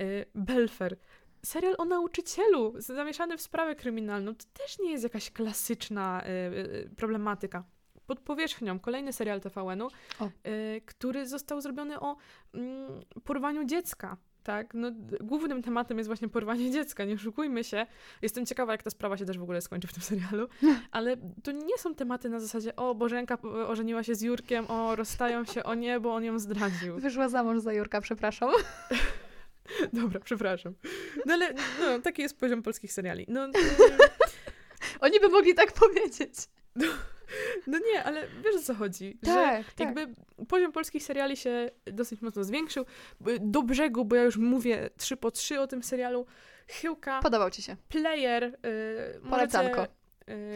Y, 0.00 0.26
Belfer. 0.34 0.96
Serial 1.44 1.74
o 1.78 1.84
nauczycielu 1.84 2.74
zamieszany 2.76 3.36
w 3.36 3.40
sprawę 3.40 3.74
kryminalną. 3.74 4.34
To 4.34 4.44
też 4.52 4.78
nie 4.78 4.90
jest 4.90 5.04
jakaś 5.04 5.30
klasyczna 5.30 6.22
y, 6.22 6.28
y, 6.28 6.90
problematyka. 6.96 7.64
Pod 8.06 8.20
powierzchnią 8.20 8.78
kolejny 8.78 9.12
serial 9.12 9.40
TVN-u, 9.40 9.88
y, 9.88 10.80
który 10.86 11.26
został 11.26 11.60
zrobiony 11.60 12.00
o 12.00 12.16
mm, 12.54 13.00
porwaniu 13.24 13.64
dziecka. 13.64 14.16
Tak, 14.42 14.74
no, 14.74 14.90
głównym 15.20 15.62
tematem 15.62 15.98
jest 15.98 16.08
właśnie 16.08 16.28
porwanie 16.28 16.70
dziecka, 16.70 17.04
nie 17.04 17.14
oszukujmy 17.14 17.64
się. 17.64 17.86
Jestem 18.22 18.46
ciekawa, 18.46 18.72
jak 18.72 18.82
ta 18.82 18.90
sprawa 18.90 19.16
się 19.16 19.24
też 19.24 19.38
w 19.38 19.42
ogóle 19.42 19.60
skończy 19.60 19.88
w 19.88 19.92
tym 19.92 20.02
serialu, 20.02 20.48
ale 20.90 21.16
to 21.42 21.52
nie 21.52 21.78
są 21.78 21.94
tematy 21.94 22.28
na 22.28 22.40
zasadzie 22.40 22.76
o, 22.76 22.94
Bożenka 22.94 23.38
ożeniła 23.42 24.02
się 24.02 24.14
z 24.14 24.22
Jurkiem, 24.22 24.70
o, 24.70 24.96
rozstają 24.96 25.44
się, 25.44 25.64
o 25.64 25.74
nie, 25.74 26.00
bo 26.00 26.14
on 26.14 26.24
ją 26.24 26.38
zdradził. 26.38 26.98
Wyszła 26.98 27.28
za 27.28 27.42
mąż 27.42 27.60
za 27.60 27.72
Jurka, 27.72 28.00
przepraszam. 28.00 28.50
Dobra, 29.92 30.20
przepraszam. 30.20 30.74
No 31.26 31.34
ale 31.34 31.54
no, 31.80 31.98
taki 31.98 32.22
jest 32.22 32.38
poziom 32.38 32.62
polskich 32.62 32.92
seriali. 32.92 33.24
No, 33.28 33.46
y, 33.46 33.50
Oni 35.00 35.20
by 35.20 35.28
mogli 35.28 35.54
tak 35.54 35.72
powiedzieć. 35.72 36.34
no 37.66 37.78
nie, 37.92 38.04
ale 38.04 38.26
wiesz 38.44 38.54
o 38.56 38.58
co 38.62 38.74
chodzi, 38.74 39.18
że 39.22 39.34
Tak, 39.34 39.72
tak. 39.74 39.80
jakby 39.86 40.14
poziom 40.48 40.72
polskich 40.72 41.02
seriali 41.02 41.36
się 41.36 41.70
dosyć 41.84 42.20
mocno 42.20 42.44
zwiększył. 42.44 42.84
Y, 43.28 43.38
Do 43.40 43.62
brzegu, 43.62 44.04
bo 44.04 44.16
ja 44.16 44.22
już 44.22 44.36
mówię 44.36 44.90
trzy 44.96 45.16
po 45.16 45.30
trzy 45.30 45.60
o 45.60 45.66
tym 45.66 45.82
serialu. 45.82 46.26
Chyłka, 46.68 47.20
Podobał 47.22 47.50
ci 47.50 47.62
się. 47.62 47.76
player, 47.88 48.44
y, 48.44 49.20
Polecanko. 49.30 49.76
możecie, 49.76 49.92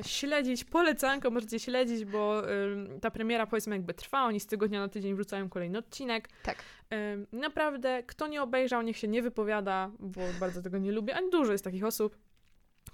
śledzić, 0.06 0.64
polecanko 0.64 1.30
możecie 1.30 1.60
śledzić, 1.60 2.04
bo 2.04 2.50
y, 2.50 3.00
ta 3.00 3.10
premiera 3.10 3.46
powiedzmy 3.46 3.76
jakby 3.76 3.94
trwa, 3.94 4.24
oni 4.24 4.40
z 4.40 4.46
tygodnia 4.46 4.80
na 4.80 4.88
tydzień 4.88 5.14
wrzucają 5.14 5.48
kolejny 5.48 5.78
odcinek. 5.78 6.28
Tak. 6.42 6.58
Y, 6.92 7.26
naprawdę, 7.32 8.02
kto 8.02 8.26
nie 8.26 8.42
obejrzał, 8.42 8.82
niech 8.82 8.96
się 8.96 9.08
nie 9.08 9.22
wypowiada, 9.22 9.90
bo 9.98 10.20
bardzo 10.40 10.62
tego 10.62 10.78
nie 10.78 10.92
lubię, 10.92 11.16
a 11.16 11.20
dużo 11.32 11.52
jest 11.52 11.64
takich 11.64 11.84
osób. 11.84 12.16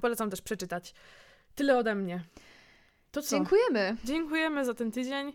Polecam 0.00 0.30
też 0.30 0.42
przeczytać. 0.42 0.94
Tyle 1.54 1.78
ode 1.78 1.94
mnie. 1.94 2.24
To 3.10 3.22
co? 3.22 3.36
Dziękujemy. 3.36 3.96
Dziękujemy 4.04 4.64
za 4.64 4.74
ten 4.74 4.90
tydzień. 4.92 5.32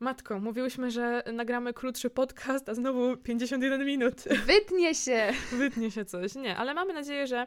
Matko, 0.00 0.40
mówiłyśmy, 0.40 0.90
że 0.90 1.22
nagramy 1.32 1.72
krótszy 1.72 2.10
podcast, 2.10 2.68
a 2.68 2.74
znowu 2.74 3.16
51 3.16 3.86
minut. 3.86 4.14
Wytnie 4.46 4.94
się. 4.94 5.32
Wytnie 5.52 5.90
się 5.90 6.04
coś. 6.04 6.34
Nie, 6.34 6.56
ale 6.56 6.74
mamy 6.74 6.92
nadzieję, 6.92 7.26
że 7.26 7.46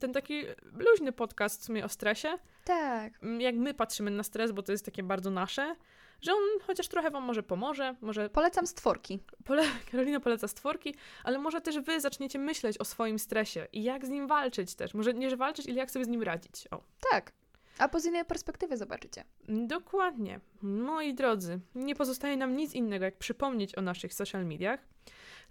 ten 0.00 0.12
taki 0.12 0.42
luźny 0.72 1.12
podcast 1.12 1.60
w 1.60 1.64
sumie 1.64 1.84
o 1.84 1.88
stresie, 1.88 2.38
Tak. 2.64 3.12
mm, 3.22 3.40
jak 3.40 3.54
my 3.54 3.74
patrzymy 3.74 4.10
na 4.10 4.22
stres, 4.22 4.52
bo 4.52 4.62
to 4.62 4.72
jest 4.72 4.84
takie 4.84 5.02
bardzo 5.02 5.30
nasze, 5.30 5.76
że 6.20 6.32
on 6.32 6.38
chociaż 6.66 6.88
trochę 6.88 7.10
wam 7.10 7.22
może 7.24 7.42
pomoże, 7.42 7.94
może 8.00 8.30
Polecam 8.30 8.66
stworki. 8.66 9.18
pole 9.44 9.62
Karolina 9.90 10.20
poleca 10.20 10.48
stworki, 10.48 10.94
ale 11.24 11.38
może 11.38 11.60
też 11.60 11.78
wy 11.80 12.00
zaczniecie 12.00 12.38
myśleć 12.38 12.78
o 12.78 12.84
swoim 12.84 13.18
stresie 13.18 13.66
i 13.72 13.82
jak 13.82 14.06
z 14.06 14.08
nim 14.08 14.26
walczyć 14.26 14.74
też. 14.74 14.94
Może 14.94 15.14
nie, 15.14 15.30
że 15.30 15.36
walczyć, 15.36 15.66
ile 15.66 15.76
jak 15.78 15.90
sobie 15.90 16.04
z 16.04 16.08
nim 16.08 16.22
radzić. 16.22 16.68
O. 16.70 16.82
Tak. 17.10 17.32
A 17.78 17.88
po 17.88 18.00
z 18.00 18.06
innej 18.06 18.24
perspektywy 18.24 18.76
zobaczycie. 18.76 19.24
Dokładnie. 19.48 20.40
Moi 20.62 21.14
drodzy, 21.14 21.60
nie 21.74 21.94
pozostaje 21.94 22.36
nam 22.36 22.56
nic 22.56 22.74
innego, 22.74 23.04
jak 23.04 23.16
przypomnieć 23.18 23.78
o 23.78 23.82
naszych 23.82 24.14
social 24.14 24.46
mediach. 24.46 24.80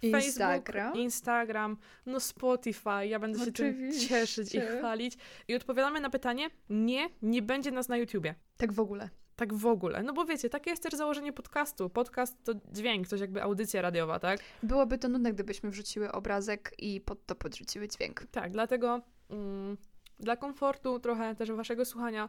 Instagram. 0.02 0.84
Facebook, 0.84 1.04
Instagram, 1.04 1.76
no 2.06 2.20
Spotify, 2.20 3.06
ja 3.06 3.18
będę 3.18 3.44
się 3.44 3.52
tym 3.52 3.92
cieszyć 4.08 4.54
i 4.54 4.60
chwalić. 4.60 5.18
I 5.48 5.54
odpowiadamy 5.54 6.00
na 6.00 6.10
pytanie, 6.10 6.50
nie, 6.70 7.08
nie 7.22 7.42
będzie 7.42 7.70
nas 7.70 7.88
na 7.88 7.96
YouTubie. 7.96 8.34
Tak 8.56 8.72
w 8.72 8.80
ogóle. 8.80 9.08
Tak 9.36 9.54
w 9.54 9.66
ogóle. 9.66 10.02
No 10.02 10.12
bo 10.12 10.24
wiecie, 10.24 10.50
takie 10.50 10.70
jest 10.70 10.82
też 10.82 10.94
założenie 10.94 11.32
podcastu. 11.32 11.90
Podcast 11.90 12.44
to 12.44 12.52
dźwięk, 12.72 13.08
coś 13.08 13.20
jakby 13.20 13.42
audycja 13.42 13.82
radiowa, 13.82 14.18
tak? 14.18 14.40
Byłoby 14.62 14.98
to 14.98 15.08
nudne, 15.08 15.32
gdybyśmy 15.32 15.70
wrzuciły 15.70 16.12
obrazek 16.12 16.72
i 16.78 17.00
pod 17.00 17.26
to 17.26 17.34
podrzuciły 17.34 17.88
dźwięk. 17.88 18.22
Tak, 18.30 18.52
dlatego 18.52 19.00
mm, 19.30 19.76
dla 20.18 20.36
komfortu 20.36 20.98
trochę 20.98 21.34
też 21.34 21.52
waszego 21.52 21.84
słuchania 21.84 22.28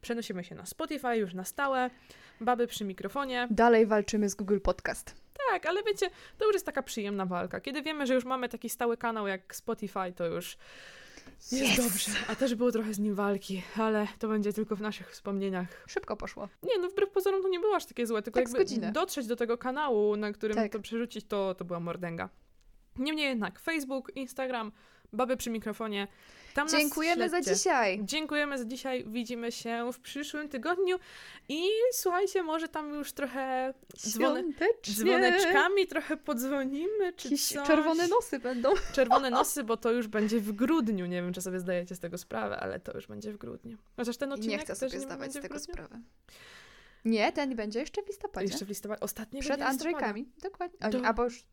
przenosimy 0.00 0.44
się 0.44 0.54
na 0.54 0.66
Spotify 0.66 1.16
już 1.16 1.34
na 1.34 1.44
stałe. 1.44 1.90
Baby 2.40 2.66
przy 2.66 2.84
mikrofonie. 2.84 3.48
Dalej 3.50 3.86
walczymy 3.86 4.28
z 4.28 4.34
Google 4.34 4.58
Podcast. 4.60 5.14
Tak, 5.50 5.66
ale 5.66 5.82
wiecie, 5.82 6.10
to 6.38 6.44
już 6.44 6.54
jest 6.54 6.66
taka 6.66 6.82
przyjemna 6.82 7.26
walka. 7.26 7.60
Kiedy 7.60 7.82
wiemy, 7.82 8.06
że 8.06 8.14
już 8.14 8.24
mamy 8.24 8.48
taki 8.48 8.68
stały 8.68 8.96
kanał 8.96 9.26
jak 9.26 9.56
Spotify, 9.56 10.12
to 10.16 10.26
już 10.26 10.56
jest 11.52 11.82
dobrze. 11.82 12.10
A 12.28 12.34
też 12.34 12.54
było 12.54 12.72
trochę 12.72 12.94
z 12.94 12.98
nim 12.98 13.14
walki, 13.14 13.62
ale 13.76 14.06
to 14.18 14.28
będzie 14.28 14.52
tylko 14.52 14.76
w 14.76 14.80
naszych 14.80 15.10
wspomnieniach. 15.10 15.84
Szybko 15.86 16.16
poszło. 16.16 16.48
Nie, 16.62 16.78
no 16.78 16.88
wbrew 16.88 17.10
pozorom 17.10 17.42
to 17.42 17.48
nie 17.48 17.60
było 17.60 17.76
aż 17.76 17.86
takie 17.86 18.06
złe, 18.06 18.22
tylko 18.22 18.40
Tak 18.40 18.48
jakby 18.58 18.92
dotrzeć 18.92 19.26
do 19.26 19.36
tego 19.36 19.58
kanału, 19.58 20.16
na 20.16 20.32
którym 20.32 20.56
Tak. 20.56 20.72
to 20.72 20.80
przerzucić, 20.80 21.24
to, 21.26 21.54
to 21.54 21.64
była 21.64 21.80
mordęga. 21.80 22.28
Niemniej 22.96 23.26
jednak 23.28 23.58
Facebook, 23.58 24.16
Instagram, 24.16 24.72
baby 25.12 25.36
przy 25.36 25.50
mikrofonie. 25.50 26.08
Tam 26.54 26.68
Dziękujemy 26.68 27.28
za 27.28 27.40
dzisiaj. 27.40 28.00
Dziękujemy 28.02 28.58
za 28.58 28.64
dzisiaj. 28.64 29.04
Widzimy 29.04 29.52
się 29.52 29.90
w 29.92 30.00
przyszłym 30.00 30.48
tygodniu. 30.48 30.96
I 31.48 31.62
słuchajcie, 31.92 32.42
może 32.42 32.68
tam 32.68 32.94
już 32.94 33.12
trochę 33.12 33.74
dzwone, 33.96 34.44
dzwoneczkami 34.90 35.86
trochę 35.86 36.16
podzwonimy, 36.16 37.12
czy 37.16 37.28
Jakieś 37.28 37.48
coś. 37.48 37.66
czerwone 37.66 38.08
nosy 38.08 38.38
będą. 38.38 38.70
Czerwone 38.92 39.30
nosy, 39.40 39.64
bo 39.64 39.76
to 39.76 39.92
już 39.92 40.06
będzie 40.08 40.40
w 40.40 40.52
grudniu. 40.52 41.06
Nie 41.06 41.22
wiem, 41.22 41.32
czy 41.32 41.40
sobie 41.42 41.60
zdajecie 41.60 41.94
z 41.94 42.00
tego 42.00 42.18
sprawę, 42.18 42.60
ale 42.60 42.80
to 42.80 42.92
już 42.92 43.06
będzie 43.06 43.32
w 43.32 43.36
grudniu. 43.36 43.76
Chociaż 43.96 44.16
ten 44.16 44.32
odcinek 44.32 44.58
Nie 44.58 44.64
chcę 44.64 44.66
też 44.66 44.78
sobie 44.78 44.92
nie 44.92 45.00
zdawać 45.00 45.32
z 45.32 45.40
tego 45.40 45.58
sprawy. 45.58 46.00
Nie, 47.04 47.32
ten 47.32 47.56
będzie 47.56 47.80
jeszcze 47.80 48.02
w 48.02 48.06
listopadzie. 48.08 48.46
Jeszcze 48.46 48.64
w 48.64 48.68
listopadzie. 48.68 49.00
Ostatniego 49.00 49.44
Przed. 49.44 49.62
Andrzejkami. 49.62 50.28
Dokładnie. 50.42 50.90
Do- 50.90 51.06
Albo 51.06 51.24
już 51.24 51.44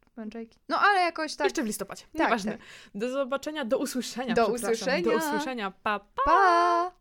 No 0.70 0.80
ale 0.80 1.00
jakoś 1.02 1.36
tak. 1.36 1.46
Jeszcze 1.46 1.64
w 1.64 1.66
listopadzie. 1.66 2.04
Tak, 2.04 2.14
Nieważne. 2.14 2.52
tak. 2.52 2.62
Do 2.96 3.10
zobaczenia, 3.12 3.66
do 3.66 3.78
usłyszenia. 3.78 4.34
Do 4.34 4.48
usłyszenia. 4.48 5.12
Do 5.12 5.18
usłyszenia. 5.18 5.72
Pa, 5.84 6.00
pa. 6.00 6.22
Pa! 6.26 6.92